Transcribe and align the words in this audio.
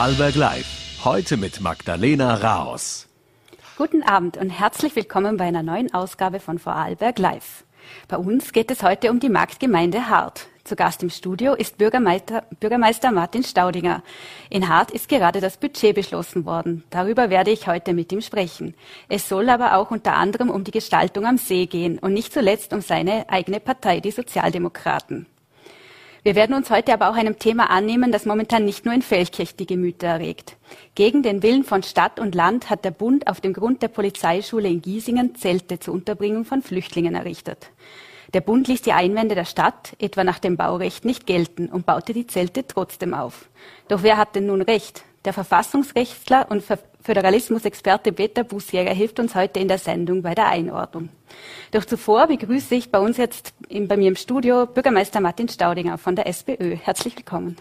Vorarlberg 0.00 0.34
Live. 0.34 1.04
Heute 1.04 1.36
mit 1.36 1.60
Magdalena 1.60 2.36
Raos. 2.36 3.06
Guten 3.76 4.02
Abend 4.02 4.38
und 4.38 4.48
herzlich 4.48 4.96
willkommen 4.96 5.36
bei 5.36 5.44
einer 5.44 5.62
neuen 5.62 5.92
Ausgabe 5.92 6.40
von 6.40 6.58
Vorarlberg 6.58 7.18
Live. 7.18 7.64
Bei 8.08 8.16
uns 8.16 8.54
geht 8.54 8.70
es 8.70 8.82
heute 8.82 9.10
um 9.10 9.20
die 9.20 9.28
Marktgemeinde 9.28 10.08
Hart. 10.08 10.46
Zu 10.64 10.74
Gast 10.74 11.02
im 11.02 11.10
Studio 11.10 11.52
ist 11.52 11.76
Bürgermeister, 11.76 12.44
Bürgermeister 12.60 13.12
Martin 13.12 13.42
Staudinger. 13.42 14.02
In 14.48 14.70
Hart 14.70 14.90
ist 14.90 15.10
gerade 15.10 15.42
das 15.42 15.58
Budget 15.58 15.94
beschlossen 15.94 16.46
worden. 16.46 16.82
Darüber 16.88 17.28
werde 17.28 17.50
ich 17.50 17.66
heute 17.66 17.92
mit 17.92 18.10
ihm 18.10 18.22
sprechen. 18.22 18.72
Es 19.10 19.28
soll 19.28 19.50
aber 19.50 19.76
auch 19.76 19.90
unter 19.90 20.14
anderem 20.14 20.48
um 20.48 20.64
die 20.64 20.70
Gestaltung 20.70 21.26
am 21.26 21.36
See 21.36 21.66
gehen 21.66 21.98
und 21.98 22.14
nicht 22.14 22.32
zuletzt 22.32 22.72
um 22.72 22.80
seine 22.80 23.28
eigene 23.28 23.60
Partei, 23.60 24.00
die 24.00 24.12
Sozialdemokraten. 24.12 25.26
Wir 26.22 26.34
werden 26.34 26.54
uns 26.54 26.70
heute 26.70 26.92
aber 26.92 27.08
auch 27.08 27.14
einem 27.14 27.38
Thema 27.38 27.70
annehmen, 27.70 28.12
das 28.12 28.26
momentan 28.26 28.64
nicht 28.64 28.84
nur 28.84 28.92
in 28.92 29.00
Feldkirch 29.00 29.56
die 29.56 29.66
Gemüter 29.66 30.08
erregt. 30.08 30.56
Gegen 30.94 31.22
den 31.22 31.42
Willen 31.42 31.64
von 31.64 31.82
Stadt 31.82 32.20
und 32.20 32.34
Land 32.34 32.68
hat 32.68 32.84
der 32.84 32.90
Bund 32.90 33.26
auf 33.26 33.40
dem 33.40 33.54
Grund 33.54 33.80
der 33.80 33.88
Polizeischule 33.88 34.68
in 34.68 34.82
Giesingen 34.82 35.34
Zelte 35.34 35.80
zur 35.80 35.94
Unterbringung 35.94 36.44
von 36.44 36.60
Flüchtlingen 36.60 37.14
errichtet. 37.14 37.70
Der 38.34 38.42
Bund 38.42 38.68
ließ 38.68 38.82
die 38.82 38.92
Einwände 38.92 39.34
der 39.34 39.46
Stadt, 39.46 39.94
etwa 39.98 40.22
nach 40.22 40.38
dem 40.38 40.56
Baurecht, 40.56 41.04
nicht 41.04 41.26
gelten 41.26 41.68
und 41.68 41.86
baute 41.86 42.12
die 42.12 42.26
Zelte 42.26 42.66
trotzdem 42.66 43.14
auf. 43.14 43.48
Doch 43.88 44.02
wer 44.02 44.18
hat 44.18 44.36
denn 44.36 44.46
nun 44.46 44.62
recht? 44.62 45.02
Der 45.24 45.32
Verfassungsrechtler 45.32 46.46
und 46.50 46.62
Föderalismusexperte 47.02 48.12
Peter 48.12 48.44
Busjäger 48.44 48.92
hilft 48.92 49.18
uns 49.20 49.34
heute 49.34 49.58
in 49.60 49.68
der 49.68 49.78
Sendung 49.78 50.22
bei 50.22 50.34
der 50.34 50.48
Einordnung. 50.48 51.08
Doch 51.70 51.84
zuvor 51.84 52.26
begrüße 52.26 52.74
ich 52.74 52.90
bei 52.90 52.98
uns 52.98 53.16
jetzt 53.16 53.54
bei 53.68 53.96
mir 53.96 54.08
im 54.08 54.16
Studio 54.16 54.66
Bürgermeister 54.66 55.20
Martin 55.20 55.48
Staudinger 55.48 55.96
von 55.96 56.14
der 56.14 56.26
SPÖ. 56.26 56.76
Herzlich 56.76 57.16
willkommen. 57.16 57.56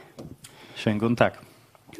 Schönen 0.75 0.99
guten 0.99 1.15
Tag. 1.15 1.39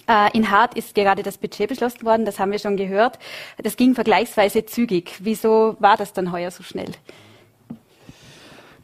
Äh, 0.08 0.36
in 0.38 0.52
Hart 0.52 0.76
ist 0.76 0.96
gerade 0.96 1.24
das 1.24 1.38
Budget 1.38 1.70
beschlossen 1.70 2.04
worden, 2.04 2.26
das 2.26 2.40
haben 2.40 2.52
wir 2.52 2.60
schon 2.60 2.78
gehört. 2.78 3.20
Das 3.58 3.78
ging 3.78 3.96
vergleichsweise 3.96 4.66
zügig. 4.66 5.16
Wieso 5.20 5.78
war 5.80 5.98
das 5.98 6.14
dann 6.14 6.32
heuer 6.32 6.52
so 6.52 6.64
schnell? 6.64 6.92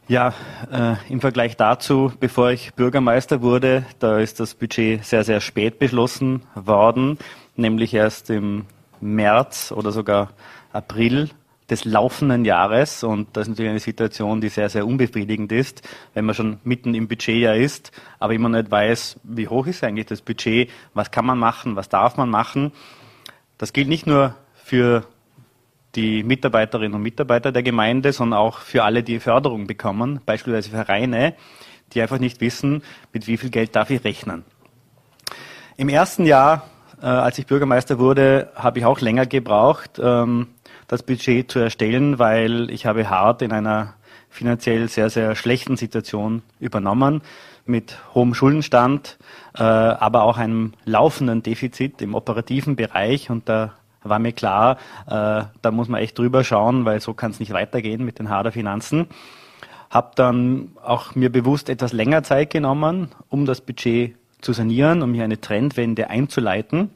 Ja, 0.08 0.34
äh, 0.70 0.94
im 1.12 1.20
Vergleich 1.20 1.56
dazu, 1.56 2.12
bevor 2.20 2.50
ich 2.50 2.74
Bürgermeister 2.74 3.42
wurde, 3.42 3.84
da 3.98 4.18
ist 4.18 4.38
das 4.38 4.54
Budget 4.54 5.04
sehr, 5.04 5.24
sehr 5.24 5.40
spät 5.40 5.80
beschlossen 5.80 6.42
worden, 6.54 7.18
nämlich 7.58 7.94
erst 7.94 8.30
im 8.30 8.66
März 9.00 9.72
oder 9.72 9.92
sogar 9.92 10.30
April 10.72 11.30
des 11.68 11.84
laufenden 11.84 12.44
Jahres. 12.44 13.02
Und 13.02 13.36
das 13.36 13.42
ist 13.42 13.48
natürlich 13.50 13.70
eine 13.70 13.80
Situation, 13.80 14.40
die 14.40 14.48
sehr, 14.48 14.68
sehr 14.68 14.86
unbefriedigend 14.86 15.52
ist, 15.52 15.82
wenn 16.14 16.24
man 16.24 16.34
schon 16.34 16.58
mitten 16.64 16.94
im 16.94 17.08
Budgetjahr 17.08 17.56
ist, 17.56 17.92
aber 18.18 18.34
immer 18.34 18.48
nicht 18.48 18.70
weiß, 18.70 19.20
wie 19.24 19.48
hoch 19.48 19.66
ist 19.66 19.82
eigentlich 19.82 20.06
das 20.06 20.20
Budget, 20.20 20.70
was 20.94 21.10
kann 21.10 21.26
man 21.26 21.38
machen, 21.38 21.76
was 21.76 21.88
darf 21.88 22.16
man 22.16 22.30
machen. 22.30 22.72
Das 23.58 23.72
gilt 23.72 23.88
nicht 23.88 24.06
nur 24.06 24.34
für 24.54 25.06
die 25.94 26.22
Mitarbeiterinnen 26.22 26.94
und 26.94 27.02
Mitarbeiter 27.02 27.52
der 27.52 27.62
Gemeinde, 27.62 28.12
sondern 28.12 28.38
auch 28.38 28.58
für 28.58 28.84
alle, 28.84 29.02
die 29.02 29.18
Förderung 29.18 29.66
bekommen, 29.66 30.20
beispielsweise 30.26 30.70
Vereine, 30.70 31.34
die 31.92 32.02
einfach 32.02 32.18
nicht 32.18 32.40
wissen, 32.40 32.82
mit 33.12 33.26
wie 33.26 33.38
viel 33.38 33.50
Geld 33.50 33.74
darf 33.74 33.90
ich 33.90 34.04
rechnen. 34.04 34.44
Im 35.78 35.88
ersten 35.88 36.26
Jahr, 36.26 36.68
äh, 37.02 37.06
als 37.06 37.38
ich 37.38 37.46
Bürgermeister 37.46 37.98
wurde, 37.98 38.50
habe 38.54 38.78
ich 38.78 38.84
auch 38.84 39.00
länger 39.00 39.26
gebraucht, 39.26 40.00
ähm, 40.02 40.48
das 40.88 41.02
Budget 41.02 41.50
zu 41.50 41.58
erstellen, 41.58 42.18
weil 42.18 42.70
ich 42.70 42.86
habe 42.86 43.10
hart 43.10 43.42
in 43.42 43.52
einer 43.52 43.94
finanziell 44.30 44.88
sehr, 44.88 45.10
sehr 45.10 45.34
schlechten 45.34 45.76
Situation 45.76 46.42
übernommen, 46.60 47.22
mit 47.64 47.98
hohem 48.14 48.34
Schuldenstand, 48.34 49.18
äh, 49.56 49.62
aber 49.62 50.22
auch 50.22 50.38
einem 50.38 50.72
laufenden 50.84 51.42
Defizit 51.42 52.00
im 52.00 52.14
operativen 52.14 52.76
Bereich 52.76 53.30
und 53.30 53.48
da 53.48 53.72
war 54.02 54.18
mir 54.20 54.32
klar, 54.32 54.76
äh, 55.06 55.44
da 55.62 55.70
muss 55.72 55.88
man 55.88 56.00
echt 56.00 56.16
drüber 56.18 56.44
schauen, 56.44 56.84
weil 56.84 57.00
so 57.00 57.12
kann 57.12 57.32
es 57.32 57.40
nicht 57.40 57.52
weitergehen 57.52 58.04
mit 58.04 58.20
den 58.20 58.30
Harder 58.30 58.52
Finanzen. 58.52 59.08
Habe 59.90 60.12
dann 60.14 60.72
auch 60.82 61.14
mir 61.14 61.30
bewusst 61.30 61.68
etwas 61.68 61.92
länger 61.92 62.22
Zeit 62.22 62.50
genommen, 62.50 63.08
um 63.28 63.46
das 63.46 63.60
Budget 63.60 64.14
zu 64.46 64.52
sanieren, 64.52 65.02
um 65.02 65.12
hier 65.12 65.24
eine 65.24 65.40
Trendwende 65.40 66.08
einzuleiten. 66.08 66.90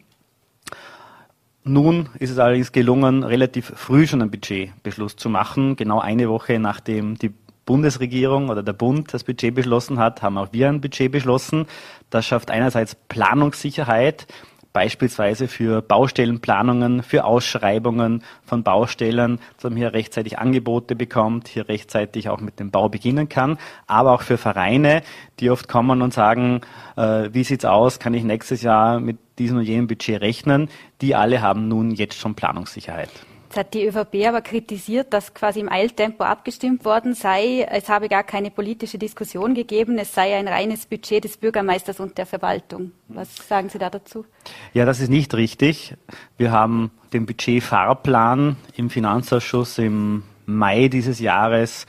Nun 1.64 2.08
ist 2.20 2.30
es 2.30 2.38
allerdings 2.38 2.70
gelungen, 2.70 3.24
relativ 3.24 3.72
früh 3.74 4.06
schon 4.06 4.22
einen 4.22 4.30
Budgetbeschluss 4.30 5.16
zu 5.16 5.28
machen. 5.28 5.74
Genau 5.74 5.98
eine 5.98 6.28
Woche 6.28 6.60
nachdem 6.60 7.16
die 7.16 7.32
Bundesregierung 7.66 8.50
oder 8.50 8.62
der 8.62 8.72
Bund 8.72 9.12
das 9.12 9.24
Budget 9.24 9.52
beschlossen 9.52 9.98
hat, 9.98 10.22
haben 10.22 10.38
auch 10.38 10.52
wir 10.52 10.68
ein 10.68 10.80
Budget 10.80 11.10
beschlossen. 11.10 11.66
Das 12.08 12.24
schafft 12.24 12.52
einerseits 12.52 12.94
Planungssicherheit, 12.94 14.28
beispielsweise 14.72 15.48
für 15.48 15.82
Baustellenplanungen, 15.82 17.02
für 17.02 17.24
Ausschreibungen 17.24 18.22
von 18.44 18.62
Baustellen, 18.62 19.40
dass 19.56 19.64
man 19.64 19.76
hier 19.76 19.92
rechtzeitig 19.92 20.38
Angebote 20.38 20.94
bekommt, 20.94 21.48
hier 21.48 21.68
rechtzeitig 21.68 22.28
auch 22.28 22.40
mit 22.40 22.60
dem 22.60 22.70
Bau 22.70 22.88
beginnen 22.88 23.28
kann, 23.28 23.58
aber 23.86 24.12
auch 24.12 24.22
für 24.22 24.38
Vereine, 24.38 25.02
die 25.40 25.50
oft 25.50 25.68
kommen 25.68 26.02
und 26.02 26.12
sagen, 26.12 26.60
äh, 26.96 27.30
wie 27.32 27.44
sieht's 27.44 27.64
aus, 27.64 27.98
kann 27.98 28.14
ich 28.14 28.24
nächstes 28.24 28.62
Jahr 28.62 29.00
mit 29.00 29.18
diesem 29.38 29.58
und 29.58 29.64
jenem 29.64 29.86
Budget 29.86 30.20
rechnen? 30.20 30.68
Die 31.00 31.14
alle 31.14 31.42
haben 31.42 31.68
nun 31.68 31.90
jetzt 31.90 32.18
schon 32.18 32.34
Planungssicherheit. 32.34 33.10
Jetzt 33.50 33.58
hat 33.58 33.74
die 33.74 33.84
ÖVP 33.84 34.28
aber 34.28 34.42
kritisiert, 34.42 35.12
dass 35.12 35.34
quasi 35.34 35.58
im 35.58 35.68
Eiltempo 35.68 36.22
abgestimmt 36.22 36.84
worden 36.84 37.14
sei. 37.14 37.66
Es 37.68 37.88
habe 37.88 38.08
gar 38.08 38.22
keine 38.22 38.52
politische 38.52 38.96
Diskussion 38.96 39.54
gegeben. 39.54 39.98
Es 39.98 40.14
sei 40.14 40.36
ein 40.36 40.46
reines 40.46 40.86
Budget 40.86 41.24
des 41.24 41.36
Bürgermeisters 41.36 41.98
und 41.98 42.16
der 42.16 42.26
Verwaltung. 42.26 42.92
Was 43.08 43.34
sagen 43.48 43.68
Sie 43.68 43.78
da 43.78 43.90
dazu? 43.90 44.24
Ja, 44.72 44.84
das 44.84 45.00
ist 45.00 45.08
nicht 45.08 45.34
richtig. 45.34 45.96
Wir 46.36 46.52
haben 46.52 46.92
den 47.12 47.26
Budgetfahrplan 47.26 48.54
im 48.76 48.88
Finanzausschuss 48.88 49.78
im 49.78 50.22
Mai 50.46 50.86
dieses 50.86 51.18
Jahres 51.18 51.86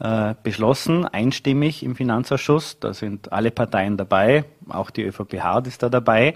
äh, 0.00 0.34
beschlossen, 0.42 1.06
einstimmig 1.06 1.84
im 1.84 1.96
Finanzausschuss. 1.96 2.80
Da 2.80 2.92
sind 2.92 3.32
alle 3.32 3.50
Parteien 3.50 3.96
dabei, 3.96 4.44
auch 4.68 4.90
die 4.90 5.04
ÖVP 5.04 5.40
Hart 5.40 5.68
ist 5.68 5.82
da 5.82 5.88
dabei 5.88 6.34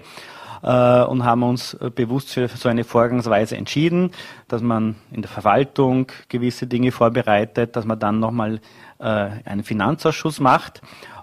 äh, 0.63 1.03
und 1.03 1.23
haben 1.23 1.43
uns 1.43 1.73
äh, 1.75 1.91
bewusst 1.93 2.31
für 2.31 2.47
so 2.47 2.69
eine 2.69 2.83
Vorgangsweise 2.83 3.57
entschieden, 3.57 4.11
dass 4.47 4.61
man 4.61 4.95
in 5.11 5.21
der 5.21 5.29
Verwaltung 5.29 6.07
gewisse 6.29 6.65
Dinge 6.65 6.91
vorbereitet, 6.91 7.75
dass 7.75 7.85
man 7.85 7.99
dann 7.99 8.19
nochmal 8.19 8.59
äh, 8.99 9.03
einen 9.03 9.63
Finanzausschuss 9.63 10.39
macht 10.39 10.81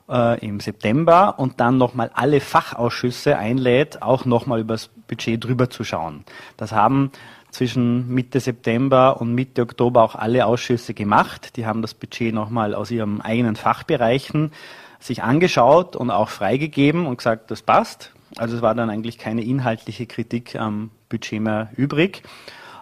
äh, 0.08 0.38
im 0.46 0.60
September 0.60 1.38
und 1.38 1.60
dann 1.60 1.78
nochmal 1.78 2.10
alle 2.14 2.40
Fachausschüsse 2.40 3.38
einlädt, 3.38 4.02
auch 4.02 4.24
nochmal 4.24 4.60
über 4.60 4.74
das 4.74 4.88
Budget 5.08 5.42
drüber 5.42 5.70
zu 5.70 5.84
schauen. 5.84 6.24
Das 6.56 6.72
haben 6.72 7.10
zwischen 7.50 8.08
Mitte 8.08 8.38
September 8.38 9.20
und 9.20 9.34
Mitte 9.34 9.62
Oktober 9.62 10.02
auch 10.02 10.14
alle 10.14 10.46
Ausschüsse 10.46 10.94
gemacht. 10.94 11.56
Die 11.56 11.66
haben 11.66 11.82
das 11.82 11.94
Budget 11.94 12.32
nochmal 12.34 12.74
aus 12.74 12.90
ihren 12.90 13.20
eigenen 13.20 13.56
Fachbereichen 13.56 14.52
sich 15.00 15.22
angeschaut 15.22 15.96
und 15.96 16.10
auch 16.10 16.28
freigegeben 16.28 17.06
und 17.06 17.16
gesagt, 17.16 17.50
das 17.50 17.62
passt. 17.62 18.12
Also 18.36 18.56
es 18.56 18.62
war 18.62 18.74
dann 18.74 18.90
eigentlich 18.90 19.18
keine 19.18 19.42
inhaltliche 19.42 20.06
Kritik 20.06 20.56
am 20.56 20.90
Budget 21.08 21.40
mehr 21.40 21.70
übrig. 21.76 22.22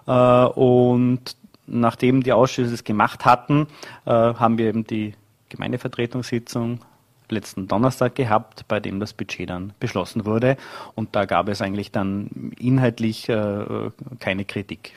Äh, 0.07 0.13
und 0.13 1.37
nachdem 1.67 2.23
die 2.23 2.33
Ausschüsse 2.33 2.75
es 2.75 2.85
gemacht 2.85 3.25
hatten, 3.25 3.67
äh, 4.05 4.11
haben 4.11 4.59
wir 4.59 4.67
eben 4.67 4.85
die 4.85 5.15
Gemeindevertretungssitzung 5.49 6.81
letzten 7.31 7.69
Donnerstag 7.69 8.15
gehabt, 8.15 8.67
bei 8.69 8.81
dem 8.81 9.01
das 9.01 9.13
Budget 9.13 9.51
dann 9.51 9.73
beschlossen 9.81 10.25
wurde. 10.25 10.57
Und 10.95 11.15
da 11.15 11.25
gab 11.27 11.49
es 11.49 11.61
eigentlich 11.61 11.93
dann 11.93 12.53
inhaltlich 12.59 13.29
äh, 13.29 13.91
keine 14.19 14.45
Kritik. 14.45 14.95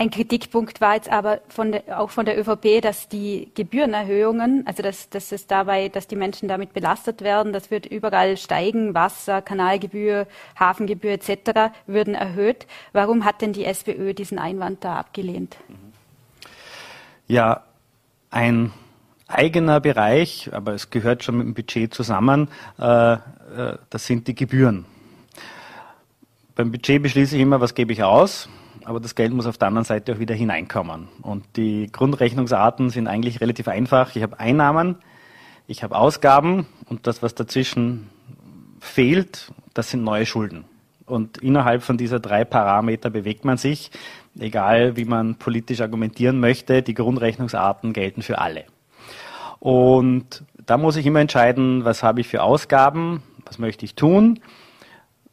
Ein 0.00 0.10
Kritikpunkt 0.10 0.80
war 0.80 0.94
jetzt 0.94 1.12
aber 1.12 1.42
von 1.50 1.72
der, 1.72 2.00
auch 2.00 2.08
von 2.08 2.24
der 2.24 2.40
ÖVP, 2.40 2.80
dass 2.80 3.10
die 3.10 3.50
Gebührenerhöhungen, 3.54 4.66
also 4.66 4.82
dass, 4.82 5.10
dass 5.10 5.30
es 5.30 5.46
dabei, 5.46 5.90
dass 5.90 6.06
die 6.06 6.16
Menschen 6.16 6.48
damit 6.48 6.72
belastet 6.72 7.20
werden, 7.20 7.52
das 7.52 7.70
wird 7.70 7.84
überall 7.84 8.38
steigen, 8.38 8.94
Wasser, 8.94 9.42
Kanalgebühr, 9.42 10.26
Hafengebühr 10.58 11.10
etc. 11.10 11.74
würden 11.86 12.14
erhöht. 12.14 12.66
Warum 12.94 13.26
hat 13.26 13.42
denn 13.42 13.52
die 13.52 13.66
SPÖ 13.66 14.14
diesen 14.14 14.38
Einwand 14.38 14.84
da 14.84 14.96
abgelehnt? 14.96 15.58
Ja, 17.28 17.64
ein 18.30 18.72
eigener 19.26 19.80
Bereich, 19.80 20.48
aber 20.50 20.72
es 20.72 20.88
gehört 20.88 21.24
schon 21.24 21.36
mit 21.36 21.46
dem 21.46 21.52
Budget 21.52 21.92
zusammen, 21.92 22.48
äh, 22.78 23.12
äh, 23.12 23.18
das 23.90 24.06
sind 24.06 24.28
die 24.28 24.34
Gebühren. 24.34 24.86
Beim 26.54 26.72
Budget 26.72 27.02
beschließe 27.02 27.36
ich 27.36 27.42
immer, 27.42 27.60
was 27.60 27.74
gebe 27.74 27.92
ich 27.92 28.02
aus 28.02 28.48
aber 28.90 28.98
das 28.98 29.14
Geld 29.14 29.32
muss 29.32 29.46
auf 29.46 29.56
der 29.56 29.68
anderen 29.68 29.84
Seite 29.84 30.12
auch 30.12 30.18
wieder 30.18 30.34
hineinkommen. 30.34 31.06
Und 31.22 31.44
die 31.54 31.86
Grundrechnungsarten 31.92 32.90
sind 32.90 33.06
eigentlich 33.06 33.40
relativ 33.40 33.68
einfach. 33.68 34.16
Ich 34.16 34.22
habe 34.24 34.40
Einnahmen, 34.40 34.96
ich 35.68 35.84
habe 35.84 35.94
Ausgaben 35.94 36.66
und 36.88 37.06
das, 37.06 37.22
was 37.22 37.36
dazwischen 37.36 38.10
fehlt, 38.80 39.52
das 39.74 39.90
sind 39.90 40.02
neue 40.02 40.26
Schulden. 40.26 40.64
Und 41.06 41.38
innerhalb 41.38 41.84
von 41.84 41.98
dieser 41.98 42.18
drei 42.18 42.44
Parameter 42.44 43.10
bewegt 43.10 43.44
man 43.44 43.58
sich, 43.58 43.92
egal 44.36 44.96
wie 44.96 45.04
man 45.04 45.36
politisch 45.36 45.82
argumentieren 45.82 46.40
möchte, 46.40 46.82
die 46.82 46.94
Grundrechnungsarten 46.94 47.92
gelten 47.92 48.22
für 48.22 48.38
alle. 48.38 48.64
Und 49.60 50.42
da 50.66 50.76
muss 50.78 50.96
ich 50.96 51.06
immer 51.06 51.20
entscheiden, 51.20 51.84
was 51.84 52.02
habe 52.02 52.22
ich 52.22 52.26
für 52.26 52.42
Ausgaben, 52.42 53.22
was 53.46 53.60
möchte 53.60 53.84
ich 53.84 53.94
tun 53.94 54.40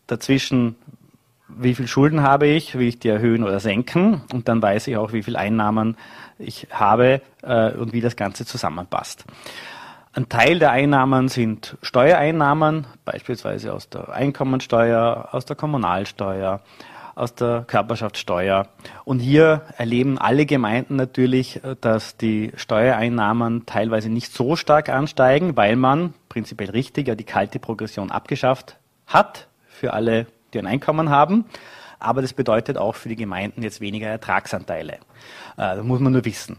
dazwischen, 0.07 0.75
wie 1.49 1.75
viel 1.75 1.87
Schulden 1.87 2.23
habe 2.23 2.47
ich, 2.47 2.77
will 2.77 2.87
ich 2.87 2.99
die 2.99 3.09
erhöhen 3.09 3.43
oder 3.43 3.59
senken 3.59 4.21
und 4.33 4.47
dann 4.47 4.61
weiß 4.61 4.87
ich 4.87 4.97
auch, 4.97 5.13
wie 5.13 5.23
viel 5.23 5.35
Einnahmen 5.35 5.97
ich 6.39 6.67
habe 6.71 7.21
äh, 7.41 7.71
und 7.71 7.93
wie 7.93 8.01
das 8.01 8.15
Ganze 8.15 8.45
zusammenpasst. 8.45 9.25
Ein 10.13 10.29
Teil 10.29 10.59
der 10.59 10.71
Einnahmen 10.71 11.27
sind 11.29 11.77
Steuereinnahmen, 11.81 12.87
beispielsweise 13.05 13.73
aus 13.73 13.89
der 13.89 14.09
Einkommensteuer, 14.09 15.29
aus 15.31 15.45
der 15.45 15.55
Kommunalsteuer, 15.55 16.61
aus 17.13 17.35
der 17.35 17.65
Körperschaftssteuer. 17.67 18.67
Und 19.03 19.19
hier 19.19 19.63
erleben 19.77 20.17
alle 20.17 20.45
Gemeinden 20.45 20.95
natürlich, 20.95 21.63
äh, 21.63 21.75
dass 21.79 22.17
die 22.17 22.51
Steuereinnahmen 22.55 23.65
teilweise 23.65 24.09
nicht 24.09 24.33
so 24.33 24.55
stark 24.55 24.89
ansteigen, 24.89 25.55
weil 25.55 25.75
man 25.75 26.13
prinzipiell 26.29 26.71
richtig 26.71 27.07
ja 27.07 27.15
die 27.15 27.23
kalte 27.23 27.59
Progression 27.59 28.11
abgeschafft 28.11 28.77
hat 29.05 29.47
für 29.67 29.93
alle, 29.93 30.27
die 30.53 30.59
ein 30.59 30.67
Einkommen 30.67 31.09
haben. 31.09 31.45
Aber 31.99 32.21
das 32.21 32.33
bedeutet 32.33 32.77
auch 32.77 32.95
für 32.95 33.09
die 33.09 33.15
Gemeinden 33.15 33.63
jetzt 33.63 33.81
weniger 33.81 34.07
Ertragsanteile. 34.07 34.93
Äh, 34.93 34.97
das 35.75 35.83
muss 35.83 35.99
man 35.99 36.13
nur 36.13 36.25
wissen. 36.25 36.57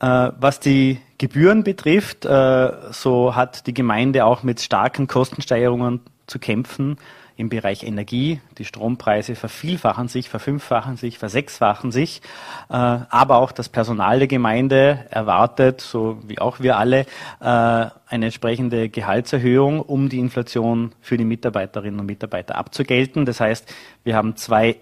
Äh, 0.00 0.30
was 0.38 0.60
die 0.60 1.00
Gebühren 1.18 1.64
betrifft, 1.64 2.24
äh, 2.24 2.72
so 2.90 3.34
hat 3.34 3.66
die 3.66 3.74
Gemeinde 3.74 4.24
auch 4.24 4.42
mit 4.42 4.60
starken 4.60 5.06
Kostensteigerungen 5.06 6.00
zu 6.26 6.38
kämpfen 6.38 6.96
im 7.40 7.48
Bereich 7.48 7.82
Energie. 7.82 8.40
Die 8.58 8.64
Strompreise 8.64 9.34
vervielfachen 9.34 10.08
sich, 10.08 10.28
verfünffachen 10.28 10.96
sich, 10.96 11.18
versechsfachen 11.18 11.90
sich. 11.90 12.20
Äh, 12.68 12.74
aber 12.74 13.38
auch 13.38 13.50
das 13.50 13.68
Personal 13.68 14.18
der 14.18 14.28
Gemeinde 14.28 15.06
erwartet, 15.10 15.80
so 15.80 16.18
wie 16.26 16.38
auch 16.38 16.60
wir 16.60 16.76
alle, 16.76 17.06
eine 17.40 17.90
entsprechende 18.10 18.88
Gehaltserhöhung, 18.88 19.80
um 19.80 20.08
die 20.08 20.18
Inflation 20.18 20.92
für 21.00 21.16
die 21.16 21.24
Mitarbeiterinnen 21.24 21.98
und 21.98 22.06
Mitarbeiter 22.06 22.56
abzugelten. 22.56 23.24
Das 23.24 23.40
heißt, 23.40 23.72
wir 24.04 24.14
haben 24.14 24.36
zwei 24.36 24.76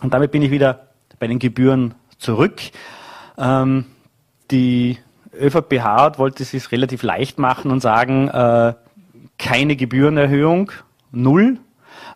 Und 0.00 0.12
damit 0.12 0.32
bin 0.32 0.42
ich 0.42 0.50
wieder 0.50 0.88
bei 1.18 1.26
den 1.26 1.38
Gebühren 1.38 1.94
zurück. 2.18 2.60
Ähm, 3.38 3.86
die 4.50 4.98
ÖVP 5.34 5.80
Hart 5.80 6.18
wollte 6.18 6.42
es 6.42 6.50
sich 6.50 6.70
relativ 6.72 7.02
leicht 7.02 7.38
machen 7.38 7.70
und 7.70 7.80
sagen, 7.80 8.28
äh, 8.28 8.74
keine 9.38 9.76
Gebührenerhöhung, 9.76 10.72
null, 11.10 11.58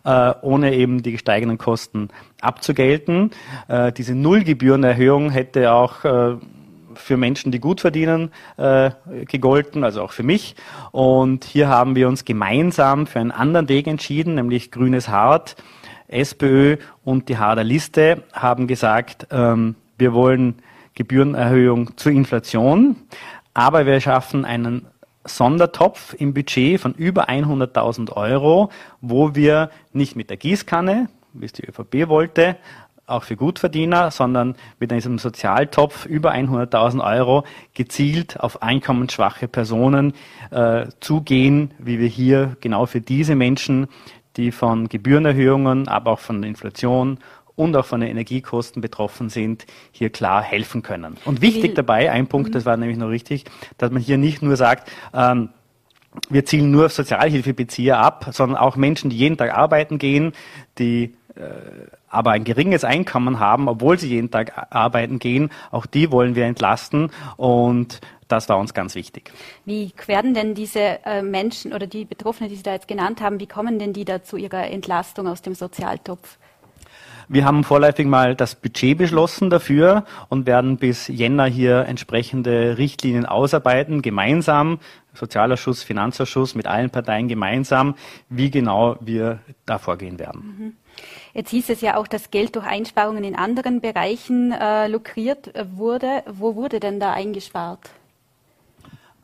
äh, 0.03 0.33
ohne 0.41 0.73
eben 0.73 1.03
die 1.03 1.11
gesteigenden 1.11 1.57
Kosten 1.57 2.09
abzugelten. 2.41 3.31
Äh, 3.67 3.91
diese 3.91 4.15
Nullgebührenerhöhung 4.15 5.31
hätte 5.31 5.71
auch 5.71 6.05
äh, 6.05 6.35
für 6.97 7.17
Menschen, 7.17 7.51
die 7.51 7.59
gut 7.59 7.81
verdienen, 7.81 8.31
äh, 8.57 8.91
gegolten, 9.25 9.83
also 9.83 10.01
auch 10.01 10.11
für 10.11 10.23
mich. 10.23 10.55
Und 10.91 11.43
hier 11.43 11.67
haben 11.67 11.95
wir 11.95 12.07
uns 12.07 12.25
gemeinsam 12.25 13.07
für 13.07 13.19
einen 13.19 13.31
anderen 13.31 13.69
Weg 13.69 13.87
entschieden, 13.87 14.35
nämlich 14.35 14.71
Grünes 14.71 15.09
Hart, 15.09 15.55
SPÖ 16.07 16.77
und 17.03 17.29
die 17.29 17.37
Harder 17.37 17.63
Liste 17.63 18.23
haben 18.33 18.67
gesagt, 18.67 19.27
ähm, 19.31 19.75
wir 19.97 20.13
wollen 20.13 20.55
Gebührenerhöhung 20.95 21.97
zur 21.97 22.11
Inflation, 22.11 22.95
aber 23.53 23.85
wir 23.85 23.99
schaffen 23.99 24.45
einen 24.45 24.87
Sondertopf 25.25 26.15
im 26.17 26.33
Budget 26.33 26.79
von 26.79 26.93
über 26.93 27.29
100.000 27.29 28.13
Euro, 28.13 28.71
wo 29.01 29.35
wir 29.35 29.69
nicht 29.91 30.15
mit 30.15 30.29
der 30.29 30.37
Gießkanne, 30.37 31.09
wie 31.33 31.45
es 31.45 31.53
die 31.53 31.67
ÖVP 31.67 32.07
wollte, 32.07 32.55
auch 33.07 33.23
für 33.23 33.37
Gutverdiener, 33.37 34.11
sondern 34.11 34.55
mit 34.79 34.91
diesem 34.91 35.17
Sozialtopf 35.17 36.05
über 36.05 36.33
100.000 36.33 37.03
Euro 37.03 37.45
gezielt 37.73 38.39
auf 38.39 38.61
einkommensschwache 38.61 39.47
Personen 39.47 40.13
äh, 40.51 40.87
zugehen, 40.99 41.73
wie 41.79 41.99
wir 41.99 42.07
hier 42.07 42.57
genau 42.59 42.85
für 42.85 43.01
diese 43.01 43.35
Menschen, 43.35 43.87
die 44.35 44.51
von 44.51 44.89
Gebührenerhöhungen, 44.89 45.87
aber 45.87 46.11
auch 46.11 46.19
von 46.19 46.41
der 46.41 46.49
Inflation 46.49 47.17
und 47.55 47.75
auch 47.75 47.85
von 47.85 48.01
den 48.01 48.09
Energiekosten 48.09 48.81
betroffen 48.81 49.29
sind, 49.29 49.65
hier 49.91 50.11
klar 50.11 50.43
helfen 50.43 50.83
können. 50.83 51.17
Und 51.25 51.41
wichtig 51.41 51.75
dabei, 51.75 52.11
ein 52.11 52.27
Punkt, 52.27 52.53
das 52.53 52.65
war 52.65 52.77
nämlich 52.77 52.97
noch 52.97 53.09
richtig, 53.09 53.45
dass 53.77 53.89
man 53.89 54.01
hier 54.01 54.17
nicht 54.17 54.41
nur 54.41 54.57
sagt, 54.57 54.91
ähm, 55.13 55.49
wir 56.29 56.45
zielen 56.45 56.71
nur 56.71 56.87
auf 56.87 56.93
Sozialhilfebezieher 56.93 57.97
ab, 57.97 58.27
sondern 58.31 58.57
auch 58.57 58.75
Menschen, 58.75 59.09
die 59.09 59.17
jeden 59.17 59.37
Tag 59.37 59.55
arbeiten 59.55 59.97
gehen, 59.97 60.33
die 60.77 61.15
äh, 61.35 61.41
aber 62.09 62.31
ein 62.31 62.43
geringes 62.43 62.83
Einkommen 62.83 63.39
haben, 63.39 63.67
obwohl 63.67 63.97
sie 63.99 64.09
jeden 64.09 64.31
Tag 64.31 64.67
arbeiten 64.73 65.19
gehen, 65.19 65.49
auch 65.71 65.85
die 65.85 66.11
wollen 66.11 66.35
wir 66.35 66.45
entlasten 66.45 67.11
und 67.35 68.01
das 68.27 68.49
war 68.49 68.57
uns 68.57 68.73
ganz 68.73 68.95
wichtig. 68.95 69.31
Wie 69.65 69.93
werden 70.05 70.33
denn 70.33 70.53
diese 70.53 70.99
äh, 71.05 71.21
Menschen 71.21 71.73
oder 71.73 71.87
die 71.87 72.05
Betroffenen, 72.05 72.49
die 72.49 72.57
Sie 72.57 72.63
da 72.63 72.73
jetzt 72.73 72.87
genannt 72.87 73.21
haben, 73.21 73.39
wie 73.39 73.47
kommen 73.47 73.79
denn 73.79 73.93
die 73.93 74.05
da 74.05 74.21
zu 74.21 74.35
ihrer 74.37 74.69
Entlastung 74.69 75.27
aus 75.27 75.41
dem 75.41 75.55
Sozialtopf? 75.55 76.37
Wir 77.29 77.43
haben 77.43 77.65
vorläufig 77.65 78.07
mal 78.07 78.35
das 78.35 78.55
Budget 78.55 78.97
beschlossen 78.97 79.49
dafür 79.49 80.05
und 80.29 80.45
werden 80.45 80.77
bis 80.77 81.09
Jänner 81.09 81.45
hier 81.45 81.85
entsprechende 81.85 82.77
Richtlinien 82.77 83.25
ausarbeiten, 83.25 84.01
gemeinsam, 84.01 84.79
Sozialausschuss, 85.17 85.83
Finanzausschuss, 85.83 86.55
mit 86.55 86.67
allen 86.67 86.89
Parteien 86.89 87.27
gemeinsam, 87.27 87.95
wie 88.29 88.49
genau 88.51 88.97
wir 88.99 89.39
da 89.65 89.77
vorgehen 89.77 90.19
werden. 90.19 90.55
Mhm. 90.57 90.73
Jetzt 91.33 91.51
hieß 91.51 91.69
es 91.69 91.81
ja 91.81 91.97
auch, 91.97 92.07
dass 92.07 92.31
Geld 92.31 92.55
durch 92.55 92.65
Einsparungen 92.65 93.23
in 93.23 93.35
anderen 93.35 93.81
Bereichen 93.81 94.51
äh, 94.51 94.87
lukriert 94.87 95.53
wurde. 95.75 96.23
Wo 96.27 96.55
wurde 96.55 96.79
denn 96.79 96.99
da 96.99 97.13
eingespart? 97.13 97.91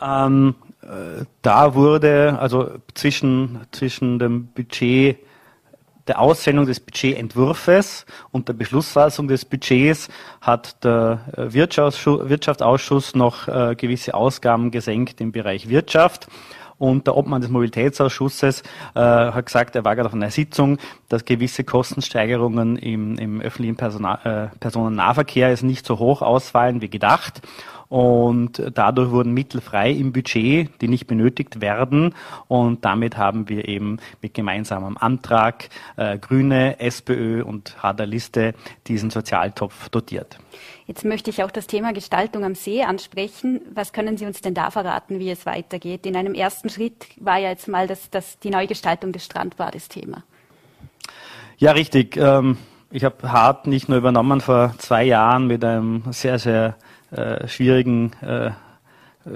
Ähm, 0.01 0.55
äh, 0.81 1.25
da 1.41 1.75
wurde, 1.75 2.37
also 2.39 2.71
zwischen, 2.93 3.61
zwischen 3.71 4.19
dem 4.19 4.47
Budget 4.47 5.17
der 6.07 6.19
Aussendung 6.19 6.65
des 6.65 6.79
Budgetentwurfs 6.79 8.05
und 8.31 8.47
der 8.47 8.53
Beschlussfassung 8.53 9.27
des 9.27 9.45
Budgets 9.45 10.09
hat 10.41 10.83
der 10.83 11.21
äh, 11.37 11.53
Wirtschaftsausschuss 11.53 13.15
noch 13.15 13.47
äh, 13.47 13.75
gewisse 13.75 14.13
Ausgaben 14.13 14.71
gesenkt 14.71 15.21
im 15.21 15.31
Bereich 15.31 15.69
Wirtschaft. 15.69 16.27
Und 16.79 17.07
der 17.07 17.15
Obmann 17.15 17.39
des 17.39 17.49
Mobilitätsausschusses 17.49 18.61
äh, 18.95 18.99
hat 18.99 19.45
gesagt, 19.45 19.75
er 19.75 19.85
war 19.85 19.95
gerade 19.95 20.07
auf 20.07 20.13
einer 20.13 20.31
Sitzung, 20.31 20.79
dass 21.07 21.23
gewisse 21.23 21.63
Kostensteigerungen 21.63 22.77
im, 22.77 23.17
im 23.17 23.39
öffentlichen 23.39 23.77
Personal, 23.77 24.19
äh, 24.53 24.57
Personennahverkehr 24.57 25.49
jetzt 25.49 25.63
nicht 25.63 25.85
so 25.85 25.99
hoch 25.99 26.21
ausfallen 26.21 26.81
wie 26.81 26.89
gedacht 26.89 27.41
und 27.93 28.59
dadurch 28.73 29.11
wurden 29.11 29.35
Mittel 29.35 29.61
frei 29.61 29.91
im 29.91 30.13
Budget, 30.13 30.81
die 30.81 30.87
nicht 30.87 31.05
benötigt 31.05 31.61
werden 31.61 32.15
und 32.47 32.83
damit 32.85 33.17
haben 33.17 33.49
wir 33.49 33.67
eben 33.67 33.99
mit 34.19 34.33
gemeinsamem 34.33 34.97
Antrag 34.97 35.69
äh, 35.95 36.17
Grüne, 36.17 36.79
SPÖ 36.79 37.43
und 37.43 37.83
Hader 37.83 38.07
Liste 38.07 38.55
diesen 38.87 39.11
Sozialtopf 39.11 39.89
dotiert. 39.89 40.39
Jetzt 40.87 41.05
möchte 41.05 41.29
ich 41.29 41.43
auch 41.43 41.51
das 41.51 41.67
Thema 41.67 41.93
Gestaltung 41.93 42.43
am 42.43 42.55
See 42.55 42.81
ansprechen. 42.81 43.61
Was 43.71 43.93
können 43.93 44.17
Sie 44.17 44.25
uns 44.25 44.41
denn 44.41 44.55
da 44.55 44.71
verraten, 44.71 45.19
wie 45.19 45.29
es 45.29 45.45
weitergeht? 45.45 46.07
In 46.07 46.15
einem 46.15 46.33
ersten 46.33 46.69
Schritt 46.69 47.05
war 47.17 47.37
ja 47.37 47.49
jetzt 47.49 47.67
mal 47.67 47.85
das, 47.85 48.09
das, 48.09 48.39
die 48.39 48.49
Neugestaltung 48.49 49.11
des 49.11 49.23
Strandbades 49.23 49.87
Thema. 49.87 50.23
Ja, 51.59 51.73
richtig. 51.73 52.17
Ähm, 52.17 52.57
ich 52.89 53.03
habe 53.03 53.31
Hart 53.31 53.67
nicht 53.67 53.87
nur 53.87 53.99
übernommen 53.99 54.41
vor 54.41 54.73
zwei 54.79 55.03
Jahren 55.03 55.45
mit 55.45 55.63
einem 55.63 56.11
sehr, 56.11 56.39
sehr 56.39 56.75
äh, 57.15 57.47
schwierigen 57.47 58.11
äh, 58.21 58.51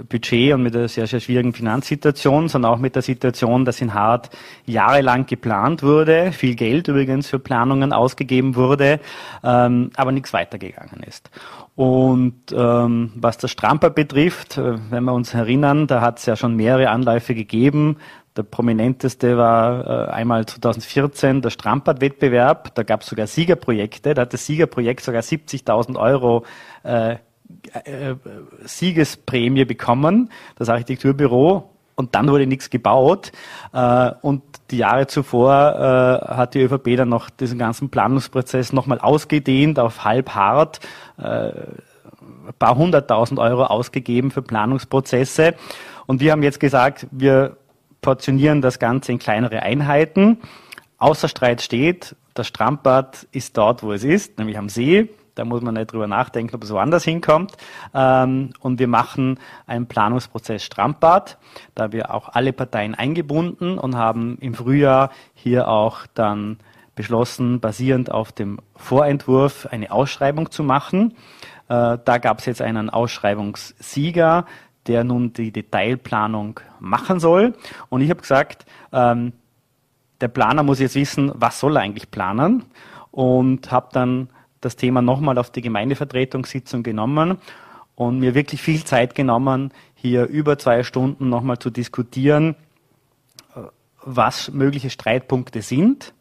Budget 0.10 0.54
und 0.54 0.64
mit 0.64 0.76
einer 0.76 0.90
sehr, 0.90 1.08
sehr 1.08 1.22
schwierigen 1.22 1.54
Finanzsituation, 1.54 2.50
sondern 2.50 2.74
auch 2.74 2.78
mit 2.78 2.96
der 2.96 3.02
Situation, 3.02 3.64
dass 3.64 3.80
in 3.80 3.94
Hart 3.94 4.30
jahrelang 4.66 5.26
geplant 5.26 5.82
wurde, 5.82 6.34
viel 6.34 6.56
Geld 6.56 6.90
übrigens 6.90 7.28
für 7.28 7.40
Planungen 7.40 7.94
ausgegeben 7.94 8.56
wurde, 8.56 9.00
ähm, 9.44 9.92
aber 9.96 10.12
nichts 10.12 10.34
weitergegangen 10.34 11.04
ist. 11.08 11.30
Und 11.76 12.52
ähm, 12.52 13.12
was 13.16 13.38
das 13.38 13.52
Stramper 13.52 13.90
betrifft, 13.90 14.58
äh, 14.58 14.76
wenn 14.90 15.06
wir 15.06 15.14
uns 15.14 15.34
erinnern, 15.34 15.88
da 15.88 16.02
hat 16.02 16.20
es 16.20 16.26
ja 16.26 16.36
schon 16.36 16.56
mehrere 16.56 16.90
Anläufe 16.90 17.34
gegeben, 17.34 17.98
Der 18.38 18.44
prominenteste 18.44 19.36
war 19.36 20.10
äh, 20.10 20.12
einmal 20.12 20.46
2014 20.46 21.42
der 21.42 21.50
Strampert-Wettbewerb. 21.50 22.76
Da 22.76 22.84
gab 22.84 23.02
es 23.02 23.08
sogar 23.08 23.26
Siegerprojekte. 23.26 24.14
Da 24.14 24.22
hat 24.22 24.34
das 24.34 24.46
Siegerprojekt 24.46 25.02
sogar 25.02 25.24
70.000 25.24 25.98
Euro 25.98 26.46
äh, 26.84 27.16
Siegesprämie 28.66 29.66
bekommen, 29.66 30.30
das 30.56 30.70
Architekturbüro. 30.70 31.70
Und 31.96 32.14
dann 32.14 32.30
wurde 32.30 32.46
nichts 32.46 32.70
gebaut. 32.70 33.32
Äh, 33.74 34.12
und 34.22 34.44
die 34.70 34.78
Jahre 34.78 35.08
zuvor 35.08 35.52
äh, 35.52 36.36
hat 36.36 36.54
die 36.54 36.62
ÖVP 36.62 36.96
dann 36.96 37.10
noch 37.10 37.32
diesen 37.32 37.58
ganzen 37.58 37.90
Planungsprozess 37.90 38.72
nochmal 38.72 39.00
ausgedehnt 39.00 39.80
auf 39.80 40.06
halb 40.06 40.30
hart. 40.30 40.80
Äh, 41.18 41.50
ein 42.48 42.54
paar 42.60 42.78
hunderttausend 42.78 43.40
Euro 43.40 43.66
ausgegeben 43.66 44.30
für 44.30 44.44
Planungsprozesse. 44.44 45.56
Und 46.06 46.22
wir 46.22 46.32
haben 46.32 46.44
jetzt 46.44 46.60
gesagt, 46.60 47.08
wir 47.12 47.58
portionieren 48.02 48.62
das 48.62 48.78
Ganze 48.78 49.12
in 49.12 49.20
kleinere 49.20 49.64
Einheiten. 49.64 50.38
Außer 51.00 51.28
Streit 51.28 51.62
steht, 51.62 52.16
das 52.36 52.48
Strandbad 52.48 53.28
ist 53.32 53.58
dort, 53.58 53.84
wo 53.84 53.92
es 53.92 54.04
ist, 54.04 54.38
nämlich 54.38 54.58
am 54.58 54.70
See. 54.70 55.10
Da 55.38 55.46
muss 55.46 55.62
man 55.62 55.76
nicht 55.76 55.92
drüber 55.92 56.08
nachdenken, 56.08 56.56
ob 56.56 56.64
es 56.64 56.72
woanders 56.72 57.04
hinkommt. 57.04 57.54
Ähm, 57.94 58.52
und 58.60 58.80
wir 58.80 58.88
machen 58.88 59.40
einen 59.68 59.88
Planungsprozess 59.88 60.64
Strandbad. 60.64 61.38
Da 61.76 61.84
haben 61.84 61.94
wir 61.94 62.14
auch 62.14 62.30
alle 62.30 62.54
Parteien 62.54 62.96
eingebunden 62.96 63.78
und 63.78 63.96
haben 63.96 64.38
im 64.40 64.56
Frühjahr 64.56 65.12
hier 65.36 65.68
auch 65.68 66.08
dann 66.14 66.58
beschlossen, 66.96 67.60
basierend 67.60 68.12
auf 68.12 68.32
dem 68.32 68.60
Vorentwurf 68.76 69.68
eine 69.70 69.92
Ausschreibung 69.92 70.50
zu 70.50 70.64
machen. 70.64 71.14
Äh, 71.70 72.00
da 72.04 72.18
gab 72.18 72.40
es 72.40 72.46
jetzt 72.48 72.62
einen 72.62 72.90
Ausschreibungssieger, 72.90 74.46
der 74.88 75.04
nun 75.04 75.34
die 75.34 75.52
Detailplanung 75.52 76.60
machen 76.80 77.20
soll. 77.20 77.54
Und 77.90 78.02
ich 78.02 78.10
habe 78.10 78.22
gesagt, 78.22 78.66
ähm, 78.92 79.34
der 80.20 80.30
Planer 80.30 80.64
muss 80.64 80.80
jetzt 80.80 80.96
wissen, 80.96 81.32
was 81.36 81.60
soll 81.60 81.78
er 81.78 81.84
eigentlich 81.84 82.10
planen 82.10 82.64
und 83.12 83.72
habe 83.72 83.90
dann 83.92 84.30
das 84.62 84.76
Thema 84.76 85.02
nochmal 85.02 85.38
auf 85.38 85.52
die 85.52 85.62
Gemeindevertretungssitzung 85.62 86.84
genommen 86.84 87.38
und 87.96 88.20
mir 88.20 88.36
wirklich 88.36 88.62
viel 88.62 88.84
Zeit 88.84 89.16
genommen, 89.16 89.72
hier 89.96 90.26
über 90.28 90.58
zwei 90.58 90.84
Stunden 90.84 91.30
nochmal 91.30 91.60
zu 91.60 91.70
diskutieren, 91.70 92.56
äh, 93.56 93.62
was 94.04 94.52
mögliche 94.52 94.90
Streitpunkte 94.90 95.62
sind. 95.62 96.14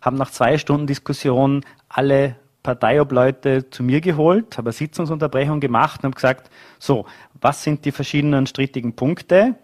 Haben 0.00 0.16
nach 0.16 0.30
zwei 0.30 0.58
Stunden 0.58 0.86
Diskussion 0.86 1.64
alle 1.88 2.36
Parteiobleute 2.62 3.70
zu 3.70 3.82
mir 3.82 4.00
geholt, 4.00 4.58
habe 4.58 4.68
eine 4.68 4.72
Sitzungsunterbrechung 4.72 5.58
gemacht 5.58 6.00
und 6.00 6.08
habe 6.08 6.14
gesagt, 6.14 6.50
so, 6.78 7.06
was 7.40 7.62
sind 7.62 7.84
die 7.84 7.92
verschiedenen 7.92 8.46
strittigen 8.46 8.94
Punkte? 8.94 9.56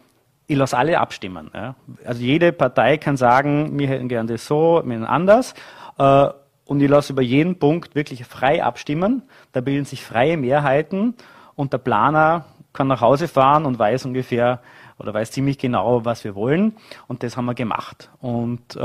Ich 0.46 0.56
lasse 0.56 0.76
alle 0.76 0.98
abstimmen. 0.98 1.50
Ja. 1.54 1.74
Also 2.04 2.22
jede 2.22 2.52
Partei 2.52 2.98
kann 2.98 3.16
sagen, 3.16 3.78
wir 3.78 3.88
hätten 3.88 4.08
gerne 4.08 4.32
das 4.32 4.46
so, 4.46 4.82
wir 4.84 5.08
anders. 5.08 5.54
Äh, 5.98 6.28
und 6.64 6.80
ich 6.80 6.88
lasse 6.88 7.12
über 7.12 7.22
jeden 7.22 7.58
Punkt 7.58 7.94
wirklich 7.94 8.24
frei 8.24 8.62
abstimmen. 8.62 9.22
Da 9.52 9.60
bilden 9.60 9.84
sich 9.84 10.04
freie 10.04 10.36
Mehrheiten 10.36 11.14
und 11.54 11.72
der 11.72 11.78
Planer 11.78 12.46
kann 12.72 12.88
nach 12.88 13.00
Hause 13.00 13.28
fahren 13.28 13.66
und 13.66 13.78
weiß 13.78 14.04
ungefähr 14.06 14.60
oder 14.98 15.12
weiß 15.14 15.30
ziemlich 15.30 15.58
genau, 15.58 16.04
was 16.04 16.24
wir 16.24 16.34
wollen. 16.34 16.74
Und 17.06 17.22
das 17.22 17.36
haben 17.36 17.46
wir 17.46 17.54
gemacht. 17.54 18.10
Und 18.20 18.76
äh, 18.76 18.78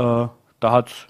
da 0.60 0.72
hat 0.72 0.88
es 0.88 1.06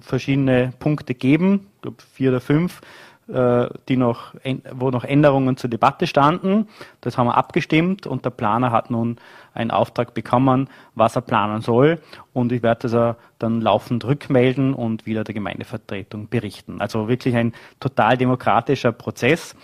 verschiedene 0.00 0.72
Punkte 0.78 1.14
gegeben, 1.14 1.68
ich 1.76 1.82
glaube 1.82 2.02
vier 2.12 2.30
oder 2.30 2.40
fünf, 2.40 2.80
die 3.28 3.96
noch, 3.96 4.34
wo 4.72 4.90
noch 4.90 5.04
Änderungen 5.04 5.56
zur 5.56 5.70
Debatte 5.70 6.06
standen. 6.06 6.66
Das 7.00 7.16
haben 7.16 7.28
wir 7.28 7.36
abgestimmt 7.36 8.06
und 8.06 8.24
der 8.24 8.30
Planer 8.30 8.72
hat 8.72 8.90
nun 8.90 9.16
einen 9.54 9.70
Auftrag 9.70 10.12
bekommen, 10.12 10.68
was 10.94 11.14
er 11.16 11.22
planen 11.22 11.62
soll. 11.62 12.00
Und 12.32 12.52
ich 12.52 12.62
werde 12.62 12.88
das 12.88 13.16
dann 13.38 13.60
laufend 13.60 14.04
rückmelden 14.04 14.74
und 14.74 15.06
wieder 15.06 15.24
der 15.24 15.34
Gemeindevertretung 15.34 16.28
berichten. 16.28 16.80
Also 16.80 17.08
wirklich 17.08 17.36
ein 17.36 17.52
total 17.80 18.16
demokratischer 18.16 18.92
Prozess. 18.92 19.54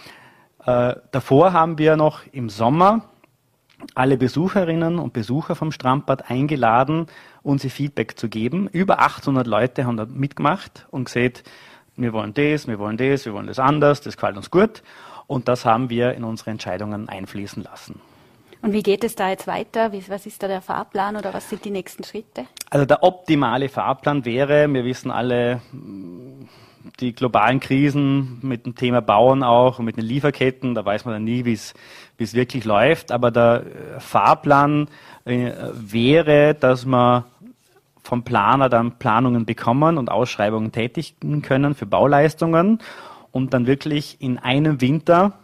Äh, 0.64 0.94
davor 1.10 1.52
haben 1.52 1.78
wir 1.78 1.96
noch 1.96 2.20
im 2.32 2.48
Sommer 2.48 3.02
alle 3.94 4.16
Besucherinnen 4.16 4.98
und 4.98 5.12
Besucher 5.12 5.54
vom 5.54 5.72
Strandbad 5.72 6.30
eingeladen, 6.30 7.06
uns 7.42 7.64
ihr 7.64 7.70
Feedback 7.70 8.18
zu 8.18 8.28
geben. 8.28 8.68
Über 8.68 9.00
800 9.00 9.46
Leute 9.46 9.84
haben 9.86 9.96
da 9.96 10.04
mitgemacht 10.04 10.86
und 10.90 11.04
gesagt, 11.04 11.44
wir 11.98 12.12
wollen 12.12 12.32
das, 12.34 12.66
wir 12.66 12.78
wollen 12.78 12.96
das, 12.96 13.26
wir 13.26 13.32
wollen 13.34 13.46
das 13.46 13.58
anders, 13.58 14.00
das 14.00 14.16
gefällt 14.16 14.36
uns 14.36 14.50
gut. 14.50 14.82
Und 15.26 15.48
das 15.48 15.64
haben 15.66 15.90
wir 15.90 16.14
in 16.14 16.24
unsere 16.24 16.50
Entscheidungen 16.50 17.08
einfließen 17.08 17.62
lassen. 17.62 18.00
Und 18.62 18.72
wie 18.72 18.82
geht 18.82 19.04
es 19.04 19.14
da 19.14 19.28
jetzt 19.28 19.46
weiter? 19.46 19.92
was 20.08 20.26
ist 20.26 20.42
da 20.42 20.48
der 20.48 20.60
Fahrplan 20.60 21.16
oder 21.16 21.32
was 21.32 21.48
sind 21.48 21.64
die 21.64 21.70
nächsten 21.70 22.02
Schritte? 22.02 22.46
Also 22.70 22.86
der 22.86 23.02
optimale 23.02 23.68
Fahrplan 23.68 24.24
wäre, 24.24 24.72
wir 24.72 24.84
wissen 24.84 25.10
alle, 25.10 25.60
die 26.98 27.12
globalen 27.12 27.60
Krisen 27.60 28.38
mit 28.42 28.66
dem 28.66 28.74
Thema 28.74 29.00
Bauen 29.00 29.42
auch 29.42 29.78
und 29.78 29.84
mit 29.84 29.96
den 29.96 30.04
Lieferketten, 30.04 30.74
da 30.74 30.84
weiß 30.84 31.04
man 31.04 31.14
dann 31.14 31.24
nie, 31.24 31.44
wie 31.44 31.52
es 31.52 31.74
wirklich 32.16 32.64
läuft. 32.64 33.12
Aber 33.12 33.30
der 33.30 33.64
äh, 33.64 34.00
Fahrplan 34.00 34.88
äh, 35.24 35.52
wäre, 35.74 36.54
dass 36.54 36.84
man 36.84 37.24
vom 38.08 38.22
Planer 38.22 38.70
dann 38.70 38.98
Planungen 38.98 39.44
bekommen 39.44 39.98
und 39.98 40.10
Ausschreibungen 40.10 40.72
tätigen 40.72 41.42
können 41.42 41.74
für 41.74 41.84
Bauleistungen 41.84 42.78
und 43.32 43.52
dann 43.52 43.66
wirklich 43.66 44.16
in 44.20 44.38
einem 44.38 44.80
Winter 44.80 45.34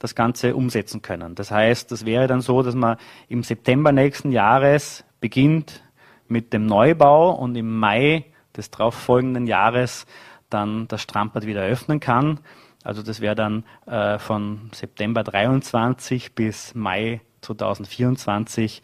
das 0.00 0.16
Ganze 0.16 0.56
umsetzen 0.56 1.00
können. 1.00 1.36
Das 1.36 1.52
heißt, 1.52 1.92
das 1.92 2.04
wäre 2.04 2.26
dann 2.26 2.40
so, 2.40 2.64
dass 2.64 2.74
man 2.74 2.96
im 3.28 3.44
September 3.44 3.92
nächsten 3.92 4.32
Jahres 4.32 5.04
beginnt 5.20 5.84
mit 6.26 6.52
dem 6.52 6.66
Neubau 6.66 7.30
und 7.36 7.54
im 7.54 7.78
Mai 7.78 8.24
des 8.56 8.72
darauffolgenden 8.72 9.46
Jahres 9.46 10.06
dann 10.48 10.88
das 10.88 11.02
Strandbad 11.02 11.46
wieder 11.46 11.62
öffnen 11.62 12.00
kann. 12.00 12.40
Also 12.82 13.04
das 13.04 13.20
wäre 13.20 13.36
dann 13.36 13.62
äh, 13.86 14.18
von 14.18 14.70
September 14.72 15.22
23 15.22 16.34
bis 16.34 16.74
Mai 16.74 17.20
2024 17.42 18.82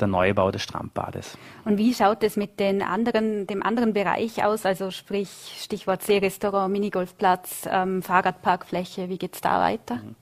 der 0.00 0.08
Neubau 0.08 0.50
des 0.50 0.62
Strandbades. 0.62 1.36
Und 1.64 1.78
wie 1.78 1.94
schaut 1.94 2.22
es 2.22 2.36
mit 2.36 2.60
den 2.60 2.82
anderen, 2.82 3.46
dem 3.46 3.62
anderen 3.62 3.92
Bereich 3.92 4.44
aus? 4.44 4.64
Also 4.64 4.90
sprich 4.90 5.28
Stichwort 5.60 6.02
Seerestaurant, 6.02 6.72
Minigolfplatz, 6.72 7.68
ähm, 7.70 8.02
Fahrradparkfläche, 8.02 9.08
wie 9.08 9.18
geht 9.18 9.34
es 9.34 9.40
da 9.40 9.60
weiter? 9.60 9.96
Mhm. 9.96 10.14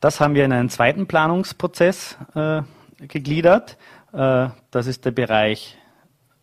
Das 0.00 0.20
haben 0.20 0.34
wir 0.34 0.44
in 0.44 0.52
einen 0.52 0.68
zweiten 0.68 1.06
Planungsprozess 1.06 2.18
äh, 2.34 2.62
gegliedert. 2.98 3.78
Äh, 4.12 4.48
das 4.70 4.86
ist 4.88 5.04
der 5.04 5.12
Bereich 5.12 5.78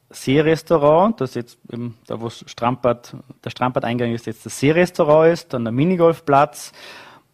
Seerestaurant, 0.10 1.22
das 1.22 1.36
jetzt 1.36 1.60
eben, 1.72 1.98
da 2.08 2.20
wo 2.20 2.30
Strandbad, 2.30 3.16
der 3.44 3.50
Strandbad-Eingang 3.50 4.14
ist, 4.14 4.26
jetzt 4.26 4.46
das 4.46 4.60
Seerestaurant 4.60 5.34
ist, 5.34 5.54
dann 5.54 5.66
der 5.66 5.72
Minigolfplatz, 5.72 6.72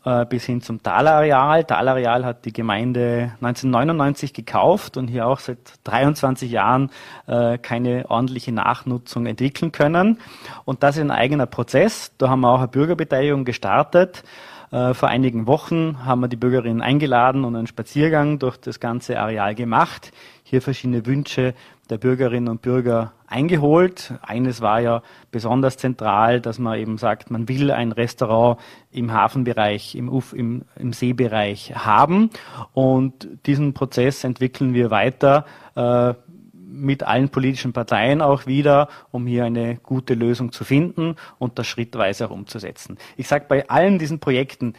äh, 0.05 0.25
bis 0.25 0.45
hin 0.45 0.61
zum 0.61 0.81
Talareal. 0.81 1.63
Talareal 1.63 2.23
hat 2.23 2.45
die 2.45 2.53
Gemeinde 2.53 3.33
1999 3.41 4.33
gekauft 4.33 4.97
und 4.97 5.07
hier 5.07 5.27
auch 5.27 5.39
seit 5.39 5.57
23 5.83 6.49
Jahren 6.51 6.91
äh, 7.27 7.57
keine 7.57 8.09
ordentliche 8.09 8.51
Nachnutzung 8.51 9.25
entwickeln 9.25 9.71
können. 9.71 10.19
Und 10.63 10.83
das 10.83 10.97
ist 10.97 11.01
ein 11.01 11.11
eigener 11.11 11.47
Prozess. 11.47 12.13
Da 12.17 12.29
haben 12.29 12.41
wir 12.41 12.49
auch 12.49 12.59
eine 12.59 12.67
Bürgerbeteiligung 12.67 13.45
gestartet. 13.45 14.23
Äh, 14.71 14.93
vor 14.93 15.09
einigen 15.09 15.47
Wochen 15.47 16.05
haben 16.05 16.21
wir 16.21 16.27
die 16.27 16.35
Bürgerinnen 16.35 16.81
eingeladen 16.81 17.43
und 17.43 17.55
einen 17.55 17.67
Spaziergang 17.67 18.39
durch 18.39 18.57
das 18.57 18.79
ganze 18.79 19.19
Areal 19.19 19.55
gemacht. 19.55 20.11
Hier 20.43 20.61
verschiedene 20.61 21.05
Wünsche 21.05 21.53
der 21.87 21.97
Bürgerinnen 21.97 22.49
und 22.49 22.61
Bürger 22.61 23.13
eingeholt. 23.27 24.13
Eines 24.21 24.61
war 24.61 24.79
ja 24.79 25.01
besonders 25.31 25.77
zentral, 25.77 26.41
dass 26.41 26.59
man 26.59 26.79
eben 26.79 26.97
sagt, 26.97 27.31
man 27.31 27.47
will 27.47 27.71
ein 27.71 27.91
Restaurant 27.91 28.59
im 28.91 29.13
Hafenbereich, 29.13 29.95
im, 29.95 30.09
Uf, 30.09 30.33
im, 30.33 30.63
im 30.75 30.93
Seebereich 30.93 31.75
haben. 31.75 32.29
Und 32.73 33.27
diesen 33.45 33.73
Prozess 33.73 34.23
entwickeln 34.23 34.73
wir 34.73 34.91
weiter 34.91 35.45
äh, 35.75 36.13
mit 36.53 37.03
allen 37.03 37.29
politischen 37.29 37.73
Parteien 37.73 38.21
auch 38.21 38.47
wieder, 38.47 38.89
um 39.11 39.25
hier 39.27 39.45
eine 39.45 39.77
gute 39.77 40.13
Lösung 40.13 40.51
zu 40.51 40.63
finden 40.63 41.15
und 41.39 41.57
das 41.57 41.67
schrittweise 41.67 42.27
auch 42.27 42.31
umzusetzen. 42.31 42.97
Ich 43.15 43.27
sage 43.27 43.45
bei 43.47 43.69
allen 43.69 43.97
diesen 43.97 44.19
Projekten, 44.19 44.73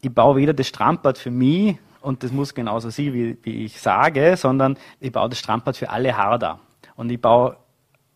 ich 0.00 0.12
baue 0.12 0.36
weder 0.36 0.54
das 0.54 0.68
Strandbad 0.68 1.18
für 1.18 1.30
mich 1.30 1.76
und 2.02 2.22
das 2.22 2.32
muss 2.32 2.54
genauso 2.54 2.90
sein, 2.90 3.12
wie, 3.14 3.38
wie 3.42 3.64
ich 3.64 3.80
sage, 3.80 4.36
sondern 4.36 4.76
ich 5.00 5.12
baue 5.12 5.28
das 5.28 5.38
Strandbad 5.38 5.76
für 5.76 5.90
alle 5.90 6.16
Harder. 6.16 6.60
Und 6.96 7.10
ich 7.10 7.20
baue 7.20 7.56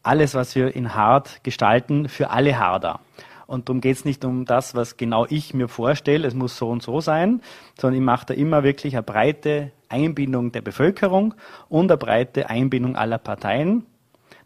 alles, 0.02 0.34
was 0.34 0.54
wir 0.54 0.74
in 0.74 0.94
Hard 0.94 1.42
gestalten, 1.42 2.08
für 2.08 2.30
alle 2.30 2.58
Harder. 2.58 3.00
Und 3.46 3.68
darum 3.68 3.80
geht 3.80 3.96
es 3.96 4.04
nicht 4.04 4.24
um 4.24 4.44
das, 4.44 4.74
was 4.74 4.96
genau 4.96 5.26
ich 5.28 5.54
mir 5.54 5.68
vorstelle, 5.68 6.26
es 6.26 6.34
muss 6.34 6.56
so 6.56 6.68
und 6.68 6.82
so 6.82 7.00
sein, 7.00 7.42
sondern 7.78 8.00
ich 8.00 8.04
mache 8.04 8.26
da 8.26 8.34
immer 8.34 8.64
wirklich 8.64 8.94
eine 8.94 9.04
breite 9.04 9.70
Einbindung 9.88 10.50
der 10.50 10.62
Bevölkerung 10.62 11.34
und 11.68 11.90
eine 11.90 11.98
breite 11.98 12.50
Einbindung 12.50 12.96
aller 12.96 13.18
Parteien. 13.18 13.86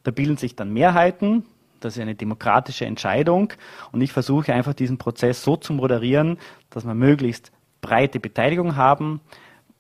Da 0.03 0.11
bilden 0.11 0.37
sich 0.37 0.55
dann 0.55 0.73
Mehrheiten, 0.73 1.45
das 1.81 1.97
ist 1.97 2.03
eine 2.03 2.15
demokratische 2.15 2.85
Entscheidung 2.85 3.55
und 3.91 4.03
ich 4.03 4.13
versuche 4.13 4.53
einfach 4.53 4.75
diesen 4.75 4.99
Prozess 4.99 5.43
so 5.43 5.57
zu 5.57 5.73
moderieren, 5.73 6.39
dass 6.69 6.85
wir 6.85 6.95
möglichst 6.95 7.53
breite 7.81 8.21
Beteiligung 8.21 8.77
haben, 8.77 9.21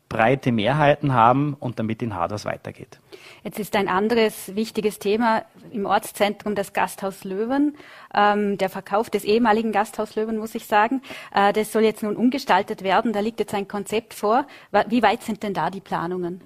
breite 0.09 0.50
Mehrheiten 0.50 1.14
haben 1.14 1.54
und 1.59 1.78
damit 1.78 2.02
in 2.02 2.14
Harders 2.14 2.45
weitergeht. 2.45 2.99
Jetzt 3.45 3.59
ist 3.59 3.76
ein 3.76 3.88
anderes 3.88 4.54
wichtiges 4.54 4.99
Thema 4.99 5.45
im 5.71 5.87
Ortszentrum 5.87 6.54
das 6.54 6.73
Gasthaus 6.73 7.25
Löwen. 7.25 7.76
Ähm, 8.12 8.59
der 8.59 8.69
Verkauf 8.69 9.09
des 9.09 9.25
ehemaligen 9.25 9.73
Gasthaus 9.73 10.16
Löwen, 10.16 10.37
muss 10.37 10.54
ich 10.54 10.66
sagen. 10.66 11.00
Äh, 11.33 11.52
das 11.52 11.73
soll 11.73 11.85
jetzt 11.85 12.02
nun 12.02 12.16
umgestaltet 12.16 12.83
werden. 12.83 13.12
Da 13.12 13.21
liegt 13.21 13.40
jetzt 13.40 13.54
ein 13.54 13.69
Konzept 13.69 14.12
vor. 14.12 14.47
Wie 14.88 15.02
weit 15.02 15.23
sind 15.23 15.42
denn 15.42 15.54
da 15.54 15.71
die 15.71 15.80
Planungen? 15.80 16.40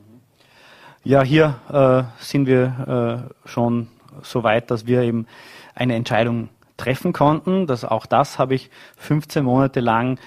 Ja, 1.02 1.22
hier 1.22 1.56
äh, 1.70 2.22
sind 2.22 2.46
wir 2.46 3.28
äh, 3.44 3.48
schon 3.48 3.88
so 4.22 4.42
weit, 4.42 4.70
dass 4.70 4.86
wir 4.86 5.02
eben 5.02 5.26
eine 5.74 5.94
Entscheidung 5.94 6.50
treffen 6.76 7.12
konnten. 7.12 7.66
Das, 7.66 7.84
auch 7.84 8.06
das 8.06 8.38
habe 8.38 8.54
ich 8.54 8.70
15 8.98 9.44
Monate 9.44 9.80
lang 9.80 10.18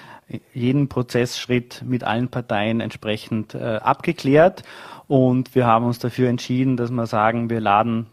jeden 0.52 0.88
Prozessschritt 0.88 1.82
mit 1.86 2.04
allen 2.04 2.28
Parteien 2.28 2.80
entsprechend 2.80 3.54
äh, 3.54 3.76
abgeklärt. 3.76 4.62
Und 5.06 5.54
wir 5.54 5.66
haben 5.66 5.86
uns 5.86 5.98
dafür 5.98 6.28
entschieden, 6.28 6.76
dass 6.76 6.90
wir 6.90 7.06
sagen, 7.06 7.48
wir 7.50 7.60
laden 7.60 8.06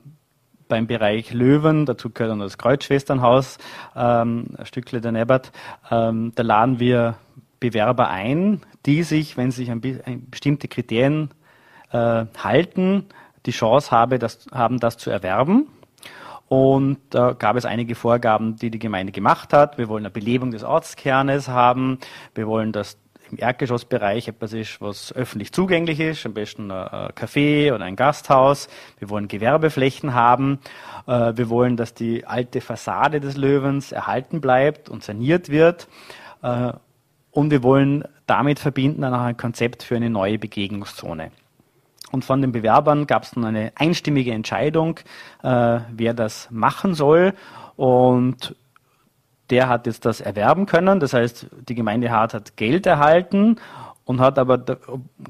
beim 0.67 0.87
Bereich 0.87 1.33
Löwen, 1.33 1.85
dazu 1.85 2.09
gehört 2.09 2.31
dann 2.31 2.39
das 2.39 2.57
Kreuzschwesternhaus, 2.57 3.57
ähm, 3.95 4.47
Stückle 4.63 5.01
der 5.01 5.11
Nebbert, 5.11 5.51
ähm, 5.91 6.31
da 6.35 6.43
laden 6.43 6.79
wir 6.79 7.15
Bewerber 7.59 8.09
ein, 8.09 8.61
die 8.85 9.03
sich, 9.03 9.37
wenn 9.37 9.51
sie 9.51 9.65
sich 9.65 9.71
an, 9.71 9.81
bestimmte 10.29 10.67
Kriterien 10.67 11.29
äh, 11.91 12.25
halten, 12.37 13.05
die 13.45 13.51
Chance 13.51 13.91
habe, 13.91 14.19
das, 14.19 14.47
haben, 14.51 14.79
das 14.79 14.97
zu 14.97 15.09
erwerben. 15.09 15.67
Und 16.47 16.99
da 17.09 17.33
gab 17.33 17.55
es 17.55 17.65
einige 17.65 17.95
Vorgaben, 17.95 18.55
die 18.55 18.69
die 18.69 18.79
Gemeinde 18.79 19.11
gemacht 19.11 19.51
hat. 19.51 19.77
Wir 19.77 19.87
wollen 19.87 20.05
eine 20.05 20.11
Belebung 20.11 20.51
des 20.51 20.63
Ortskernes 20.63 21.47
haben. 21.47 21.99
Wir 22.35 22.47
wollen, 22.47 22.71
dass 22.71 22.97
im 23.31 23.39
Erdgeschossbereich 23.39 24.27
etwas 24.27 24.53
ist, 24.53 24.81
was 24.81 25.11
öffentlich 25.13 25.51
zugänglich 25.51 25.99
ist, 25.99 26.25
am 26.25 26.33
besten 26.33 26.69
ein 26.71 27.09
Café 27.11 27.73
oder 27.73 27.85
ein 27.85 27.95
Gasthaus. 27.95 28.67
Wir 28.99 29.09
wollen 29.09 29.27
Gewerbeflächen 29.27 30.13
haben. 30.13 30.59
Äh, 31.07 31.33
wir 31.35 31.49
wollen, 31.49 31.77
dass 31.77 31.93
die 31.93 32.25
alte 32.25 32.61
Fassade 32.61 33.19
des 33.19 33.37
Löwens 33.37 33.91
erhalten 33.91 34.41
bleibt 34.41 34.89
und 34.89 35.03
saniert 35.03 35.49
wird. 35.49 35.87
Äh, 36.43 36.73
und 37.31 37.51
wir 37.51 37.63
wollen 37.63 38.05
damit 38.27 38.59
verbinden 38.59 39.01
dann 39.01 39.13
auch 39.13 39.21
ein 39.21 39.37
Konzept 39.37 39.83
für 39.83 39.95
eine 39.95 40.09
neue 40.09 40.39
Begegnungszone. 40.39 41.31
Und 42.11 42.23
von 42.23 42.41
den 42.41 42.51
Bewerbern 42.51 43.07
gab 43.07 43.23
es 43.23 43.31
dann 43.31 43.45
eine 43.45 43.71
einstimmige 43.75 44.31
Entscheidung, 44.31 44.99
äh, 45.43 45.79
wer 45.91 46.13
das 46.13 46.49
machen 46.51 46.93
soll. 46.93 47.33
Und 47.75 48.55
der 49.49 49.69
hat 49.69 49.85
jetzt 49.85 50.05
das 50.05 50.21
erwerben 50.21 50.65
können. 50.65 50.99
Das 50.99 51.13
heißt, 51.13 51.47
die 51.67 51.75
Gemeinde 51.75 52.11
Hart 52.11 52.33
hat 52.33 52.57
Geld 52.57 52.85
erhalten 52.85 53.57
und 54.05 54.19
hat 54.19 54.39
aber 54.39 54.63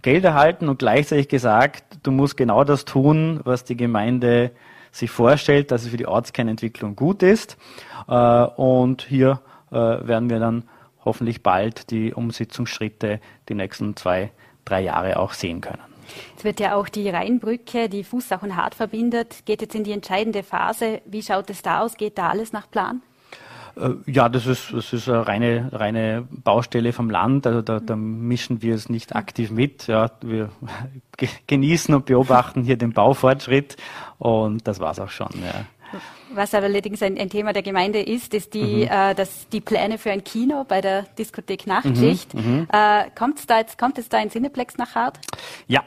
Geld 0.01 0.23
erhalten 0.23 0.69
und 0.69 0.79
gleichzeitig 0.79 1.27
gesagt, 1.27 1.83
du 2.03 2.11
musst 2.11 2.37
genau 2.37 2.63
das 2.63 2.85
tun, 2.85 3.39
was 3.43 3.63
die 3.63 3.77
Gemeinde 3.77 4.51
sich 4.91 5.11
vorstellt, 5.11 5.71
dass 5.71 5.83
es 5.83 5.89
für 5.89 5.97
die 5.97 6.07
Ortskernentwicklung 6.07 6.95
gut 6.95 7.23
ist. 7.23 7.57
Äh, 8.07 8.13
und 8.13 9.01
hier 9.01 9.41
äh, 9.71 9.75
werden 9.75 10.29
wir 10.29 10.39
dann 10.39 10.63
hoffentlich 11.03 11.43
bald 11.43 11.91
die 11.91 12.13
Umsetzungsschritte 12.13 13.19
die 13.49 13.53
nächsten 13.53 13.95
zwei, 13.95 14.31
drei 14.63 14.81
Jahre 14.81 15.19
auch 15.19 15.33
sehen 15.33 15.61
können. 15.61 15.94
Es 16.37 16.43
wird 16.43 16.59
ja 16.59 16.75
auch 16.75 16.89
die 16.89 17.09
Rheinbrücke, 17.09 17.89
die 17.89 18.03
Fußach 18.03 18.43
und 18.43 18.55
Hart 18.55 18.75
verbindet, 18.75 19.45
geht 19.45 19.61
jetzt 19.61 19.75
in 19.75 19.83
die 19.83 19.91
entscheidende 19.91 20.43
Phase. 20.43 21.01
Wie 21.05 21.21
schaut 21.21 21.49
es 21.49 21.61
da 21.61 21.81
aus? 21.81 21.97
Geht 21.97 22.17
da 22.17 22.29
alles 22.29 22.53
nach 22.53 22.69
Plan? 22.69 23.01
Äh, 23.77 23.89
ja, 24.05 24.29
das 24.29 24.47
ist, 24.47 24.73
das 24.73 24.93
ist 24.93 25.09
eine 25.09 25.27
reine, 25.27 25.69
reine 25.71 26.27
Baustelle 26.29 26.93
vom 26.93 27.09
Land. 27.09 27.47
Also 27.47 27.61
da, 27.61 27.79
da 27.79 27.95
mischen 27.95 28.61
wir 28.61 28.75
es 28.75 28.89
nicht 28.89 29.15
aktiv 29.15 29.51
mit. 29.51 29.87
Ja, 29.87 30.11
wir 30.21 30.49
genießen 31.47 31.93
und 31.93 32.05
beobachten 32.05 32.63
hier 32.63 32.77
den 32.77 32.93
Baufortschritt 32.93 33.77
und 34.17 34.67
das 34.67 34.79
war's 34.79 34.99
auch 34.99 35.09
schon. 35.09 35.29
Ja. 35.43 35.65
Was 36.33 36.53
aber 36.53 36.65
allerdings 36.65 37.01
ein, 37.01 37.17
ein, 37.17 37.29
Thema 37.29 37.53
der 37.53 37.61
Gemeinde 37.61 38.01
ist, 38.01 38.33
ist 38.33 38.53
die, 38.53 38.85
mhm. 38.85 38.89
äh, 38.91 39.13
dass 39.13 39.47
die 39.49 39.61
Pläne 39.61 39.97
für 39.97 40.11
ein 40.11 40.23
Kino 40.23 40.65
bei 40.67 40.81
der 40.81 41.03
Diskothek 41.17 41.67
Nachtschicht. 41.67 42.33
Mhm, 42.33 42.41
mhm. 42.41 42.67
äh, 42.71 43.05
kommt, 43.17 43.49
da 43.49 43.59
jetzt, 43.59 43.77
kommt 43.77 43.97
es 43.97 44.09
da 44.09 44.17
ein 44.17 44.29
Cineplex 44.29 44.77
nach 44.77 44.95
Hart? 44.95 45.19
Ja, 45.67 45.83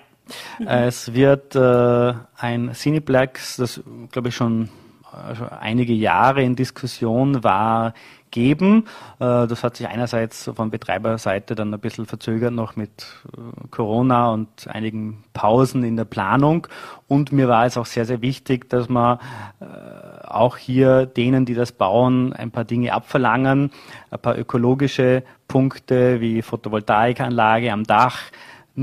mhm. 0.59 0.67
es 0.67 1.15
wird 1.15 1.55
äh, 1.55 2.15
ein 2.37 2.73
Cineplex, 2.75 3.57
das 3.57 3.81
glaube 4.11 4.29
ich 4.29 4.37
schon 4.37 4.69
also 5.11 5.47
einige 5.61 5.93
Jahre 5.93 6.43
in 6.43 6.55
Diskussion 6.55 7.43
war, 7.43 7.95
geben. 8.31 8.85
Äh, 9.19 9.47
das 9.47 9.65
hat 9.65 9.77
sich 9.77 9.89
einerseits 9.89 10.51
von 10.55 10.71
Betreiberseite 10.71 11.55
dann 11.55 11.73
ein 11.73 11.81
bisschen 11.81 12.07
verzögert 12.07 12.53
noch 12.53 12.77
mit 12.77 13.07
äh, 13.37 13.69
Corona 13.71 14.31
und 14.31 14.69
einigen 14.69 15.25
Pausen 15.33 15.83
in 15.85 15.97
der 15.97 16.05
Planung. 16.05 16.67
Und 17.07 17.33
mir 17.33 17.49
war 17.49 17.67
es 17.67 17.77
auch 17.77 17.87
sehr, 17.87 18.05
sehr 18.05 18.21
wichtig, 18.21 18.69
dass 18.69 18.89
man 18.89 19.19
äh, 19.61 20.27
auch 20.27 20.57
hier 20.57 21.07
denen, 21.07 21.47
die 21.47 21.55
das 21.55 21.73
bauen, 21.73 22.33
ein 22.33 22.51
paar 22.51 22.65
Dinge 22.65 22.93
abverlangen, 22.93 23.71
ein 24.11 24.21
paar 24.21 24.39
ökologische 24.39 25.23
Punkte 25.47 26.21
wie 26.21 26.43
Photovoltaikanlage 26.43 27.73
am 27.73 27.85
Dach, 27.85 28.19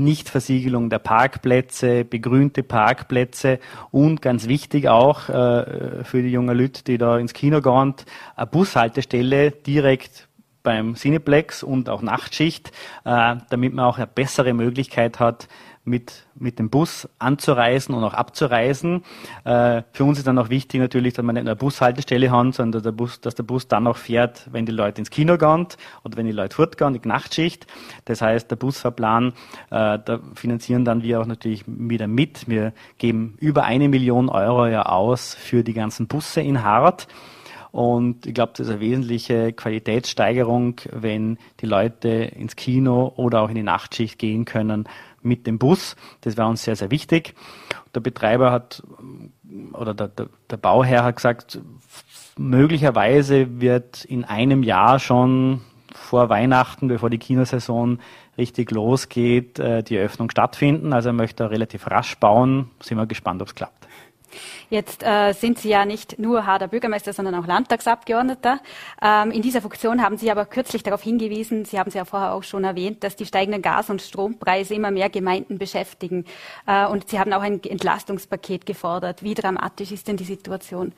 Nichtversiegelung 0.04 0.90
der 0.90 0.98
Parkplätze, 0.98 2.04
begrünte 2.04 2.62
Parkplätze 2.62 3.58
und 3.90 4.22
ganz 4.22 4.46
wichtig 4.48 4.88
auch 4.88 5.28
äh, 5.28 6.04
für 6.04 6.22
die 6.22 6.30
jungen 6.30 6.56
Leute, 6.56 6.84
die 6.84 6.98
da 6.98 7.18
ins 7.18 7.32
Kino 7.32 7.60
gehen, 7.60 7.94
eine 8.36 8.46
Bushaltestelle 8.46 9.50
direkt 9.50 10.28
beim 10.62 10.94
Cineplex 10.96 11.62
und 11.62 11.88
auch 11.88 12.02
Nachtschicht, 12.02 12.72
äh, 13.04 13.36
damit 13.50 13.72
man 13.72 13.84
auch 13.84 13.98
eine 13.98 14.08
bessere 14.08 14.52
Möglichkeit 14.52 15.20
hat, 15.20 15.46
mit, 15.86 16.26
mit 16.34 16.58
dem 16.58 16.68
Bus 16.68 17.08
anzureisen 17.18 17.94
und 17.94 18.02
auch 18.02 18.12
abzureisen. 18.12 19.04
Äh, 19.44 19.82
für 19.92 20.04
uns 20.04 20.18
ist 20.18 20.26
dann 20.26 20.38
auch 20.38 20.50
wichtig 20.50 20.80
natürlich, 20.80 21.14
dass 21.14 21.24
man 21.24 21.34
nicht 21.34 21.44
nur 21.44 21.52
eine 21.52 21.56
Bushaltestelle 21.56 22.30
hat, 22.30 22.54
sondern 22.54 22.72
dass 22.72 22.82
der 22.82 22.92
Bus, 22.92 23.20
dass 23.20 23.36
der 23.36 23.44
Bus 23.44 23.68
dann 23.68 23.86
auch 23.86 23.96
fährt, 23.96 24.48
wenn 24.50 24.66
die 24.66 24.72
Leute 24.72 25.00
ins 25.00 25.10
Kino 25.10 25.38
gehen 25.38 25.68
oder 26.04 26.16
wenn 26.16 26.26
die 26.26 26.32
Leute 26.32 26.56
fortgehen, 26.56 26.92
die 26.92 27.08
Nachtschicht. 27.08 27.66
Das 28.04 28.20
heißt, 28.20 28.50
der 28.50 28.56
Busfahrplan, 28.56 29.28
äh, 29.70 29.98
da 30.04 30.20
finanzieren 30.34 30.84
dann 30.84 31.02
wir 31.02 31.20
auch 31.20 31.26
natürlich 31.26 31.62
wieder 31.66 32.08
mit. 32.08 32.48
Wir 32.48 32.72
geben 32.98 33.36
über 33.38 33.64
eine 33.64 33.88
Million 33.88 34.28
Euro 34.28 34.66
ja 34.66 34.86
aus 34.86 35.34
für 35.34 35.62
die 35.62 35.72
ganzen 35.72 36.08
Busse 36.08 36.40
in 36.40 36.64
Hart. 36.64 37.06
Und 37.70 38.24
ich 38.26 38.32
glaube, 38.32 38.52
das 38.56 38.68
ist 38.68 38.72
eine 38.72 38.80
wesentliche 38.80 39.52
Qualitätssteigerung, 39.52 40.80
wenn 40.90 41.36
die 41.60 41.66
Leute 41.66 42.08
ins 42.08 42.56
Kino 42.56 43.12
oder 43.16 43.42
auch 43.42 43.50
in 43.50 43.54
die 43.54 43.62
Nachtschicht 43.62 44.18
gehen 44.18 44.46
können 44.46 44.88
mit 45.26 45.46
dem 45.46 45.58
Bus. 45.58 45.96
Das 46.22 46.36
war 46.36 46.48
uns 46.48 46.62
sehr, 46.62 46.76
sehr 46.76 46.90
wichtig. 46.90 47.34
Der 47.94 48.00
Betreiber 48.00 48.50
hat 48.50 48.82
oder 49.72 49.94
der, 49.94 50.08
der, 50.08 50.28
der 50.50 50.56
Bauherr 50.56 51.04
hat 51.04 51.16
gesagt, 51.16 51.60
möglicherweise 52.38 53.60
wird 53.60 54.04
in 54.04 54.24
einem 54.24 54.62
Jahr 54.62 54.98
schon 54.98 55.62
vor 55.94 56.28
Weihnachten, 56.28 56.88
bevor 56.88 57.10
die 57.10 57.18
Kinosaison 57.18 57.98
richtig 58.36 58.70
losgeht, 58.70 59.58
äh, 59.58 59.82
die 59.82 59.96
Eröffnung 59.96 60.30
stattfinden. 60.30 60.92
Also 60.92 61.10
er 61.10 61.14
möchte 61.14 61.50
relativ 61.50 61.90
rasch 61.90 62.16
bauen. 62.18 62.70
Sind 62.80 62.98
wir 62.98 63.06
gespannt, 63.06 63.40
ob 63.42 63.48
es 63.48 63.54
klappt. 63.54 63.75
Jetzt 64.70 65.02
äh, 65.02 65.32
sind 65.32 65.58
Sie 65.58 65.68
ja 65.68 65.84
nicht 65.84 66.18
nur 66.18 66.46
Harder 66.46 66.68
Bürgermeister, 66.68 67.12
sondern 67.12 67.34
auch 67.34 67.46
Landtagsabgeordneter. 67.46 68.60
Ähm, 69.02 69.30
in 69.30 69.42
dieser 69.42 69.60
Funktion 69.60 70.02
haben 70.02 70.16
Sie 70.16 70.30
aber 70.30 70.44
kürzlich 70.44 70.82
darauf 70.82 71.02
hingewiesen, 71.02 71.64
Sie 71.64 71.78
haben 71.78 71.88
es 71.88 71.94
ja 71.94 72.04
vorher 72.04 72.32
auch 72.32 72.42
schon 72.42 72.64
erwähnt, 72.64 73.04
dass 73.04 73.16
die 73.16 73.26
steigenden 73.26 73.62
Gas- 73.62 73.90
und 73.90 74.02
Strompreise 74.02 74.74
immer 74.74 74.90
mehr 74.90 75.10
Gemeinden 75.10 75.58
beschäftigen. 75.58 76.24
Äh, 76.66 76.86
und 76.86 77.08
Sie 77.08 77.18
haben 77.18 77.32
auch 77.32 77.42
ein 77.42 77.62
Entlastungspaket 77.62 78.66
gefordert. 78.66 79.22
Wie 79.22 79.34
dramatisch 79.34 79.92
ist 79.92 80.08
denn 80.08 80.16
die 80.16 80.24
Situation? 80.24 80.92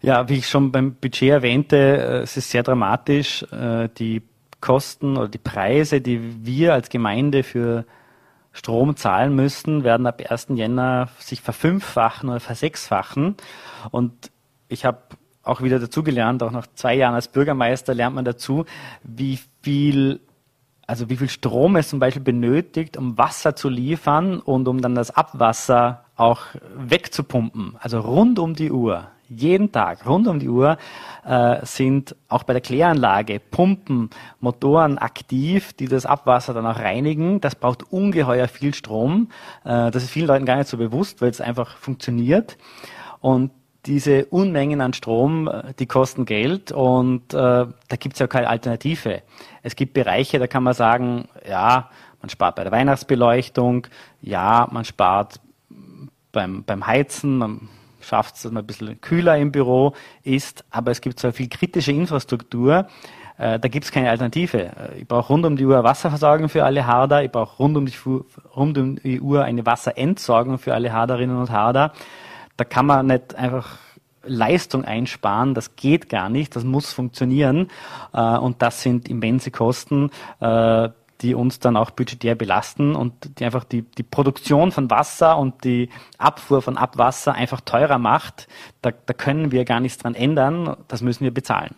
Ja, 0.00 0.28
wie 0.28 0.38
ich 0.38 0.48
schon 0.48 0.72
beim 0.72 0.94
Budget 0.94 1.30
erwähnte, 1.30 1.76
äh, 1.76 2.22
es 2.22 2.36
ist 2.36 2.50
sehr 2.50 2.62
dramatisch. 2.64 3.44
Äh, 3.52 3.88
die 3.96 4.22
Kosten 4.60 5.16
oder 5.16 5.28
die 5.28 5.38
Preise, 5.38 6.00
die 6.00 6.44
wir 6.44 6.72
als 6.74 6.88
Gemeinde 6.88 7.42
für 7.42 7.84
Strom 8.52 8.96
zahlen 8.96 9.34
müssten, 9.34 9.84
werden 9.84 10.06
ab 10.06 10.22
1. 10.26 10.48
Jänner 10.54 11.08
sich 11.18 11.40
verfünffachen 11.40 12.28
oder 12.28 12.40
versechsfachen. 12.40 13.36
Und 13.90 14.30
ich 14.68 14.84
habe 14.84 14.98
auch 15.42 15.62
wieder 15.62 15.78
dazugelernt, 15.78 16.42
auch 16.42 16.50
nach 16.50 16.66
zwei 16.74 16.94
Jahren 16.94 17.14
als 17.14 17.28
Bürgermeister 17.28 17.94
lernt 17.94 18.14
man 18.14 18.24
dazu, 18.24 18.64
wie 19.02 19.38
viel, 19.62 20.20
also 20.86 21.08
wie 21.08 21.16
viel 21.16 21.28
Strom 21.28 21.76
es 21.76 21.88
zum 21.88 21.98
Beispiel 21.98 22.22
benötigt, 22.22 22.96
um 22.96 23.18
Wasser 23.18 23.56
zu 23.56 23.68
liefern 23.68 24.38
und 24.38 24.68
um 24.68 24.80
dann 24.80 24.94
das 24.94 25.10
Abwasser 25.10 26.04
auch 26.16 26.42
wegzupumpen. 26.76 27.76
Also 27.80 28.00
rund 28.00 28.38
um 28.38 28.54
die 28.54 28.70
Uhr 28.70 29.08
jeden 29.36 29.72
Tag, 29.72 30.06
rund 30.06 30.26
um 30.26 30.38
die 30.38 30.48
Uhr, 30.48 30.78
äh, 31.24 31.64
sind 31.64 32.16
auch 32.28 32.42
bei 32.42 32.52
der 32.52 32.62
Kläranlage 32.62 33.40
Pumpen, 33.40 34.10
Motoren 34.40 34.98
aktiv, 34.98 35.72
die 35.72 35.86
das 35.86 36.06
Abwasser 36.06 36.54
dann 36.54 36.66
auch 36.66 36.78
reinigen. 36.78 37.40
Das 37.40 37.54
braucht 37.54 37.92
ungeheuer 37.92 38.48
viel 38.48 38.74
Strom. 38.74 39.28
Äh, 39.64 39.90
das 39.90 40.02
ist 40.04 40.10
vielen 40.10 40.26
Leuten 40.26 40.46
gar 40.46 40.56
nicht 40.56 40.68
so 40.68 40.76
bewusst, 40.76 41.20
weil 41.20 41.30
es 41.30 41.40
einfach 41.40 41.76
funktioniert. 41.76 42.56
Und 43.20 43.50
diese 43.86 44.26
Unmengen 44.26 44.80
an 44.80 44.92
Strom, 44.92 45.48
äh, 45.48 45.74
die 45.78 45.86
kosten 45.86 46.24
Geld 46.24 46.72
und 46.72 47.34
äh, 47.34 47.36
da 47.36 47.96
gibt 47.98 48.14
es 48.14 48.20
ja 48.20 48.26
keine 48.26 48.48
Alternative. 48.48 49.22
Es 49.62 49.76
gibt 49.76 49.94
Bereiche, 49.94 50.38
da 50.38 50.46
kann 50.46 50.62
man 50.62 50.74
sagen, 50.74 51.28
ja, 51.48 51.90
man 52.20 52.30
spart 52.30 52.56
bei 52.56 52.62
der 52.62 52.72
Weihnachtsbeleuchtung, 52.72 53.88
ja, 54.20 54.68
man 54.70 54.84
spart 54.84 55.40
beim, 56.30 56.62
beim 56.64 56.86
Heizen, 56.86 57.38
man 57.38 57.68
schafft 58.02 58.36
es, 58.36 58.42
dass 58.42 58.52
man 58.52 58.64
ein 58.64 58.66
bisschen 58.66 59.00
kühler 59.00 59.36
im 59.38 59.52
Büro 59.52 59.94
ist, 60.22 60.64
aber 60.70 60.90
es 60.90 61.00
gibt 61.00 61.20
so 61.20 61.32
viel 61.32 61.48
kritische 61.48 61.92
Infrastruktur, 61.92 62.86
äh, 63.38 63.58
da 63.58 63.68
gibt 63.68 63.84
es 63.84 63.92
keine 63.92 64.10
Alternative. 64.10 64.58
Äh, 64.58 65.00
ich 65.00 65.08
brauche 65.08 65.32
rund 65.32 65.44
um 65.46 65.56
die 65.56 65.64
Uhr 65.64 65.82
Wasserversorgung 65.82 66.48
für 66.48 66.64
alle 66.64 66.86
Harder, 66.86 67.24
ich 67.24 67.30
brauche 67.30 67.56
rund, 67.56 67.76
um 67.76 67.86
die, 67.86 67.94
rund 68.54 68.78
um 68.78 68.96
die 68.96 69.20
Uhr 69.20 69.44
eine 69.44 69.66
Wasserentsorgung 69.66 70.58
für 70.58 70.74
alle 70.74 70.92
Harderinnen 70.92 71.36
und 71.36 71.50
Harder. 71.50 71.92
Da 72.56 72.64
kann 72.64 72.86
man 72.86 73.06
nicht 73.06 73.34
einfach 73.34 73.78
Leistung 74.24 74.84
einsparen, 74.84 75.54
das 75.54 75.74
geht 75.74 76.08
gar 76.08 76.28
nicht, 76.28 76.54
das 76.54 76.62
muss 76.64 76.92
funktionieren. 76.92 77.68
Äh, 78.12 78.20
und 78.20 78.62
das 78.62 78.82
sind 78.82 79.08
immense 79.08 79.50
Kosten, 79.50 80.10
die 81.22 81.34
uns 81.34 81.60
dann 81.60 81.76
auch 81.76 81.90
budgetär 81.90 82.34
belasten 82.34 82.94
und 82.94 83.38
die 83.38 83.44
einfach 83.44 83.64
die, 83.64 83.82
die 83.82 84.02
Produktion 84.02 84.72
von 84.72 84.90
Wasser 84.90 85.38
und 85.38 85.64
die 85.64 85.88
Abfuhr 86.18 86.62
von 86.62 86.76
Abwasser 86.76 87.32
einfach 87.34 87.60
teurer 87.60 87.98
macht. 87.98 88.48
Da, 88.82 88.90
da 88.90 89.14
können 89.14 89.52
wir 89.52 89.64
gar 89.64 89.80
nichts 89.80 89.98
dran 89.98 90.14
ändern, 90.14 90.76
das 90.88 91.00
müssen 91.00 91.24
wir 91.24 91.32
bezahlen. 91.32 91.74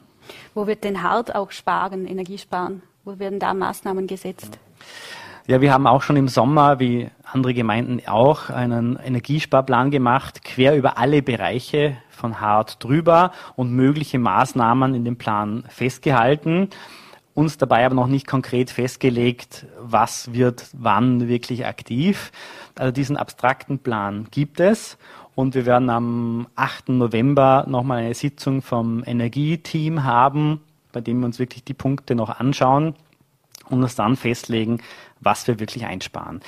Wo 0.55 0.67
wird 0.67 0.85
denn 0.85 1.03
hart 1.03 1.35
auch 1.35 1.51
sparen, 1.51 2.07
Energie 2.07 2.39
sparen? 2.39 2.83
Wo 3.05 3.19
werden 3.19 3.39
da 3.39 3.53
Maßnahmen 3.53 4.07
gesetzt? 4.07 4.59
Ja, 5.47 5.61
wir 5.61 5.75
haben 5.75 5.87
auch 5.87 6.01
schon 6.01 6.17
im 6.17 6.29
Sommer, 6.29 6.81
wie 6.81 7.11
andere 7.31 7.53
Gemeinden 7.53 8.01
auch, 8.07 8.49
einen 8.49 8.97
Energiesparplan 8.97 9.91
gemacht, 9.91 10.43
quer 10.43 10.75
über 10.75 10.97
alle 10.97 11.21
Bereiche 11.21 11.99
von 12.09 12.41
hart 12.41 12.83
drüber 12.83 13.33
und 13.55 13.71
mögliche 13.71 14.19
Maßnahmen 14.19 14.95
in 14.95 15.05
dem 15.05 15.19
Plan 15.19 15.65
festgehalten 15.69 16.71
uns 17.35 17.59
dabei 17.59 17.85
aber 17.85 17.95
noch 17.95 18.07
nicht 18.07 18.27
konkret 18.27 18.71
festgelegt, 18.71 19.67
was 19.81 20.33
wird 20.33 20.67
wann 20.73 21.29
wirklich 21.29 21.67
aktiv. 21.67 22.31
Also 22.77 22.93
diesen 22.93 23.17
abstrakten 23.17 23.81
Plan 23.81 24.29
gibt 24.31 24.61
es 24.61 24.97
und 25.35 25.55
wir 25.55 25.67
werden 25.67 25.91
am 25.91 26.47
8. 26.55 26.91
November 26.91 27.65
nochmal 27.69 28.05
eine 28.05 28.15
Sitzung 28.15 28.63
vom 28.63 29.03
Energieteam 29.05 30.05
haben, 30.05 30.61
bei 30.93 31.01
dem 31.01 31.21
wir 31.21 31.27
uns 31.27 31.41
wirklich 31.41 31.65
die 31.65 31.75
Punkte 31.75 32.15
noch 32.15 32.39
anschauen 32.39 32.95
und 33.69 33.83
uns 33.83 33.97
dann 33.97 34.17
festlegen, 34.17 34.81
was 35.21 35.47
wir 35.49 35.59
wirklich 35.59 35.87
einsparen. 35.87 36.41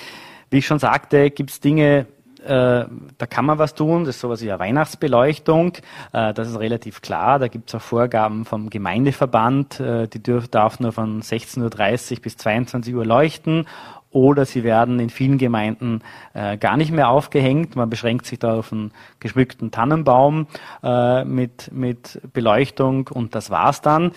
Wie 0.51 0.59
ich 0.59 0.66
schon 0.66 0.79
sagte, 0.79 1.31
gibt 1.31 1.51
es 1.51 1.61
Dinge, 1.61 2.07
da 2.47 3.27
kann 3.29 3.45
man 3.45 3.59
was 3.59 3.75
tun. 3.75 4.05
Das 4.05 4.17
ist 4.17 4.21
sowas 4.21 4.43
wie 4.43 4.51
eine 4.51 4.59
Weihnachtsbeleuchtung. 4.59 5.75
Äh, 6.13 6.33
das 6.35 6.49
ist 6.49 6.59
relativ 6.59 7.03
klar. 7.03 7.39
Da 7.39 7.49
gibt 7.49 7.69
es 7.69 7.75
auch 7.75 7.81
Vorgaben 7.81 8.45
vom 8.45 8.71
Gemeindeverband. 8.71 9.81
Äh, 9.81 10.09
die 10.09 10.23
dürf, 10.23 10.49
darf 10.49 10.81
nur 10.81 10.93
von 10.93 11.23
16.30 11.23 12.13
Uhr 12.13 12.23
bis 12.23 12.37
22 12.37 12.95
Uhr 12.95 13.05
leuchten. 13.05 13.67
Oder 14.11 14.47
sie 14.47 14.65
werden 14.65 14.99
in 14.99 15.11
vielen 15.11 15.37
Gemeinden 15.37 16.01
äh, 16.33 16.57
gar 16.57 16.77
nicht 16.77 16.91
mehr 16.91 17.11
aufgehängt. 17.11 17.77
Man 17.77 17.91
beschränkt 17.91 18.25
sich 18.25 18.39
da 18.39 18.55
auf 18.55 18.73
einen 18.73 18.93
geschmückten 19.21 19.71
Tannenbaum 19.71 20.47
äh, 20.83 21.25
mit, 21.25 21.71
mit 21.73 22.21
Beleuchtung 22.33 23.09
und 23.09 23.35
das 23.35 23.51
war's 23.51 23.83
dann. 23.83 24.13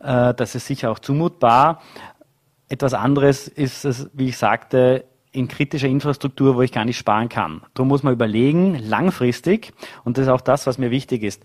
Äh, 0.00 0.32
das 0.32 0.54
ist 0.54 0.66
sicher 0.66 0.90
auch 0.90 1.00
zumutbar. 1.00 1.82
Etwas 2.70 2.94
anderes 2.94 3.46
ist 3.46 3.84
es, 3.84 4.08
wie 4.14 4.28
ich 4.28 4.38
sagte, 4.38 5.04
in 5.32 5.48
kritischer 5.48 5.88
Infrastruktur, 5.88 6.56
wo 6.56 6.62
ich 6.62 6.72
gar 6.72 6.84
nicht 6.84 6.98
sparen 6.98 7.28
kann. 7.28 7.62
Darum 7.74 7.88
muss 7.88 8.02
man 8.02 8.12
überlegen, 8.12 8.78
langfristig, 8.78 9.72
und 10.04 10.18
das 10.18 10.26
ist 10.26 10.30
auch 10.30 10.42
das, 10.42 10.66
was 10.66 10.78
mir 10.78 10.90
wichtig 10.90 11.22
ist. 11.22 11.42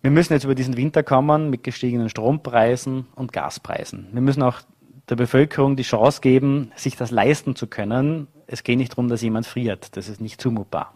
Wir 0.00 0.10
müssen 0.12 0.32
jetzt 0.32 0.44
über 0.44 0.54
diesen 0.54 0.76
Winter 0.76 1.02
kommen 1.02 1.50
mit 1.50 1.64
gestiegenen 1.64 2.08
Strompreisen 2.08 3.06
und 3.16 3.32
Gaspreisen. 3.32 4.06
Wir 4.12 4.20
müssen 4.20 4.42
auch 4.42 4.60
der 5.08 5.16
Bevölkerung 5.16 5.76
die 5.76 5.82
Chance 5.82 6.20
geben, 6.20 6.70
sich 6.76 6.96
das 6.96 7.10
leisten 7.10 7.56
zu 7.56 7.66
können. 7.66 8.28
Es 8.46 8.62
geht 8.62 8.78
nicht 8.78 8.92
darum, 8.92 9.08
dass 9.08 9.22
jemand 9.22 9.46
friert. 9.46 9.96
Das 9.96 10.08
ist 10.08 10.20
nicht 10.20 10.40
zumutbar. 10.40 10.94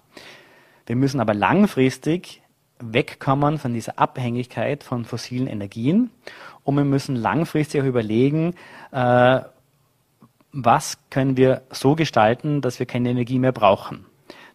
Wir 0.87 0.97
müssen 0.97 1.21
aber 1.21 1.35
langfristig 1.35 2.43
wegkommen 2.79 3.59
von 3.59 3.75
dieser 3.75 3.99
Abhängigkeit 3.99 4.83
von 4.83 5.05
fossilen 5.05 5.47
Energien 5.47 6.11
und 6.64 6.77
wir 6.77 6.85
müssen 6.85 7.14
langfristig 7.14 7.83
auch 7.83 7.87
überlegen, 7.87 8.55
äh, 8.93 9.40
was 10.52 10.98
können 11.10 11.36
wir 11.36 11.62
so 11.70 11.94
gestalten, 11.94 12.60
dass 12.60 12.78
wir 12.78 12.86
keine 12.86 13.10
Energie 13.10 13.38
mehr 13.38 13.52
brauchen. 13.52 14.06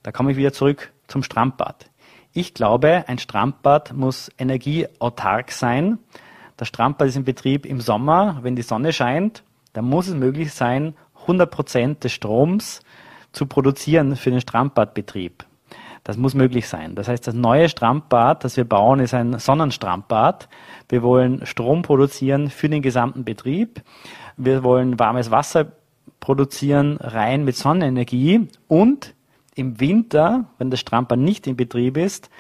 Da 0.04 0.12
komme 0.12 0.32
ich 0.32 0.38
wieder 0.38 0.54
zurück 0.54 0.92
zum 1.08 1.24
Strandbad. 1.24 1.90
Ich 2.34 2.54
glaube, 2.54 3.06
ein 3.08 3.18
Strandbad 3.18 3.94
muss 3.94 4.30
energieautark 4.38 5.52
sein. 5.52 6.00
Das 6.58 6.68
Strandbad 6.68 7.08
ist 7.08 7.16
in 7.16 7.24
Betrieb 7.24 7.66
im 7.66 7.80
Sommer, 7.80 8.40
wenn 8.42 8.56
die 8.56 8.62
Sonne 8.62 8.92
scheint. 8.92 9.44
Dann 9.74 9.86
muss 9.86 10.08
es 10.08 10.16
möglich 10.16 10.54
sein, 10.54 10.96
100 11.22 11.50
Prozent 11.50 12.04
des 12.04 12.12
Stroms 12.12 12.82
zu 13.32 13.46
produzieren 13.46 14.16
für 14.16 14.32
den 14.32 14.42
Strandbadbetrieb. 14.42 15.46
Das 16.04 16.18
muss 16.18 16.36
möglich 16.36 16.68
sein. 16.68 16.94
Das 16.94 17.08
heißt, 17.08 17.26
das 17.26 17.34
neue 17.34 17.68
Strandbad, 17.68 18.44
das 18.44 18.58
wir 18.58 18.66
bauen, 18.66 19.00
ist 19.00 19.14
ein 19.14 19.40
Sonnenstrandbad. 19.40 20.48
Wir 20.88 21.02
wollen 21.02 21.46
Strom 21.46 21.82
produzieren 21.82 22.50
für 22.50 22.70
den 22.70 22.84
gesamten 22.84 23.26
Betrieb. 23.26 23.82
Wir 24.38 24.64
wollen 24.64 25.00
warmes 25.00 25.32
Wasser 25.32 25.72
produzieren 26.26 26.98
rein 26.98 27.46
mit 27.46 27.56
Sonnenenergie 27.56 28.48
und 28.68 29.14
im 29.54 29.80
Winter, 29.80 30.46
wenn 30.58 30.72
das 30.72 30.80
Strandbad 30.80 31.20
nicht 31.20 31.46
in 31.46 31.56
Betrieb 31.56 31.98
ist, 31.98 32.32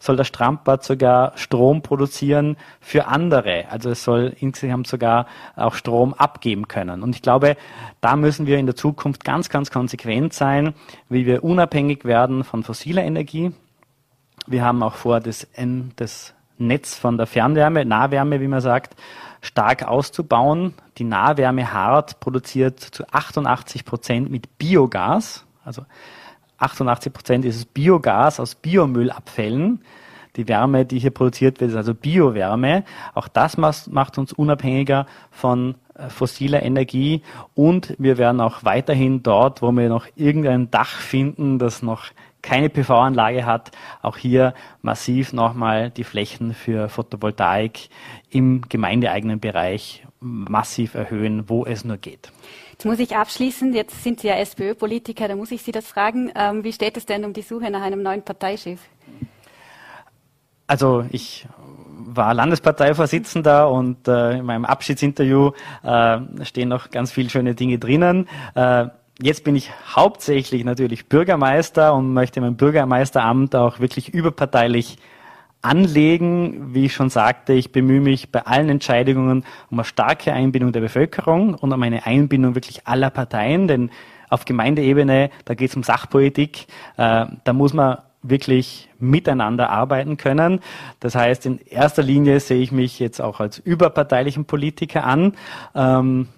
soll 0.00 0.16
das 0.16 0.26
Strandbad 0.26 0.82
sogar 0.82 1.38
Strom 1.38 1.82
produzieren 1.82 2.56
für 2.80 3.06
andere. 3.06 3.66
Also 3.70 3.90
es 3.90 4.02
soll 4.02 4.34
insgesamt 4.40 4.88
sogar 4.88 5.26
auch 5.54 5.74
Strom 5.74 6.14
abgeben 6.14 6.66
können. 6.66 7.00
Und 7.04 7.14
ich 7.14 7.22
glaube, 7.22 7.56
da 8.00 8.16
müssen 8.16 8.48
wir 8.48 8.58
in 8.58 8.66
der 8.66 8.74
Zukunft 8.74 9.24
ganz, 9.24 9.48
ganz 9.50 9.70
konsequent 9.70 10.32
sein, 10.32 10.74
wie 11.08 11.24
wir 11.24 11.44
unabhängig 11.44 12.04
werden 12.04 12.42
von 12.42 12.64
fossiler 12.64 13.04
Energie. 13.04 13.52
Wir 14.48 14.64
haben 14.64 14.82
auch 14.82 14.94
vor, 14.94 15.20
das, 15.20 15.46
das 15.94 16.34
Netz 16.58 16.94
von 16.96 17.16
der 17.16 17.26
Fernwärme, 17.26 17.84
Nahwärme, 17.84 18.40
wie 18.40 18.48
man 18.48 18.60
sagt, 18.60 18.94
stark 19.40 19.84
auszubauen. 19.84 20.74
Die 20.98 21.04
Nahwärme 21.04 21.72
Hart 21.72 22.20
produziert 22.20 22.80
zu 22.80 23.04
88 23.10 23.84
Prozent 23.84 24.30
mit 24.30 24.58
Biogas. 24.58 25.44
Also 25.64 25.82
88 26.58 27.12
Prozent 27.12 27.44
ist 27.44 27.56
es 27.56 27.64
Biogas 27.64 28.40
aus 28.40 28.54
Biomüllabfällen. 28.54 29.82
Die 30.36 30.46
Wärme, 30.46 30.84
die 30.84 30.98
hier 30.98 31.10
produziert 31.10 31.60
wird, 31.60 31.70
ist 31.70 31.76
also 31.76 31.94
Biowärme. 31.94 32.84
Auch 33.14 33.28
das 33.28 33.56
macht 33.56 34.18
uns 34.18 34.32
unabhängiger 34.32 35.06
von 35.30 35.74
äh, 35.94 36.10
fossiler 36.10 36.62
Energie. 36.62 37.22
Und 37.54 37.94
wir 37.98 38.18
werden 38.18 38.40
auch 38.40 38.64
weiterhin 38.64 39.22
dort, 39.22 39.62
wo 39.62 39.72
wir 39.72 39.88
noch 39.88 40.06
irgendein 40.14 40.70
Dach 40.70 41.00
finden, 41.00 41.58
das 41.58 41.82
noch 41.82 42.06
keine 42.42 42.68
PV-Anlage 42.68 43.44
hat, 43.46 43.72
auch 44.02 44.16
hier 44.16 44.54
massiv 44.82 45.32
nochmal 45.32 45.90
die 45.90 46.04
Flächen 46.04 46.54
für 46.54 46.88
Photovoltaik 46.88 47.88
im 48.30 48.62
gemeindeeigenen 48.68 49.40
Bereich 49.40 50.06
massiv 50.20 50.94
erhöhen, 50.94 51.48
wo 51.48 51.64
es 51.64 51.84
nur 51.84 51.96
geht. 51.96 52.32
Jetzt 52.72 52.84
muss 52.84 52.98
ich 53.00 53.16
abschließen, 53.16 53.74
jetzt 53.74 54.04
sind 54.04 54.20
Sie 54.20 54.28
ja 54.28 54.36
SPÖ-Politiker, 54.36 55.26
da 55.26 55.34
muss 55.34 55.50
ich 55.50 55.62
Sie 55.62 55.72
das 55.72 55.86
fragen. 55.86 56.30
Ähm, 56.36 56.62
wie 56.62 56.72
steht 56.72 56.96
es 56.96 57.06
denn 57.06 57.24
um 57.24 57.32
die 57.32 57.42
Suche 57.42 57.70
nach 57.70 57.82
einem 57.82 58.02
neuen 58.02 58.22
Parteichef? 58.22 58.80
Also 60.68 61.04
ich 61.10 61.46
war 61.98 62.34
Landesparteivorsitzender 62.34 63.70
und 63.70 64.06
äh, 64.06 64.38
in 64.38 64.44
meinem 64.44 64.64
Abschiedsinterview 64.64 65.52
äh, 65.82 66.18
stehen 66.44 66.68
noch 66.68 66.90
ganz 66.90 67.10
viele 67.10 67.30
schöne 67.30 67.54
Dinge 67.54 67.78
drinnen. 67.78 68.28
Äh, 68.54 68.86
Jetzt 69.20 69.42
bin 69.42 69.56
ich 69.56 69.72
hauptsächlich 69.96 70.62
natürlich 70.62 71.08
Bürgermeister 71.08 71.92
und 71.92 72.12
möchte 72.12 72.40
mein 72.40 72.56
Bürgermeisteramt 72.56 73.56
auch 73.56 73.80
wirklich 73.80 74.14
überparteilich 74.14 74.96
anlegen. 75.60 76.72
Wie 76.72 76.84
ich 76.84 76.94
schon 76.94 77.10
sagte, 77.10 77.52
ich 77.52 77.72
bemühe 77.72 78.00
mich 78.00 78.30
bei 78.30 78.46
allen 78.46 78.68
Entscheidungen 78.68 79.44
um 79.70 79.78
eine 79.78 79.84
starke 79.84 80.32
Einbindung 80.32 80.70
der 80.70 80.82
Bevölkerung 80.82 81.54
und 81.54 81.72
um 81.72 81.82
eine 81.82 82.06
Einbindung 82.06 82.54
wirklich 82.54 82.86
aller 82.86 83.10
Parteien, 83.10 83.66
denn 83.66 83.90
auf 84.28 84.44
Gemeindeebene, 84.44 85.30
da 85.46 85.54
geht 85.54 85.70
es 85.70 85.76
um 85.76 85.82
Sachpolitik, 85.82 86.68
äh, 86.96 87.26
da 87.42 87.52
muss 87.52 87.74
man 87.74 87.98
wirklich 88.22 88.88
miteinander 89.00 89.70
arbeiten 89.70 90.16
können. 90.16 90.60
Das 91.00 91.16
heißt, 91.16 91.44
in 91.44 91.58
erster 91.58 92.04
Linie 92.04 92.38
sehe 92.38 92.60
ich 92.60 92.70
mich 92.70 93.00
jetzt 93.00 93.20
auch 93.20 93.40
als 93.40 93.58
überparteilichen 93.58 94.44
Politiker 94.44 95.04
an. 95.04 95.32
Ähm, 95.74 96.28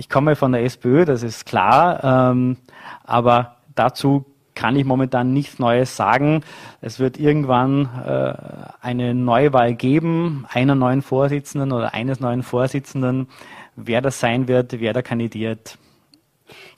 ich 0.00 0.08
komme 0.08 0.34
von 0.34 0.52
der 0.52 0.64
SPÖ, 0.64 1.04
das 1.04 1.22
ist 1.22 1.44
klar, 1.44 2.30
ähm, 2.32 2.56
aber 3.04 3.56
dazu 3.74 4.24
kann 4.54 4.74
ich 4.74 4.86
momentan 4.86 5.34
nichts 5.34 5.58
Neues 5.58 5.94
sagen. 5.94 6.42
Es 6.80 6.98
wird 6.98 7.20
irgendwann 7.20 7.90
äh, 8.06 8.32
eine 8.80 9.14
Neuwahl 9.14 9.74
geben, 9.74 10.46
einer 10.48 10.74
neuen 10.74 11.02
Vorsitzenden 11.02 11.70
oder 11.72 11.92
eines 11.92 12.18
neuen 12.18 12.42
Vorsitzenden. 12.42 13.28
Wer 13.76 14.00
das 14.00 14.20
sein 14.20 14.48
wird, 14.48 14.80
wer 14.80 14.94
da 14.94 15.02
kandidiert, 15.02 15.76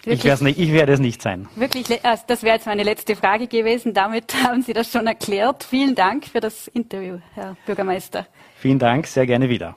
Wirklich, 0.05 0.33
ich, 0.33 0.41
nicht, 0.41 0.59
ich 0.59 0.73
werde 0.73 0.93
es 0.93 1.01
nicht 1.01 1.23
sein. 1.23 1.49
Wirklich, 1.55 1.89
äh, 1.91 1.99
das 2.27 2.43
wäre 2.43 2.57
jetzt 2.57 2.67
meine 2.67 2.83
letzte 2.83 3.15
Frage 3.15 3.47
gewesen. 3.47 3.95
Damit 3.95 4.35
haben 4.45 4.63
Sie 4.63 4.73
das 4.73 4.91
schon 4.91 5.07
erklärt. 5.07 5.63
Vielen 5.63 5.95
Dank 5.95 6.27
für 6.27 6.41
das 6.41 6.67
Interview, 6.67 7.19
Herr 7.35 7.57
Bürgermeister. 7.67 8.27
Vielen 8.57 8.81
Dank, 8.81 9.07
sehr 9.07 9.27
gerne 9.27 9.49
wieder. 9.49 9.77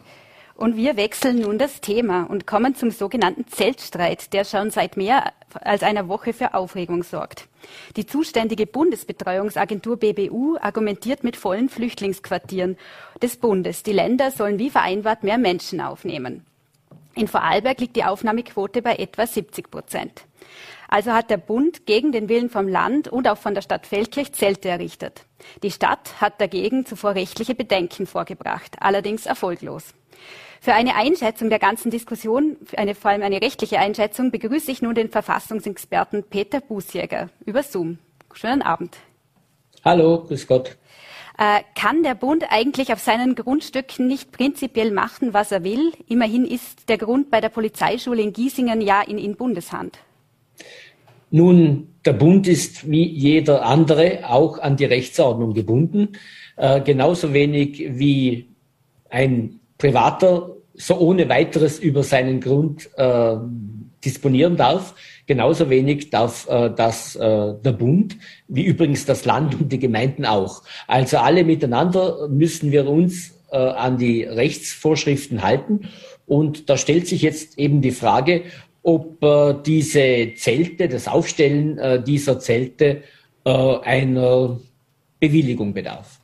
Und 0.55 0.77
wir 0.77 0.95
wechseln 0.95 1.39
nun 1.39 1.57
das 1.57 1.81
Thema 1.81 2.23
und 2.23 2.47
kommen 2.47 2.75
zum 2.75 2.89
sogenannten 2.89 3.45
Zeltstreit, 3.47 4.31
der 4.31 4.45
schon 4.45 4.71
seit 4.71 4.95
mehr 4.95 5.33
als 5.53 5.83
einer 5.83 6.07
Woche 6.07 6.31
für 6.31 6.53
Aufregung 6.53 7.03
sorgt. 7.03 7.47
Die 7.97 8.05
zuständige 8.05 8.65
Bundesbetreuungsagentur 8.65 9.97
BBU 9.97 10.57
argumentiert 10.61 11.25
mit 11.25 11.35
vollen 11.35 11.67
Flüchtlingsquartieren 11.67 12.77
des 13.21 13.35
Bundes. 13.35 13.83
Die 13.83 13.91
Länder 13.91 14.31
sollen 14.31 14.57
wie 14.57 14.69
vereinbart 14.69 15.23
mehr 15.23 15.37
Menschen 15.37 15.81
aufnehmen. 15.81 16.45
In 17.15 17.27
Vorarlberg 17.27 17.79
liegt 17.79 17.95
die 17.97 18.03
Aufnahmequote 18.05 18.81
bei 18.81 18.95
etwa 18.95 19.27
70 19.27 19.69
Prozent. 19.69 20.25
Also 20.87 21.11
hat 21.11 21.29
der 21.29 21.37
Bund 21.37 21.85
gegen 21.85 22.11
den 22.11 22.29
Willen 22.29 22.49
vom 22.49 22.67
Land 22.67 23.07
und 23.07 23.27
auch 23.27 23.37
von 23.37 23.55
der 23.55 23.61
Stadt 23.61 23.87
Feldkirch 23.87 24.33
Zelte 24.33 24.69
errichtet. 24.69 25.25
Die 25.63 25.71
Stadt 25.71 26.21
hat 26.21 26.39
dagegen 26.39 26.85
zuvor 26.85 27.15
rechtliche 27.15 27.55
Bedenken 27.55 28.05
vorgebracht, 28.05 28.77
allerdings 28.79 29.25
erfolglos. 29.25 29.93
Für 30.61 30.73
eine 30.73 30.95
Einschätzung 30.95 31.49
der 31.49 31.59
ganzen 31.59 31.91
Diskussion, 31.91 32.57
eine, 32.75 32.95
vor 32.95 33.11
allem 33.11 33.21
eine 33.21 33.41
rechtliche 33.41 33.79
Einschätzung, 33.79 34.31
begrüße 34.31 34.71
ich 34.71 34.81
nun 34.81 34.95
den 34.95 35.09
Verfassungsexperten 35.09 36.23
Peter 36.23 36.59
Bußjäger 36.59 37.29
über 37.45 37.61
Zoom. 37.61 37.99
Schönen 38.33 38.61
Abend. 38.61 38.97
Hallo, 39.83 40.23
grüß 40.23 40.47
Gott. 40.47 40.77
Äh, 41.37 41.61
kann 41.79 42.01
der 42.01 42.15
Bund 42.15 42.45
eigentlich 42.49 42.93
auf 42.93 42.99
seinen 42.99 43.35
Grundstücken 43.35 44.07
nicht 44.07 44.31
prinzipiell 44.31 44.91
machen, 44.91 45.33
was 45.33 45.51
er 45.51 45.63
will? 45.63 45.91
Immerhin 46.07 46.45
ist 46.45 46.87
der 46.89 46.97
Grund 46.97 47.29
bei 47.29 47.41
der 47.41 47.49
Polizeischule 47.49 48.21
in 48.21 48.33
Giesingen 48.33 48.81
ja 48.81 49.01
in, 49.01 49.17
in 49.17 49.35
Bundeshand. 49.35 49.99
Nun, 51.31 51.89
der 52.05 52.13
Bund 52.13 52.47
ist 52.47 52.89
wie 52.89 53.05
jeder 53.05 53.65
andere 53.65 54.29
auch 54.29 54.59
an 54.59 54.77
die 54.77 54.85
Rechtsordnung 54.85 55.53
gebunden, 55.53 56.13
äh, 56.55 56.79
genauso 56.81 57.33
wenig 57.33 57.85
wie 57.99 58.47
ein 59.09 59.59
Privater 59.77 60.55
so 60.73 60.97
ohne 60.99 61.29
weiteres 61.29 61.79
über 61.79 62.03
seinen 62.03 62.41
Grund 62.41 62.89
äh, 62.97 63.35
disponieren 64.03 64.57
darf. 64.57 64.93
Genauso 65.25 65.69
wenig 65.69 66.09
darf 66.09 66.47
äh, 66.49 66.69
das 66.75 67.15
äh, 67.15 67.53
der 67.63 67.71
Bund, 67.71 68.17
wie 68.47 68.65
übrigens 68.65 69.05
das 69.05 69.25
Land 69.25 69.55
und 69.55 69.71
die 69.71 69.79
Gemeinden 69.79 70.25
auch. 70.25 70.63
Also 70.87 71.17
alle 71.17 71.43
miteinander 71.43 72.27
müssen 72.27 72.71
wir 72.71 72.87
uns 72.87 73.33
äh, 73.51 73.57
an 73.57 73.97
die 73.97 74.23
Rechtsvorschriften 74.23 75.41
halten. 75.41 75.89
Und 76.27 76.69
da 76.69 76.77
stellt 76.77 77.07
sich 77.07 77.21
jetzt 77.21 77.57
eben 77.57 77.81
die 77.81 77.91
Frage, 77.91 78.43
ob 78.83 79.23
äh, 79.23 79.55
diese 79.65 80.33
Zelte, 80.35 80.87
das 80.87 81.07
Aufstellen 81.07 81.77
äh, 81.77 82.03
dieser 82.03 82.39
Zelte 82.39 83.01
äh, 83.45 83.49
einer 83.49 84.59
Bewilligung 85.19 85.73
bedarf. 85.73 86.19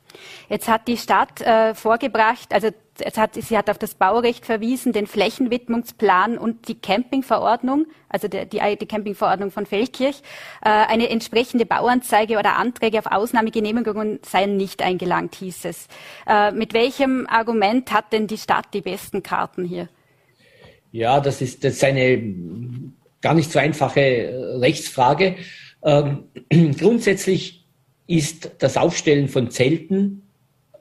Jetzt 0.48 0.68
hat 0.68 0.86
die 0.86 0.96
Stadt 0.96 1.40
äh, 1.40 1.74
vorgebracht, 1.74 2.52
also 2.52 2.68
hat, 3.16 3.34
sie 3.34 3.56
hat 3.56 3.70
auf 3.70 3.78
das 3.78 3.94
Baurecht 3.94 4.44
verwiesen, 4.44 4.92
den 4.92 5.06
Flächenwidmungsplan 5.06 6.38
und 6.38 6.68
die 6.68 6.74
Campingverordnung, 6.74 7.86
also 8.08 8.28
die, 8.28 8.46
die, 8.46 8.60
die 8.76 8.86
Campingverordnung 8.86 9.50
von 9.50 9.66
Feldkirch. 9.66 10.22
Äh, 10.64 10.68
eine 10.68 11.08
entsprechende 11.08 11.66
Bauanzeige 11.66 12.38
oder 12.38 12.56
Anträge 12.56 12.98
auf 12.98 13.06
Ausnahmegenehmigungen 13.06 14.20
seien 14.22 14.56
nicht 14.56 14.82
eingelangt, 14.82 15.34
hieß 15.36 15.64
es. 15.64 15.88
Äh, 16.26 16.52
mit 16.52 16.74
welchem 16.74 17.26
Argument 17.28 17.92
hat 17.92 18.12
denn 18.12 18.26
die 18.26 18.38
Stadt 18.38 18.66
die 18.74 18.82
besten 18.82 19.22
Karten 19.22 19.64
hier? 19.64 19.88
Ja, 20.90 21.20
das 21.20 21.40
ist, 21.40 21.64
das 21.64 21.74
ist 21.74 21.84
eine 21.84 22.22
gar 23.22 23.34
nicht 23.34 23.50
so 23.50 23.58
einfache 23.58 24.58
Rechtsfrage. 24.60 25.36
Ähm, 25.82 26.24
grundsätzlich 26.78 27.64
ist 28.06 28.50
das 28.58 28.76
Aufstellen 28.76 29.28
von 29.28 29.50
Zelten 29.50 30.22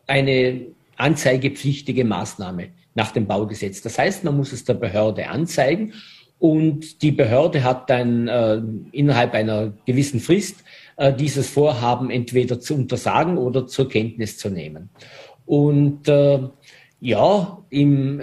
eine 0.08 0.66
anzeigepflichtige 1.02 2.06
Maßnahme 2.06 2.70
nach 2.96 3.12
dem 3.12 3.28
Baugesetz. 3.28 3.82
Das 3.82 3.98
heißt, 3.98 4.24
man 4.24 4.38
muss 4.38 4.52
es 4.52 4.64
der 4.64 4.74
Behörde 4.76 5.28
anzeigen 5.28 5.94
und 6.40 7.02
die 7.02 7.12
Behörde 7.12 7.64
hat 7.64 7.90
dann 7.90 8.28
äh, 8.28 8.62
innerhalb 8.92 9.34
einer 9.34 9.74
gewissen 9.86 10.20
Frist 10.20 10.64
äh, 10.98 11.14
dieses 11.14 11.50
Vorhaben 11.50 12.10
entweder 12.10 12.60
zu 12.60 12.76
untersagen 12.76 13.38
oder 13.38 13.68
zur 13.68 13.88
Kenntnis 13.88 14.38
zu 14.38 14.50
nehmen. 14.50 14.90
Und 15.46 16.08
äh, 16.08 16.40
ja, 17.00 17.58
im 17.70 18.22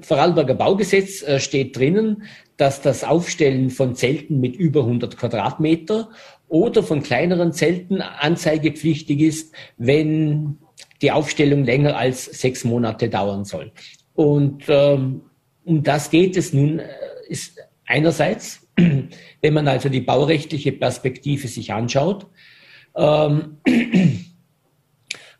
Vorarlberger 0.00 0.54
Baugesetz 0.54 1.22
äh, 1.22 1.40
steht 1.40 1.76
drinnen, 1.76 2.22
dass 2.56 2.82
das 2.82 3.04
Aufstellen 3.04 3.70
von 3.70 3.94
Zelten 3.94 4.40
mit 4.40 4.56
über 4.56 4.80
100 4.80 5.16
Quadratmeter 5.16 6.10
oder 6.48 6.82
von 6.82 7.02
kleineren 7.02 7.52
Zelten 7.52 8.00
anzeigepflichtig 8.00 9.20
ist, 9.20 9.54
wenn 9.76 10.58
die 11.02 11.12
Aufstellung 11.12 11.64
länger 11.64 11.96
als 11.96 12.24
sechs 12.24 12.64
Monate 12.64 13.08
dauern 13.08 13.44
soll. 13.44 13.72
Und 14.14 14.64
ähm, 14.68 15.22
um 15.64 15.82
das 15.82 16.10
geht 16.10 16.36
es 16.36 16.52
nun, 16.52 16.80
äh, 16.80 16.88
ist 17.28 17.58
einerseits, 17.86 18.66
wenn 18.76 19.54
man 19.54 19.68
also 19.68 19.88
die 19.88 20.00
baurechtliche 20.00 20.72
Perspektive 20.72 21.46
sich 21.46 21.72
anschaut, 21.72 22.26
ähm, 22.96 23.58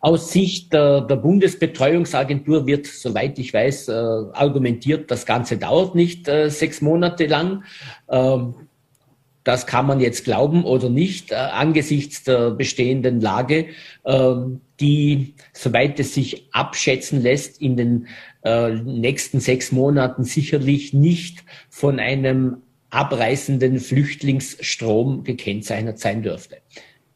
aus 0.01 0.31
Sicht 0.31 0.73
der, 0.73 1.01
der, 1.01 1.17
Bundesbetreuungsagentur 1.17 2.67
wird, 2.67 2.87
soweit 2.87 3.39
ich 3.39 3.53
weiß, 3.53 3.89
äh, 3.89 3.93
argumentiert, 3.93 5.11
das 5.11 5.27
Ganze 5.27 5.57
dauert 5.57 5.95
nicht 5.97 6.29
äh, 6.29 6.49
sechs 6.51 6.81
Monate 6.81 7.27
lang. 7.27 7.65
Ähm, 8.09 8.68
das 9.45 9.67
kann 9.67 9.87
man 9.87 10.01
jetzt 10.01 10.25
glauben 10.25 10.65
oder 10.65 10.91
nicht, 10.91 11.33
äh, 11.33 11.37
angesichts 11.37 12.25
der 12.25 12.51
bestehenden 12.51 13.21
Lage, 13.21 13.67
äh, 14.05 14.35
die, 14.81 15.35
soweit 15.53 15.99
es 16.01 16.15
sich 16.15 16.49
abschätzen 16.53 17.23
lässt, 17.23 17.61
in 17.61 17.77
den 17.77 18.09
äh, 18.45 18.71
nächsten 18.71 19.41
sechs 19.41 19.73
Monaten 19.73 20.25
sicherlich 20.25 20.93
nicht 20.93 21.45
von 21.71 21.99
einem 21.99 22.59
abreißenden 22.91 23.81
Flüchtlingsstrom 23.81 25.25
gekennzeichnet 25.25 25.99
sein 25.99 26.23
dürfte. 26.23 26.59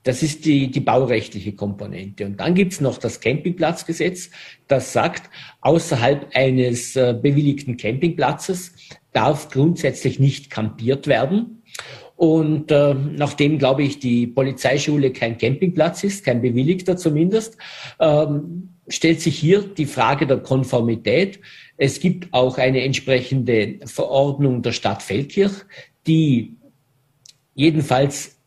Das 0.05 0.23
ist 0.23 0.45
die, 0.45 0.71
die 0.71 0.81
baurechtliche 0.81 1.53
Komponente. 1.53 2.27
Und 2.27 2.41
dann 2.41 2.55
gibt's 2.55 2.81
noch 2.81 2.99
das 2.99 3.21
Campingplatzgesetz, 3.21 4.31
das 4.67 4.93
sagt, 4.93 5.31
außerhalb 5.61 6.29
eines 6.35 6.97
äh, 6.97 7.15
bewilligten 7.21 7.77
Campingplatzes 7.77 8.73
darf 9.13 9.49
grundsätzlich 9.51 10.19
nicht 10.19 10.51
kampiert 10.51 11.07
werden. 11.07 11.63
Und 12.23 12.71
äh, 12.71 12.95
nachdem, 12.95 13.59
glaube 13.59 13.83
ich, 13.83 13.99
die 13.99 14.29
Polizeischule 14.29 15.11
kein 15.11 15.39
Campingplatz 15.39 16.05
ist, 16.05 16.25
kein 16.25 16.41
bewilligter 16.41 16.97
zumindest, 16.97 17.57
ähm, 17.99 18.69
stellt 18.87 19.21
sich 19.21 19.37
hier 19.37 19.63
die 19.63 19.87
Frage 19.87 20.29
der 20.29 20.37
Konformität. 20.37 21.41
Es 21.77 21.99
gibt 21.99 22.33
auch 22.33 22.59
eine 22.59 22.85
entsprechende 22.85 23.81
Verordnung 23.87 24.63
der 24.63 24.71
Stadt 24.71 25.03
Feldkirch, 25.03 25.51
die 26.07 26.59
jedenfalls 27.57 28.39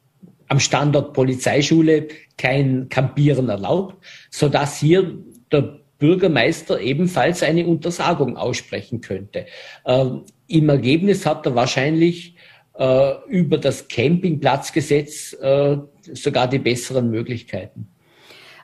am 0.48 0.62
Standort 0.62 1.12
Polizeischule 1.12 2.08
kein 2.38 2.88
Campieren 2.88 3.50
erlaubt, 3.50 3.98
so 4.30 4.48
dass 4.48 4.80
hier 4.80 5.18
der 5.52 5.82
Bürgermeister 6.00 6.80
ebenfalls 6.80 7.44
eine 7.44 7.68
Untersagung 7.68 8.38
aussprechen 8.38 9.02
könnte. 9.02 9.48
Ähm, 9.86 10.22
Im 10.48 10.70
Ergebnis 10.70 11.26
hat 11.26 11.46
er 11.46 11.56
wahrscheinlich 11.56 12.35
über 12.78 13.58
das 13.58 13.88
Campingplatzgesetz 13.88 15.34
äh, 15.34 15.78
sogar 16.14 16.48
die 16.48 16.60
besseren 16.60 17.10
Möglichkeiten. 17.10 17.88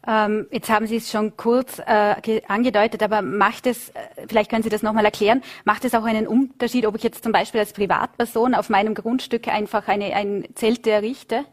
Ähm, 0.08 0.48
jetzt 0.52 0.70
haben 0.70 0.88
Sie 0.88 0.96
es 0.96 1.12
schon 1.12 1.38
kurz 1.38 1.80
äh, 1.80 2.42
angedeutet, 2.48 3.04
aber 3.04 3.22
macht 3.22 3.68
es, 3.68 3.90
äh, 3.90 4.26
vielleicht 4.28 4.50
können 4.50 4.64
Sie 4.64 4.70
das 4.70 4.82
nochmal 4.82 5.06
erklären, 5.06 5.44
macht 5.64 5.86
es 5.86 5.94
auch 5.94 6.04
einen 6.04 6.28
Unterschied, 6.28 6.88
ob 6.88 6.96
ich 6.96 7.04
jetzt 7.04 7.24
zum 7.24 7.32
Beispiel 7.32 7.60
als 7.60 7.74
Privatperson 7.74 8.56
auf 8.56 8.70
meinem 8.70 8.96
Grundstück 8.96 9.48
einfach 9.48 9.88
eine, 9.88 10.16
ein 10.16 10.48
Zelt 10.56 10.88
errichte? 10.88 11.46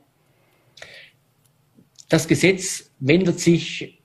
Das 2.08 2.26
Gesetz 2.26 2.90
wendet 3.00 3.38
sich 3.38 4.02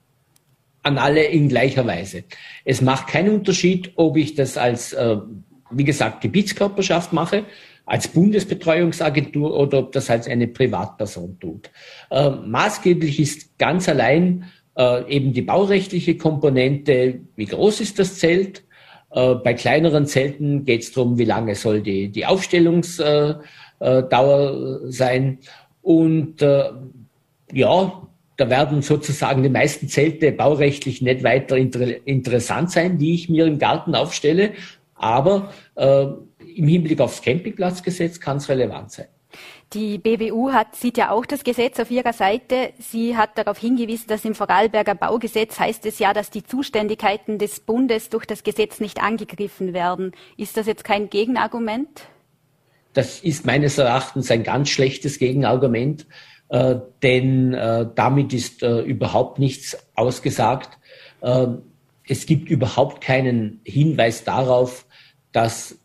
an 0.82 0.98
alle 0.98 1.24
in 1.24 1.48
gleicher 1.48 1.86
Weise. 1.86 2.24
Es 2.66 2.82
macht 2.82 3.06
keinen 3.06 3.34
Unterschied, 3.34 3.92
ob 3.96 4.18
ich 4.18 4.34
das 4.34 4.58
als, 4.58 4.92
äh, 4.92 5.16
wie 5.70 5.84
gesagt, 5.84 6.20
Gebietskörperschaft 6.20 7.14
mache 7.14 7.46
als 7.86 8.08
Bundesbetreuungsagentur 8.08 9.54
oder 9.56 9.78
ob 9.80 9.92
das 9.92 10.08
als 10.10 10.26
eine 10.26 10.48
Privatperson 10.48 11.38
tut. 11.38 11.70
Äh, 12.10 12.30
maßgeblich 12.30 13.20
ist 13.20 13.58
ganz 13.58 13.88
allein 13.88 14.44
äh, 14.76 15.08
eben 15.14 15.32
die 15.32 15.42
baurechtliche 15.42 16.16
Komponente, 16.16 17.20
wie 17.36 17.46
groß 17.46 17.80
ist 17.80 17.98
das 17.98 18.18
Zelt. 18.18 18.64
Äh, 19.10 19.34
bei 19.36 19.54
kleineren 19.54 20.06
Zelten 20.06 20.64
geht 20.64 20.82
es 20.82 20.92
darum, 20.92 21.18
wie 21.18 21.24
lange 21.24 21.54
soll 21.54 21.82
die, 21.82 22.08
die 22.08 22.26
Aufstellungsdauer 22.26 23.40
äh, 23.80 24.90
sein. 24.90 25.38
Und 25.82 26.40
äh, 26.40 26.70
ja, 27.52 28.02
da 28.36 28.50
werden 28.50 28.82
sozusagen 28.82 29.42
die 29.42 29.48
meisten 29.48 29.88
Zelte 29.88 30.32
baurechtlich 30.32 31.02
nicht 31.02 31.22
weiter 31.22 31.56
inter 31.56 32.06
interessant 32.06 32.70
sein, 32.70 32.98
die 32.98 33.14
ich 33.14 33.28
mir 33.28 33.46
im 33.46 33.58
Garten 33.58 33.94
aufstelle. 33.94 34.52
Aber 34.94 35.52
äh, 35.76 36.06
im 36.54 36.68
Hinblick 36.68 37.00
aufs 37.00 37.22
Campingplatzgesetz 37.22 38.20
kann 38.20 38.38
es 38.38 38.48
relevant 38.48 38.92
sein. 38.92 39.06
Die 39.72 39.98
BWU 39.98 40.52
hat, 40.52 40.76
sieht 40.76 40.96
ja 40.98 41.10
auch 41.10 41.26
das 41.26 41.42
Gesetz 41.42 41.80
auf 41.80 41.90
ihrer 41.90 42.12
Seite. 42.12 42.72
Sie 42.78 43.16
hat 43.16 43.36
darauf 43.36 43.58
hingewiesen, 43.58 44.06
dass 44.06 44.24
im 44.24 44.34
Vorarlberger 44.34 44.94
Baugesetz 44.94 45.58
heißt 45.58 45.84
es 45.86 45.98
ja, 45.98 46.12
dass 46.12 46.30
die 46.30 46.44
Zuständigkeiten 46.44 47.38
des 47.38 47.58
Bundes 47.60 48.08
durch 48.08 48.24
das 48.24 48.44
Gesetz 48.44 48.78
nicht 48.78 49.02
angegriffen 49.02 49.72
werden. 49.72 50.12
Ist 50.36 50.56
das 50.56 50.66
jetzt 50.66 50.84
kein 50.84 51.10
Gegenargument? 51.10 52.06
Das 52.92 53.18
ist 53.20 53.44
meines 53.44 53.76
Erachtens 53.78 54.30
ein 54.30 54.44
ganz 54.44 54.68
schlechtes 54.68 55.18
Gegenargument, 55.18 56.06
äh, 56.50 56.76
denn 57.02 57.52
äh, 57.54 57.86
damit 57.92 58.32
ist 58.32 58.62
äh, 58.62 58.82
überhaupt 58.82 59.40
nichts 59.40 59.76
ausgesagt. 59.96 60.78
Äh, 61.20 61.48
es 62.06 62.26
gibt 62.26 62.48
überhaupt 62.48 63.00
keinen 63.00 63.60
Hinweis 63.64 64.22
darauf, 64.22 64.86
dass 65.32 65.78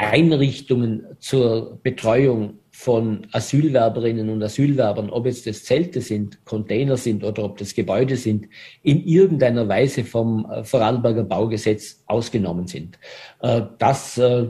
Einrichtungen 0.00 1.06
zur 1.18 1.78
Betreuung 1.82 2.54
von 2.70 3.26
Asylwerberinnen 3.32 4.30
und 4.30 4.42
Asylwerbern, 4.42 5.10
ob 5.10 5.26
jetzt 5.26 5.46
das 5.46 5.64
Zelte 5.64 6.00
sind, 6.00 6.42
Container 6.46 6.96
sind 6.96 7.22
oder 7.22 7.44
ob 7.44 7.58
das 7.58 7.74
Gebäude 7.74 8.16
sind, 8.16 8.48
in 8.82 9.04
irgendeiner 9.04 9.68
Weise 9.68 10.04
vom 10.04 10.50
äh, 10.50 10.64
Vorarlberger 10.64 11.24
Baugesetz 11.24 12.02
ausgenommen 12.06 12.66
sind. 12.66 12.98
Äh, 13.42 13.62
das 13.78 14.16
äh, 14.16 14.48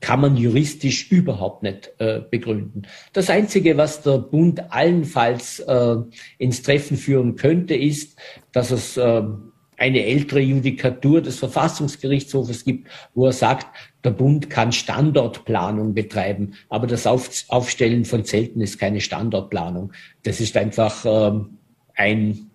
kann 0.00 0.20
man 0.20 0.36
juristisch 0.36 1.10
überhaupt 1.10 1.64
nicht 1.64 1.92
begründen. 2.30 2.82
Das 3.12 3.30
Einzige, 3.30 3.76
was 3.76 4.00
der 4.00 4.18
Bund 4.18 4.70
allenfalls 4.70 5.60
ins 6.38 6.62
Treffen 6.62 6.96
führen 6.96 7.34
könnte, 7.34 7.74
ist, 7.74 8.16
dass 8.52 8.70
es 8.70 8.96
eine 8.96 10.04
ältere 10.04 10.40
Judikatur 10.40 11.22
des 11.22 11.38
Verfassungsgerichtshofes 11.38 12.64
gibt, 12.64 12.88
wo 13.14 13.26
er 13.26 13.32
sagt, 13.32 13.66
der 14.04 14.10
Bund 14.10 14.48
kann 14.48 14.72
Standortplanung 14.72 15.94
betreiben, 15.94 16.54
aber 16.68 16.86
das 16.86 17.06
Aufstellen 17.06 18.04
von 18.04 18.24
Zelten 18.24 18.60
ist 18.60 18.78
keine 18.78 19.00
Standortplanung. 19.00 19.92
Das 20.22 20.40
ist 20.40 20.56
einfach 20.56 21.04
ähm, 21.04 21.58
ein, 21.94 22.50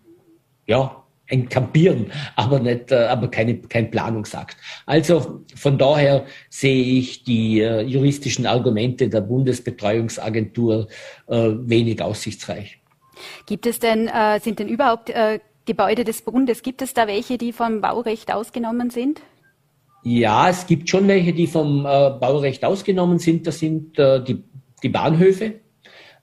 ja, 0.66 1.04
ein 1.30 1.50
Campieren, 1.50 2.12
aber 2.36 2.60
nicht, 2.60 2.92
äh, 2.92 3.06
aber 3.06 3.30
keine, 3.30 3.58
kein 3.58 3.92
Planungsakt. 3.92 4.58
Also 4.86 5.44
von 5.56 5.78
daher 5.78 6.26
sehe 6.50 6.84
ich 6.84 7.24
die 7.24 7.60
äh, 7.60 7.82
juristischen 7.82 8.46
Argumente 8.46 9.10
der 9.10 9.22
Bundesbetreuungsagentur 9.22 10.88
äh, 11.28 11.36
wenig 11.36 12.02
aussichtsreich. 12.02 12.80
Gibt 13.46 13.66
es 13.66 13.80
denn, 13.80 14.08
äh, 14.08 14.40
sind 14.40 14.60
denn 14.60 14.70
überhaupt 14.70 15.10
äh, 15.10 15.40
Gebäude 15.66 16.04
des 16.04 16.22
Bundes, 16.24 16.62
gibt 16.62 16.82
es 16.82 16.94
da 16.94 17.08
welche, 17.08 17.38
die 17.38 17.54
vom 17.54 17.80
Baurecht 17.82 18.34
ausgenommen 18.34 18.90
sind? 18.90 19.22
Ja, 20.04 20.50
es 20.50 20.68
gibt 20.68 20.90
schon 20.90 21.08
welche, 21.08 21.34
die 21.34 21.48
vom 21.48 21.86
äh, 21.86 22.12
Baurecht 22.20 22.66
ausgenommen 22.66 23.20
sind. 23.20 23.48
Das 23.48 23.60
sind 23.60 23.98
äh, 23.98 24.22
die, 24.24 24.44
die 24.84 24.90
Bahnhöfe. 24.90 25.56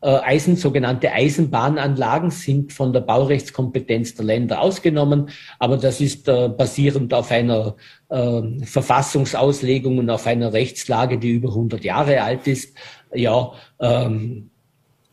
Äh, 0.03 0.19
Eisen, 0.23 0.57
sogenannte 0.57 1.13
Eisenbahnanlagen 1.13 2.31
sind 2.31 2.73
von 2.73 2.93
der 2.93 3.01
Baurechtskompetenz 3.01 4.15
der 4.15 4.25
Länder 4.25 4.61
ausgenommen, 4.61 5.29
aber 5.59 5.77
das 5.77 6.01
ist 6.01 6.27
äh, 6.27 6.49
basierend 6.49 7.13
auf 7.13 7.31
einer 7.31 7.77
äh, 8.09 8.43
Verfassungsauslegung 8.65 9.99
und 9.99 10.09
auf 10.09 10.27
einer 10.27 10.55
Rechtslage, 10.55 11.19
die 11.19 11.33
über 11.33 11.51
100 11.51 11.85
Jahre 11.85 12.23
alt 12.23 12.47
ist. 12.47 12.75
Ja, 13.15 13.53
ähm, 13.79 14.51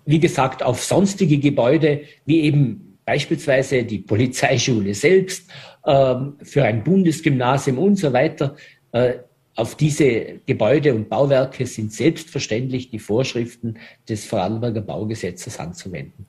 wie 0.05 0.19
gesagt, 0.19 0.63
auf 0.63 0.81
sonstige 0.83 1.37
Gebäude, 1.37 2.01
wie 2.25 2.41
eben 2.41 2.86
beispielsweise 3.07 3.85
die 3.85 3.99
Polizeischule 3.99 4.93
selbst, 4.93 5.49
ähm, 5.85 6.35
für 6.43 6.65
ein 6.65 6.83
Bundesgymnasium 6.83 7.77
und 7.77 7.95
so 7.95 8.11
weiter. 8.11 8.57
Äh, 8.91 9.19
auf 9.55 9.75
diese 9.75 10.41
Gebäude 10.45 10.93
und 10.93 11.07
Bauwerke 11.07 11.65
sind 11.65 11.93
selbstverständlich 11.93 12.89
die 12.89 12.99
Vorschriften 12.99 13.77
des 14.09 14.25
Vorarlberger 14.25 14.81
Baugesetzes 14.81 15.57
anzuwenden. 15.57 16.27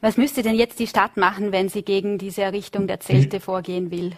Was 0.00 0.16
müsste 0.16 0.42
denn 0.42 0.56
jetzt 0.56 0.78
die 0.80 0.86
Stadt 0.86 1.18
machen, 1.18 1.52
wenn 1.52 1.68
sie 1.68 1.82
gegen 1.82 2.16
diese 2.16 2.40
Errichtung 2.40 2.86
der 2.86 3.00
Zelte 3.00 3.38
vorgehen 3.38 3.90
will? 3.90 4.12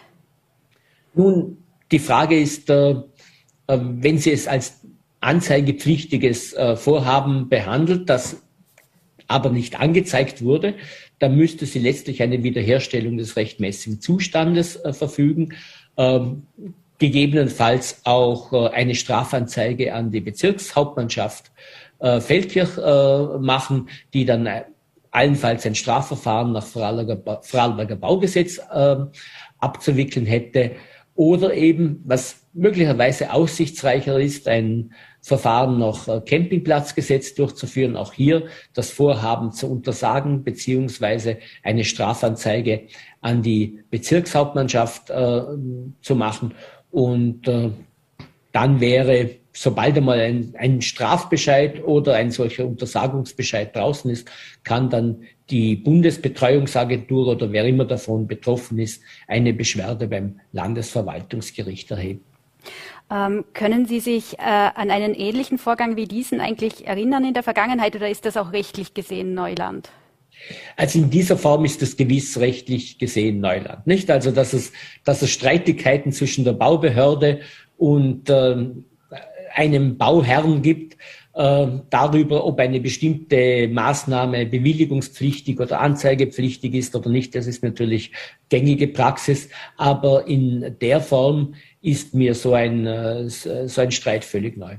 Nun, 1.13 1.57
die 1.91 1.99
Frage 1.99 2.39
ist, 2.39 2.69
äh, 2.69 2.91
äh, 2.91 3.03
wenn 3.67 4.17
sie 4.17 4.31
es 4.31 4.47
als 4.47 4.79
anzeigepflichtiges 5.19 6.55
Vorhaben 6.75 7.49
behandelt, 7.49 8.07
das 8.07 8.37
aber 9.27 9.49
nicht 9.49 9.79
angezeigt 9.79 10.43
wurde, 10.43 10.75
dann 11.19 11.35
müsste 11.35 11.65
sie 11.65 11.79
letztlich 11.79 12.21
eine 12.21 12.43
Wiederherstellung 12.43 13.17
des 13.17 13.35
rechtmäßigen 13.35 14.01
Zustandes 14.01 14.75
äh, 14.77 14.93
verfügen. 14.93 15.53
Ähm, 15.97 16.43
gegebenenfalls 16.99 18.01
auch 18.03 18.53
äh, 18.53 18.69
eine 18.69 18.95
Strafanzeige 18.95 19.93
an 19.93 20.11
die 20.11 20.21
Bezirkshauptmannschaft 20.21 21.51
äh, 21.99 22.19
Feldkirch 22.19 22.77
äh, 22.77 23.37
machen, 23.39 23.89
die 24.13 24.25
dann 24.25 24.45
äh, 24.45 24.63
allenfalls 25.11 25.65
ein 25.65 25.75
Strafverfahren 25.75 26.51
nach 26.51 26.65
Vorarlberger, 26.65 27.41
Vorarlberger 27.41 27.95
Baugesetz 27.95 28.59
ähm, 28.73 29.09
abzuwickeln 29.59 30.25
hätte. 30.25 30.71
Oder 31.15 31.55
eben, 31.55 32.03
was 32.05 32.43
möglicherweise 32.53 33.33
aussichtsreicher 33.33 34.19
ist, 34.19 34.47
ein 34.47 34.93
Verfahren 35.27 35.77
nach 35.77 36.07
äh, 36.07 36.21
Campingplatzgesetz 36.21 37.35
durchzuführen, 37.35 37.97
auch 37.97 38.13
hier 38.13 38.45
das 38.73 38.91
Vorhaben 38.91 39.51
zu 39.51 39.69
untersagen, 39.69 40.45
beziehungsweise 40.45 41.39
eine 41.63 41.83
Strafanzeige 41.83 42.83
an 43.19 43.41
die 43.41 43.83
Bezirkshauptmannschaft 43.89 45.09
äh, 45.09 45.41
zu 46.01 46.15
machen. 46.15 46.53
Und 46.91 47.45
äh, 47.49 47.71
dann 48.53 48.79
wäre, 48.79 49.31
sobald 49.51 49.97
einmal 49.97 50.21
ein, 50.21 50.53
ein 50.57 50.81
Strafbescheid 50.81 51.83
oder 51.83 52.15
ein 52.15 52.31
solcher 52.31 52.65
Untersagungsbescheid 52.65 53.75
draußen 53.75 54.09
ist, 54.09 54.31
kann 54.63 54.89
dann 54.89 55.23
die 55.49 55.75
Bundesbetreuungsagentur 55.75 57.27
oder 57.27 57.51
wer 57.51 57.65
immer 57.65 57.83
davon 57.83 58.27
betroffen 58.27 58.79
ist, 58.79 59.03
eine 59.27 59.53
Beschwerde 59.53 60.07
beim 60.07 60.39
Landesverwaltungsgericht 60.53 61.91
erheben. 61.91 62.21
Ähm, 63.09 63.45
können 63.53 63.85
Sie 63.85 64.01
sich 64.01 64.37
äh, 64.37 64.41
an 64.41 64.91
einen 64.91 65.13
ähnlichen 65.13 65.57
Vorgang 65.57 65.95
wie 65.95 66.07
diesen 66.07 66.41
eigentlich 66.41 66.85
erinnern 66.87 67.23
in 67.23 67.33
der 67.33 67.43
Vergangenheit 67.43 67.95
oder 67.95 68.09
ist 68.09 68.25
das 68.25 68.35
auch 68.35 68.51
rechtlich 68.51 68.93
gesehen 68.93 69.33
Neuland? 69.33 69.89
Also 70.75 70.99
in 70.99 71.09
dieser 71.09 71.37
Form 71.37 71.65
ist 71.65 71.81
es 71.81 71.97
gewiss 71.97 72.37
rechtlich 72.37 72.99
gesehen 72.99 73.39
Neuland, 73.39 73.87
nicht? 73.87 74.11
Also 74.11 74.31
dass 74.31 74.53
es, 74.53 74.73
dass 75.03 75.21
es 75.21 75.31
Streitigkeiten 75.31 76.11
zwischen 76.11 76.43
der 76.43 76.53
Baubehörde 76.53 77.39
und 77.77 78.29
äh, 78.29 78.67
einem 79.53 79.97
Bauherrn 79.97 80.61
gibt, 80.61 80.97
äh, 81.37 81.67
darüber, 81.91 82.45
ob 82.45 82.59
eine 82.59 82.79
bestimmte 82.79 83.67
Maßnahme 83.67 84.47
bewilligungspflichtig 84.47 85.59
oder 85.59 85.79
anzeigepflichtig 85.79 86.73
ist 86.73 86.95
oder 86.95 87.09
nicht. 87.09 87.35
Das 87.35 87.45
ist 87.45 87.63
natürlich 87.63 88.11
gängige 88.49 88.87
Praxis, 88.87 89.49
aber 89.77 90.27
in 90.27 90.75
der 90.81 90.99
Form 90.99 91.53
ist 91.81 92.15
mir 92.15 92.33
so 92.33 92.53
ein, 92.53 92.87
äh, 92.87 93.29
so 93.29 93.81
ein 93.81 93.91
Streit 93.91 94.25
völlig 94.25 94.57
neu. 94.57 94.77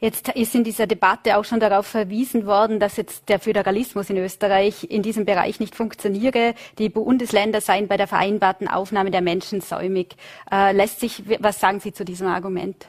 Jetzt 0.00 0.28
ist 0.28 0.54
in 0.54 0.64
dieser 0.64 0.86
Debatte 0.86 1.36
auch 1.36 1.44
schon 1.44 1.60
darauf 1.60 1.86
verwiesen 1.86 2.46
worden, 2.46 2.78
dass 2.78 2.96
jetzt 2.96 3.28
der 3.28 3.40
Föderalismus 3.40 4.10
in 4.10 4.18
Österreich 4.18 4.84
in 4.90 5.02
diesem 5.02 5.24
Bereich 5.24 5.60
nicht 5.60 5.74
funktioniere. 5.74 6.54
Die 6.78 6.88
Bundesländer 6.88 7.60
seien 7.60 7.88
bei 7.88 7.96
der 7.96 8.06
vereinbarten 8.06 8.68
Aufnahme 8.68 9.10
der 9.10 9.22
Menschen 9.22 9.60
säumig. 9.60 10.14
Äh, 10.52 10.72
lässt 10.72 11.00
sich, 11.00 11.22
was 11.40 11.58
sagen 11.58 11.80
Sie 11.80 11.92
zu 11.92 12.04
diesem 12.04 12.28
Argument? 12.28 12.86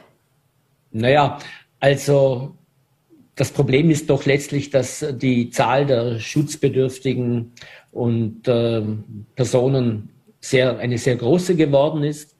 Naja, 0.92 1.38
also 1.80 2.54
das 3.36 3.50
Problem 3.50 3.90
ist 3.90 4.08
doch 4.08 4.24
letztlich, 4.24 4.70
dass 4.70 5.04
die 5.12 5.50
Zahl 5.50 5.84
der 5.84 6.18
schutzbedürftigen 6.18 7.52
und 7.92 8.48
äh, 8.48 8.82
Personen 9.34 10.08
sehr, 10.40 10.78
eine 10.78 10.96
sehr 10.96 11.16
große 11.16 11.54
geworden 11.54 12.02
ist. 12.02 12.34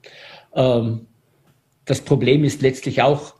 Ähm, 0.54 1.06
das 1.84 2.00
Problem 2.00 2.44
ist 2.44 2.62
letztlich 2.62 3.02
auch, 3.02 3.34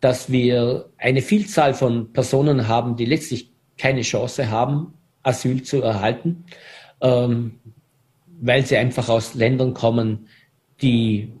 dass 0.00 0.32
wir 0.32 0.88
eine 0.96 1.20
Vielzahl 1.20 1.74
von 1.74 2.12
Personen 2.14 2.66
haben, 2.66 2.96
die 2.96 3.04
letztlich 3.04 3.52
keine 3.76 4.02
Chance 4.02 4.50
haben, 4.50 4.94
Asyl 5.22 5.62
zu 5.62 5.82
erhalten, 5.82 6.44
ähm, 7.02 7.60
weil 8.40 8.64
sie 8.64 8.78
einfach 8.78 9.10
aus 9.10 9.34
Ländern 9.34 9.74
kommen, 9.74 10.28
die 10.80 11.34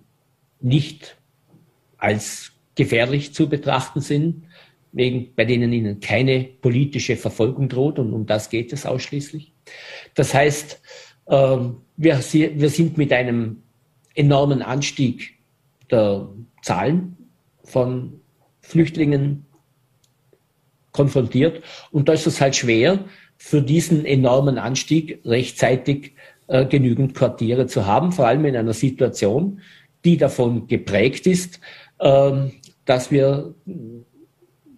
nicht 0.60 1.16
als 1.96 2.52
gefährlich 2.74 3.32
zu 3.32 3.48
betrachten 3.48 4.00
sind 4.00 4.44
wegen, 4.92 5.34
bei 5.34 5.44
denen 5.44 5.72
ihnen 5.72 6.00
keine 6.00 6.44
politische 6.44 7.16
Verfolgung 7.16 7.68
droht 7.68 7.98
und 7.98 8.12
um 8.12 8.26
das 8.26 8.50
geht 8.50 8.72
es 8.72 8.86
ausschließlich. 8.86 9.52
Das 10.14 10.34
heißt, 10.34 10.80
ähm, 11.28 11.76
wir, 11.96 12.20
sind 12.20 12.98
mit 12.98 13.12
einem 13.12 13.62
enormen 14.14 14.62
Anstieg 14.62 15.34
der 15.90 16.28
Zahlen 16.62 17.16
von 17.64 18.20
Flüchtlingen 18.60 19.46
konfrontiert 20.92 21.62
und 21.90 22.08
da 22.08 22.12
ist 22.12 22.26
es 22.26 22.40
halt 22.40 22.54
schwer, 22.54 23.04
für 23.38 23.62
diesen 23.62 24.04
enormen 24.04 24.58
Anstieg 24.58 25.20
rechtzeitig 25.24 26.12
äh, 26.46 26.66
genügend 26.66 27.14
Quartiere 27.14 27.66
zu 27.66 27.86
haben, 27.86 28.12
vor 28.12 28.26
allem 28.26 28.44
in 28.44 28.56
einer 28.56 28.72
Situation, 28.72 29.60
die 30.04 30.16
davon 30.16 30.66
geprägt 30.66 31.26
ist, 31.26 31.60
ähm, 31.98 32.52
dass 32.84 33.10
wir 33.10 33.54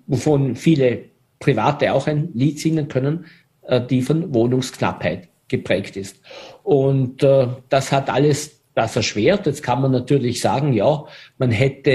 wovon 0.06 0.56
viele 0.56 1.04
Private 1.38 1.92
auch 1.92 2.06
ein 2.06 2.30
Lied 2.34 2.60
singen 2.60 2.88
können, 2.88 3.26
äh, 3.62 3.80
die 3.80 4.02
von 4.02 4.32
Wohnungsknappheit 4.34 5.28
geprägt 5.48 5.96
ist. 5.96 6.20
Und 6.62 7.22
äh, 7.22 7.48
das 7.68 7.92
hat 7.92 8.10
alles 8.10 8.60
das 8.74 8.96
erschwert. 8.96 9.46
Jetzt 9.46 9.62
kann 9.62 9.82
man 9.82 9.92
natürlich 9.92 10.40
sagen, 10.40 10.72
ja, 10.72 11.04
man 11.38 11.50
hätte 11.50 11.90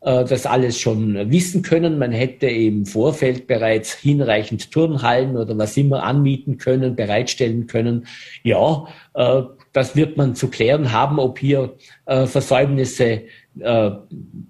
äh, 0.00 0.24
das 0.24 0.46
alles 0.46 0.78
schon 0.78 1.30
wissen 1.30 1.62
können. 1.62 1.98
Man 1.98 2.12
hätte 2.12 2.46
im 2.46 2.86
Vorfeld 2.86 3.46
bereits 3.46 3.92
hinreichend 3.92 4.70
Turnhallen 4.70 5.36
oder 5.36 5.56
was 5.58 5.76
immer 5.76 6.02
anmieten 6.02 6.58
können, 6.58 6.96
bereitstellen 6.96 7.66
können. 7.66 8.06
Ja, 8.42 8.86
äh, 9.14 9.42
das 9.72 9.94
wird 9.94 10.16
man 10.16 10.34
zu 10.34 10.48
klären 10.48 10.92
haben, 10.92 11.18
ob 11.18 11.38
hier 11.38 11.76
äh, 12.06 12.26
Versäumnisse 12.26 13.22
äh, 13.60 13.90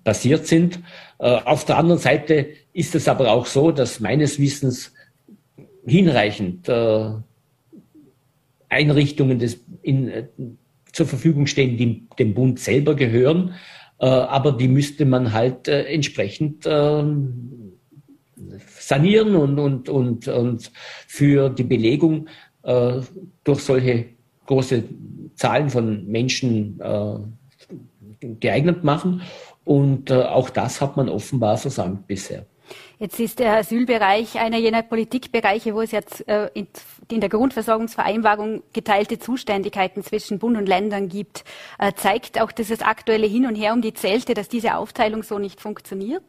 passiert 0.05 0.47
sind. 0.47 0.80
Auf 1.18 1.66
der 1.66 1.76
anderen 1.76 2.01
Seite 2.01 2.47
ist 2.73 2.95
es 2.95 3.09
aber 3.09 3.31
auch 3.33 3.47
so, 3.47 3.73
dass 3.73 4.01
meines 4.01 4.39
Wissens 4.39 4.93
hinreichend 5.87 6.68
äh, 6.68 7.11
Einrichtungen 8.68 9.39
des, 9.39 9.61
in, 9.83 10.09
äh, 10.09 10.27
zur 10.93 11.07
Verfügung 11.07 11.47
stehen, 11.47 11.77
die 11.77 12.07
dem 12.18 12.35
Bund 12.35 12.59
selber 12.59 12.95
gehören, 12.95 13.55
äh, 13.99 14.07
aber 14.07 14.53
die 14.53 14.68
müsste 14.68 15.05
man 15.05 15.33
halt 15.33 15.68
äh, 15.68 15.85
entsprechend 15.85 16.64
ähm, 16.66 17.73
sanieren 18.79 19.37
und, 19.37 19.59
und, 19.59 19.89
und, 19.89 20.29
und 20.29 20.73
für 21.07 21.51
die 21.51 21.64
Belegung 21.64 22.29
äh, 22.62 23.01
durch 23.45 23.61
solche 23.61 24.07
große 24.47 24.85
Zahlen 25.35 25.71
von 25.71 26.07
Menschen 26.07 26.81
äh, 26.81 27.18
geeignet 28.41 28.85
machen. 28.85 29.23
Und 29.64 30.11
auch 30.11 30.51
das 30.51 30.81
hat 30.81 30.97
man 30.97 31.09
offenbar 31.09 31.57
versäumt 31.57 32.07
bisher. 32.07 32.45
Jetzt 33.01 33.19
ist 33.19 33.39
der 33.39 33.57
Asylbereich 33.57 34.39
einer 34.39 34.59
jener 34.59 34.83
Politikbereiche, 34.83 35.75
wo 35.75 35.81
es 35.81 35.91
jetzt 35.91 36.29
äh, 36.29 36.51
in, 36.53 37.21
der 37.21 37.31
Grundversorgungsvereinbarung 37.31 38.63
geteilte 38.75 39.19
Zuständigkeiten 39.19 40.05
zwischen 40.05 40.39
Bund 40.39 40.59
und 40.59 40.67
Ländern 40.69 41.09
gibt. 41.09 41.45
Äh, 41.79 41.93
zeigt 41.97 42.39
auch 42.39 42.53
dieses 42.53 42.83
aktuelle 42.83 43.27
Hin 43.27 43.47
und 43.47 43.55
Her 43.55 43.73
um 43.73 43.81
die 43.81 43.95
Zelte, 43.95 44.35
dass 44.35 44.51
diese 44.51 44.77
Aufteilung 44.77 45.23
so 45.23 45.39
nicht 45.39 45.63
funktioniert? 45.63 46.23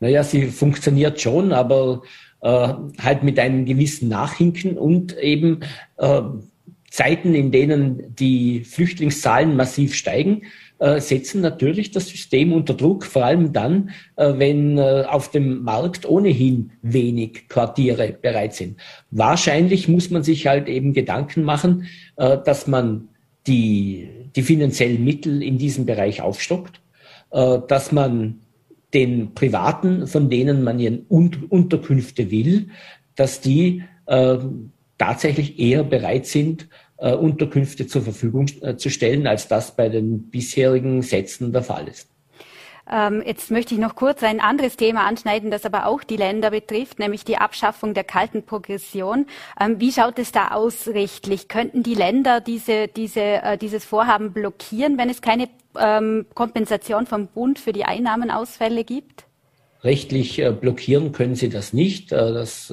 Naja, 0.00 0.24
sie 0.24 0.46
funktioniert 0.46 1.20
schon, 1.20 1.52
aber 1.52 2.02
äh, 2.40 2.74
halt 3.00 3.22
mit 3.22 3.38
einem 3.38 3.64
gewissen 3.64 4.08
Nachhinken 4.08 4.76
und 4.76 5.16
eben 5.18 5.60
äh, 5.98 6.20
Zeiten, 6.90 7.32
in 7.32 7.52
denen 7.52 8.12
die 8.16 8.64
Flüchtlingszahlen 8.64 9.54
massiv 9.54 9.94
steigen, 9.94 10.42
setzen 11.00 11.40
natürlich 11.40 11.92
das 11.92 12.08
System 12.08 12.52
unter 12.52 12.74
Druck, 12.74 13.04
vor 13.04 13.24
allem 13.24 13.52
dann, 13.52 13.90
äh, 14.16 14.32
wenn 14.36 14.78
äh, 14.78 15.04
auf 15.08 15.30
dem 15.30 15.62
Markt 15.62 16.08
ohnehin 16.08 16.72
wenig 16.82 17.48
Quartiere 17.48 18.16
bereit 18.20 18.54
sind. 18.54 18.78
Wahrscheinlich 19.10 19.86
muss 19.88 20.10
man 20.10 20.22
sich 20.24 20.46
halt 20.46 20.68
eben 20.68 20.92
Gedanken 20.92 21.44
machen, 21.44 21.86
dass 22.16 22.66
man 22.66 23.08
die, 23.46 24.08
die 24.34 24.42
finanziellen 24.42 25.04
Mittel 25.04 25.42
in 25.42 25.58
diesem 25.58 25.86
Bereich 25.86 26.20
aufstockt, 26.20 26.80
dass 27.30 27.92
man 27.92 28.40
den 28.94 29.34
Privaten, 29.34 30.06
von 30.06 30.30
denen 30.30 30.62
man 30.62 30.78
ihren 30.78 31.06
Unterkünfte 31.08 32.30
will, 32.30 32.68
dass 33.16 33.40
die 33.40 33.82
tatsächlich 34.98 35.58
eher 35.58 35.84
bereit 35.84 36.26
sind, 36.26 36.68
äh, 37.02 37.14
Unterkünfte 37.14 37.86
zur 37.88 38.02
Verfügung 38.02 38.46
äh, 38.60 38.76
zu 38.76 38.88
stellen, 38.88 39.26
als 39.26 39.48
das 39.48 39.74
bei 39.74 39.88
den 39.88 40.30
bisherigen 40.30 41.02
Sätzen 41.02 41.52
der 41.52 41.62
Fall 41.62 41.88
ist. 41.88 42.08
Ähm, 42.90 43.22
jetzt 43.26 43.50
möchte 43.50 43.74
ich 43.74 43.80
noch 43.80 43.96
kurz 43.96 44.22
ein 44.22 44.40
anderes 44.40 44.76
Thema 44.76 45.06
anschneiden, 45.06 45.50
das 45.50 45.64
aber 45.64 45.86
auch 45.86 46.04
die 46.04 46.16
Länder 46.16 46.50
betrifft, 46.50 46.98
nämlich 46.98 47.24
die 47.24 47.38
Abschaffung 47.38 47.94
der 47.94 48.04
kalten 48.04 48.44
Progression. 48.44 49.26
Ähm, 49.60 49.80
wie 49.80 49.90
schaut 49.90 50.18
es 50.20 50.30
da 50.30 50.52
aus 50.52 50.88
rechtlich? 50.88 51.48
Könnten 51.48 51.82
die 51.82 51.94
Länder 51.94 52.40
diese, 52.40 52.86
diese, 52.86 53.20
äh, 53.20 53.58
dieses 53.58 53.84
Vorhaben 53.84 54.32
blockieren, 54.32 54.96
wenn 54.96 55.10
es 55.10 55.22
keine 55.22 55.48
ähm, 55.78 56.26
Kompensation 56.34 57.06
vom 57.06 57.28
Bund 57.28 57.58
für 57.58 57.72
die 57.72 57.84
Einnahmenausfälle 57.84 58.84
gibt? 58.84 59.24
Rechtlich 59.82 60.38
äh, 60.38 60.52
blockieren 60.52 61.10
können 61.10 61.34
sie 61.34 61.48
das 61.48 61.72
nicht. 61.72 62.12
Äh, 62.12 62.32
das 62.32 62.72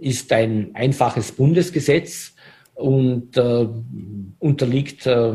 ist 0.00 0.32
ein 0.32 0.70
einfaches 0.74 1.32
Bundesgesetz 1.32 2.34
und 2.78 3.36
äh, 3.36 3.66
unterliegt 4.38 5.04
äh, 5.06 5.32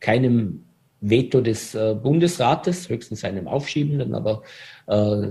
keinem 0.00 0.64
Veto 1.00 1.40
des 1.40 1.74
äh, 1.74 1.94
Bundesrates, 1.94 2.90
höchstens 2.90 3.24
einem 3.24 3.48
Aufschiebenden, 3.48 4.14
aber 4.14 4.42
äh, 4.86 5.28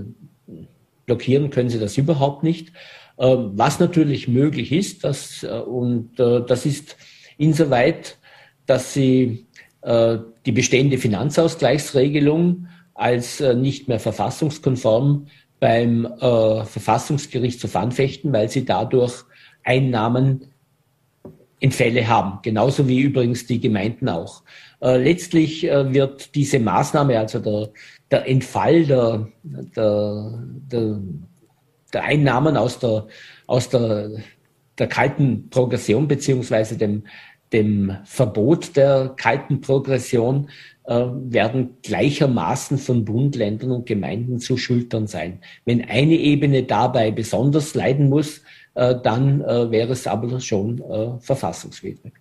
blockieren 1.06 1.50
können 1.50 1.70
sie 1.70 1.78
das 1.78 1.96
überhaupt 1.96 2.42
nicht. 2.42 2.70
Äh, 3.18 3.24
was 3.28 3.78
natürlich 3.78 4.26
möglich 4.26 4.72
ist, 4.72 5.04
das, 5.04 5.44
äh, 5.44 5.60
und 5.60 6.18
äh, 6.18 6.42
das 6.44 6.66
ist 6.66 6.96
insoweit, 7.38 8.18
dass 8.66 8.92
sie 8.92 9.44
die 9.88 10.50
bestehende 10.50 10.98
Finanzausgleichsregelung 10.98 12.66
als 12.94 13.38
nicht 13.38 13.86
mehr 13.86 14.00
verfassungskonform 14.00 15.28
beim 15.60 16.06
äh, 16.06 16.64
Verfassungsgerichtshof 16.64 17.76
anfechten, 17.76 18.32
weil 18.32 18.48
sie 18.48 18.64
dadurch 18.64 19.22
Einnahmen 19.62 20.46
Entfälle 21.60 22.06
haben, 22.06 22.40
genauso 22.42 22.86
wie 22.86 23.00
übrigens 23.00 23.46
die 23.46 23.60
Gemeinden 23.60 24.08
auch. 24.08 24.42
Äh, 24.80 24.98
letztlich 24.98 25.64
äh, 25.64 25.92
wird 25.92 26.34
diese 26.34 26.60
Maßnahme, 26.60 27.18
also 27.18 27.38
der, 27.38 27.70
der 28.10 28.28
Entfall 28.28 28.84
der, 28.84 29.28
der, 29.42 30.38
der, 30.70 31.00
der 31.92 32.02
Einnahmen 32.02 32.56
aus 32.56 32.78
der, 32.78 33.06
aus 33.46 33.70
der, 33.70 34.10
der 34.78 34.86
kalten 34.86 35.48
Progression 35.48 36.06
beziehungsweise 36.06 36.76
dem, 36.76 37.04
dem 37.52 37.96
Verbot 38.04 38.76
der 38.76 39.14
kalten 39.16 39.60
Progression 39.62 40.50
äh, 40.84 40.94
werden 40.94 41.76
gleichermaßen 41.82 42.76
von 42.76 43.04
Bund, 43.04 43.34
Ländern 43.34 43.70
und 43.70 43.86
Gemeinden 43.86 44.40
zu 44.40 44.56
schultern 44.56 45.06
sein. 45.06 45.40
Wenn 45.64 45.84
eine 45.88 46.14
Ebene 46.14 46.64
dabei 46.64 47.10
besonders 47.10 47.74
leiden 47.74 48.08
muss, 48.08 48.42
dann 48.76 49.40
äh, 49.40 49.70
wäre 49.70 49.92
es 49.92 50.06
aber 50.06 50.38
schon 50.40 50.80
äh, 50.80 51.18
verfassungswidrig. 51.20 52.12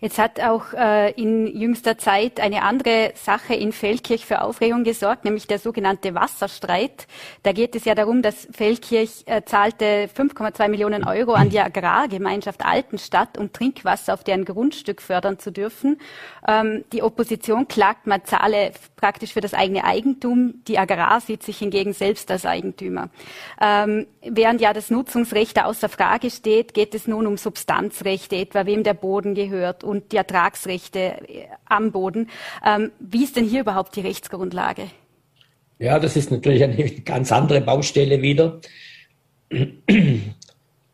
Jetzt 0.00 0.18
hat 0.18 0.40
auch 0.40 0.72
äh, 0.74 1.12
in 1.12 1.46
jüngster 1.46 1.96
Zeit 1.96 2.40
eine 2.40 2.62
andere 2.62 3.12
Sache 3.14 3.54
in 3.54 3.72
Feldkirch 3.72 4.26
für 4.26 4.42
Aufregung 4.42 4.84
gesorgt, 4.84 5.24
nämlich 5.24 5.46
der 5.46 5.58
sogenannte 5.58 6.14
Wasserstreit. 6.14 7.06
Da 7.42 7.52
geht 7.52 7.74
es 7.74 7.84
ja 7.84 7.94
darum, 7.94 8.22
dass 8.22 8.46
Feldkirch 8.52 9.24
äh, 9.26 9.42
zahlte 9.44 10.08
5,2 10.14 10.68
Millionen 10.68 11.04
Euro 11.04 11.32
an 11.32 11.48
die 11.48 11.60
Agrargemeinschaft 11.60 12.64
Altenstadt, 12.64 13.38
um 13.38 13.52
Trinkwasser 13.52 14.14
auf 14.14 14.24
deren 14.24 14.44
Grundstück 14.44 15.00
fördern 15.00 15.38
zu 15.38 15.50
dürfen. 15.50 15.98
Ähm, 16.46 16.84
die 16.92 17.02
Opposition 17.02 17.66
klagt, 17.68 18.06
man 18.06 18.24
zahle 18.24 18.72
praktisch 18.96 19.32
für 19.32 19.40
das 19.40 19.54
eigene 19.54 19.84
Eigentum. 19.84 20.62
Die 20.68 20.78
Agrar 20.78 21.20
sieht 21.20 21.42
sich 21.42 21.58
hingegen 21.58 21.94
selbst 21.94 22.30
als 22.30 22.44
Eigentümer. 22.44 23.08
Ähm, 23.60 24.06
während 24.22 24.60
ja 24.60 24.72
das 24.72 24.90
Nutzungsrecht 24.90 25.62
außer 25.62 25.88
Frage 25.88 26.30
steht, 26.30 26.74
geht 26.74 26.94
es 26.94 27.06
nun 27.06 27.26
um 27.26 27.36
Substanzrechte, 27.36 28.36
etwa 28.36 28.66
wem 28.66 28.82
der 28.82 28.94
Boden 28.94 29.34
gehört 29.34 29.84
und 29.86 30.12
die 30.12 30.16
Ertragsrechte 30.16 30.98
äh, 30.98 31.46
am 31.64 31.92
Boden. 31.92 32.28
Ähm, 32.64 32.92
wie 32.98 33.24
ist 33.24 33.36
denn 33.36 33.46
hier 33.46 33.60
überhaupt 33.60 33.96
die 33.96 34.00
Rechtsgrundlage? 34.00 34.90
Ja, 35.78 35.98
das 35.98 36.16
ist 36.16 36.30
natürlich 36.30 36.62
eine 36.64 36.90
ganz 37.04 37.32
andere 37.32 37.60
Baustelle 37.60 38.20
wieder. 38.22 38.60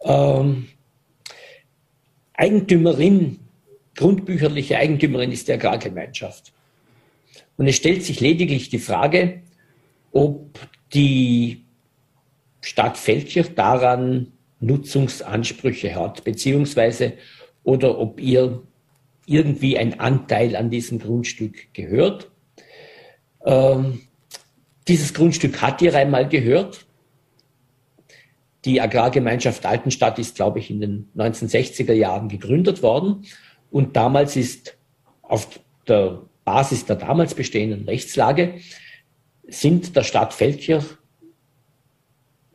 ähm, 0.05 0.69
Eigentümerin, 2.35 3.39
grundbücherliche 3.97 4.77
Eigentümerin 4.77 5.33
ist 5.33 5.49
die 5.49 5.53
Agrargemeinschaft. 5.53 6.53
Und 7.57 7.69
es 7.69 7.77
stellt 7.77 8.03
sich 8.03 8.21
lediglich 8.21 8.71
die 8.71 8.79
Frage, 8.79 9.43
ob 10.13 10.59
die 10.93 11.63
Stadt 12.61 12.97
Feldkirch 12.97 13.55
daran 13.55 14.33
Nutzungsansprüche 14.61 15.95
hat, 15.95 16.25
beziehungsweise 16.25 17.15
oder 17.65 17.99
ob 17.99 18.21
ihr 18.21 18.63
irgendwie 19.27 19.79
ein 19.79 20.01
Anteil 20.01 20.57
an 20.57 20.71
diesem 20.71 20.99
Grundstück 20.99 21.73
gehört. 21.75 22.31
Ähm, 23.45 24.01
dieses 24.89 25.15
Grundstück 25.15 25.63
hat 25.63 25.81
ihr 25.83 25.95
einmal 25.95 26.29
gehört. 26.29 26.87
Die 28.65 28.81
Agrargemeinschaft 28.81 29.67
Altenstadt 29.67 30.19
ist, 30.19 30.37
glaube 30.37 30.59
ich, 30.59 30.71
in 30.71 30.81
den 30.81 31.09
1960er 31.17 31.93
Jahren 31.93 32.29
gegründet 32.29 32.83
worden. 32.83 33.25
Und 33.71 33.97
damals 33.97 34.37
ist 34.37 34.77
auf 35.23 35.61
der 35.89 36.23
Basis 36.45 36.85
der 36.85 36.97
damals 36.97 37.35
bestehenden 37.35 37.85
Rechtslage 37.85 38.61
sind 39.47 39.97
der 39.97 40.03
Stadt 40.03 40.35
Feldkirch 40.35 40.85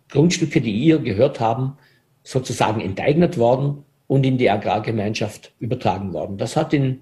Grundstücke, 0.10 0.62
die 0.62 0.72
ihr 0.72 1.00
gehört 1.00 1.40
haben, 1.40 1.78
sozusagen 2.24 2.82
enteignet 2.82 3.38
worden 3.38 3.84
und 4.08 4.26
in 4.26 4.38
die 4.38 4.50
Agrargemeinschaft 4.50 5.54
übertragen 5.60 6.14
worden. 6.14 6.38
Das 6.38 6.56
hat 6.56 6.74
in 6.74 7.02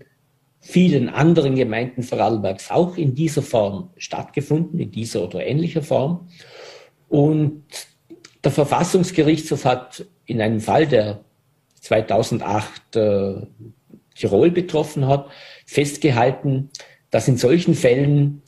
vielen 0.60 1.10
anderen 1.10 1.56
Gemeinden 1.56 2.02
Vorarlbergs 2.02 2.72
auch 2.72 2.98
in 2.98 3.14
dieser 3.14 3.44
Form 3.44 3.92
stattgefunden, 3.98 4.80
in 4.80 4.92
dieser 4.92 5.24
oder 5.24 5.46
ähnlicher 5.46 5.84
Form. 5.84 6.28
Und 7.08 7.64
der 8.44 8.52
Verfassungsgerichtshof 8.52 9.66
hat 9.66 10.06
in 10.26 10.42
einem 10.42 10.60
Fall, 10.60 10.88
der 10.88 11.24
2008 11.82 12.96
äh, 12.96 13.36
Tirol 14.16 14.50
betroffen 14.50 15.08
hat, 15.08 15.30
festgehalten, 15.66 16.72
dass 17.12 17.28
in 17.28 17.38
solchen 17.38 17.76
Fällen 17.76 18.42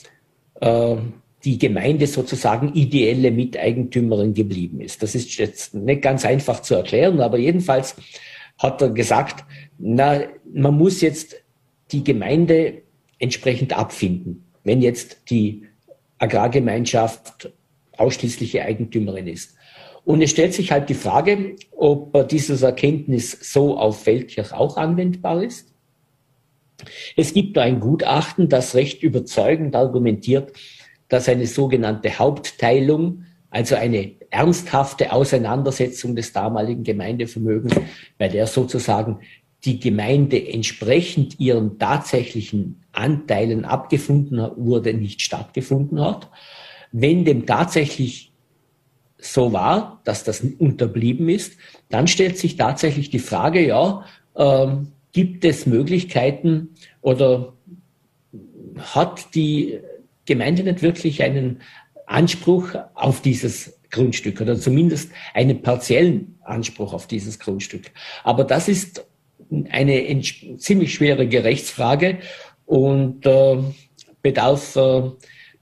äh, 0.60 0.96
die 1.44 1.60
Gemeinde 1.60 2.08
sozusagen 2.08 2.74
ideelle 2.74 3.32
Miteigentümerin 3.32 4.34
geblieben 4.34 4.82
ist. 4.82 5.04
Das 5.04 5.14
ist 5.14 5.38
jetzt 5.38 5.76
nicht 5.76 6.02
ganz 6.02 6.26
einfach 6.26 6.62
zu 6.62 6.76
erklären, 6.76 7.22
aber 7.22 7.38
jedenfalls 7.38 7.96
hat 8.58 8.82
er 8.82 8.90
gesagt, 8.90 9.46
na, 9.78 10.22
man 10.52 10.76
muss 10.76 11.02
jetzt 11.02 11.36
die 11.92 12.04
Gemeinde 12.04 12.82
entsprechend 13.20 13.78
abfinden, 13.78 14.46
wenn 14.64 14.82
jetzt 14.82 15.30
die 15.30 15.64
Agrargemeinschaft 16.18 17.52
ausschließliche 17.98 18.64
Eigentümerin 18.64 19.28
ist. 19.28 19.56
Und 20.06 20.22
es 20.22 20.32
stellt 20.32 20.54
sich 20.54 20.72
halt 20.72 20.90
die 20.90 20.94
Frage, 20.94 21.56
ob 21.76 22.30
dieses 22.30 22.62
Erkenntnis 22.62 23.38
so 23.52 23.78
auf 23.78 24.04
Feldkirch 24.04 24.54
auch 24.54 24.78
anwendbar 24.78 25.44
ist. 25.44 25.74
Es 27.16 27.34
gibt 27.34 27.58
da 27.58 27.64
ein 27.64 27.80
Gutachten, 27.80 28.50
das 28.50 28.76
recht 28.76 29.04
überzeugend 29.04 29.76
argumentiert, 29.76 30.54
dass 31.10 31.28
eine 31.28 31.46
sogenannte 31.46 32.20
Hauptteilung, 32.20 33.24
also 33.50 33.76
eine 33.76 34.14
ernsthafte 34.30 35.12
Auseinandersetzung 35.12 36.16
des 36.16 36.34
damaligen 36.34 36.84
Gemeindevermögens, 36.84 37.74
bei 38.18 38.28
der 38.28 38.48
sozusagen 38.48 39.20
die 39.66 39.80
Gemeinde 39.80 40.52
entsprechend 40.52 41.40
ihren 41.40 41.80
tatsächlichen 41.80 42.84
Anteilen 42.92 43.66
abgefunden 43.66 44.40
wurde, 44.56 44.94
nicht 44.94 45.22
stattgefunden 45.22 46.00
hat. 46.00 46.30
Wenn 46.92 47.26
dem 47.26 47.46
tatsächlich 47.46 48.32
so 49.18 49.52
war, 49.52 50.02
dass 50.04 50.24
das 50.24 50.42
unterblieben 50.60 51.28
ist, 51.28 51.58
dann 51.90 52.08
stellt 52.08 52.38
sich 52.38 52.56
tatsächlich 52.56 53.10
die 53.10 53.20
Frage, 53.20 53.66
ja, 53.66 54.06
ähm, 54.36 54.92
gibt 55.12 55.44
es 55.44 55.66
Möglichkeiten 55.66 56.70
oder 57.02 57.54
hat 58.78 59.34
die 59.34 59.80
Gemeinde 60.26 60.64
nicht 60.64 60.82
wirklich 60.82 61.24
einen 61.24 61.62
Anspruch 62.06 62.70
auf 62.94 63.22
dieses 63.22 63.77
Grundstück 63.90 64.42
oder 64.42 64.58
zumindest 64.58 65.12
einen 65.34 65.62
partiellen 65.62 66.38
Anspruch 66.44 66.94
auf 66.94 67.08
dieses 67.08 67.40
Grundstück. 67.40 67.92
Aber 68.24 68.44
das 68.44 68.68
ist 68.68 69.06
eine 69.70 70.22
ziemlich 70.58 70.94
schwere 70.94 71.28
Gerichtsfrage 71.28 72.20
und 72.66 73.26
äh, 73.26 73.58
bedarf 74.22 74.76
äh, 74.76 75.12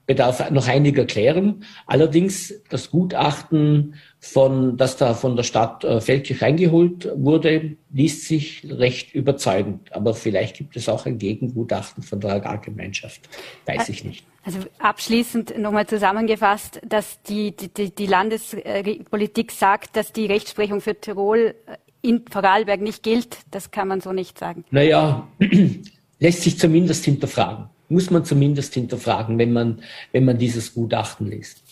bedarf 0.06 0.50
noch 0.50 0.68
einiger 0.68 1.04
klären. 1.04 1.64
Allerdings 1.86 2.54
das 2.70 2.90
Gutachten, 2.90 3.96
von, 4.20 4.76
das 4.76 4.96
da 4.96 5.14
von 5.14 5.36
der 5.36 5.42
Stadt 5.42 5.84
äh, 5.84 6.00
Feldkirch 6.00 6.42
eingeholt 6.42 7.08
wurde, 7.16 7.76
liest 7.92 8.26
sich 8.26 8.66
recht 8.68 9.14
überzeugend. 9.14 9.92
Aber 9.92 10.14
vielleicht 10.14 10.56
gibt 10.56 10.76
es 10.76 10.88
auch 10.88 11.06
ein 11.06 11.18
Gegengutachten 11.18 12.02
von 12.02 12.20
der 12.20 12.34
Agrargemeinschaft. 12.34 13.28
Weiß 13.66 13.88
ich 13.88 14.04
nicht. 14.04 14.24
Also 14.46 14.60
abschließend 14.78 15.58
nochmal 15.58 15.86
zusammengefasst, 15.86 16.80
dass 16.86 17.20
die, 17.24 17.54
die, 17.54 17.94
die 17.94 18.06
Landespolitik 18.06 19.52
sagt, 19.52 19.96
dass 19.96 20.12
die 20.12 20.26
Rechtsprechung 20.26 20.80
für 20.80 20.98
Tirol 20.98 21.54
äh, 21.66 21.76
in 22.00 22.24
Vorarlberg 22.30 22.80
nicht 22.80 23.02
gilt. 23.02 23.38
Das 23.50 23.70
kann 23.70 23.88
man 23.88 24.00
so 24.00 24.12
nicht 24.12 24.38
sagen. 24.38 24.64
Naja, 24.70 25.26
lässt 26.20 26.42
sich 26.42 26.58
zumindest 26.58 27.04
hinterfragen 27.04 27.68
muss 27.88 28.10
man 28.10 28.24
zumindest 28.24 28.74
hinterfragen, 28.74 29.38
wenn 29.38 29.52
man, 29.52 29.82
wenn 30.12 30.24
man 30.24 30.38
dieses 30.38 30.74
Gutachten 30.74 31.30
liest. 31.30 31.62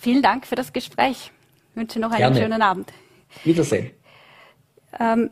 Vielen 0.00 0.22
Dank 0.22 0.46
für 0.46 0.54
das 0.54 0.72
Gespräch. 0.72 1.30
Ich 1.70 1.76
wünsche 1.76 2.00
noch 2.00 2.10
einen 2.10 2.18
Gerne. 2.18 2.40
schönen 2.40 2.62
Abend. 2.62 2.92
Wiedersehen. 3.44 3.90
Ähm, 4.98 5.30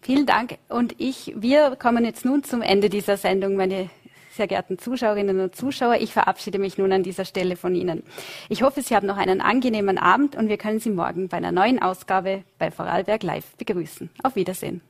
vielen 0.00 0.26
Dank. 0.26 0.58
Und 0.68 0.94
ich, 0.98 1.32
wir 1.36 1.76
kommen 1.76 2.04
jetzt 2.04 2.24
nun 2.24 2.44
zum 2.44 2.62
Ende 2.62 2.88
dieser 2.88 3.16
Sendung, 3.16 3.56
meine 3.56 3.90
sehr 4.32 4.46
geehrten 4.46 4.78
Zuschauerinnen 4.78 5.40
und 5.40 5.54
Zuschauer. 5.54 5.96
Ich 6.00 6.12
verabschiede 6.12 6.58
mich 6.58 6.78
nun 6.78 6.92
an 6.92 7.02
dieser 7.02 7.24
Stelle 7.24 7.56
von 7.56 7.74
Ihnen. 7.74 8.02
Ich 8.48 8.62
hoffe, 8.62 8.82
Sie 8.82 8.94
haben 8.94 9.06
noch 9.06 9.16
einen 9.16 9.40
angenehmen 9.40 9.98
Abend 9.98 10.36
und 10.36 10.48
wir 10.48 10.58
können 10.58 10.80
Sie 10.80 10.90
morgen 10.90 11.28
bei 11.28 11.36
einer 11.36 11.52
neuen 11.52 11.80
Ausgabe 11.80 12.44
bei 12.58 12.70
Vorarlberg 12.70 13.22
Live 13.22 13.56
begrüßen. 13.56 14.10
Auf 14.22 14.36
Wiedersehen. 14.36 14.80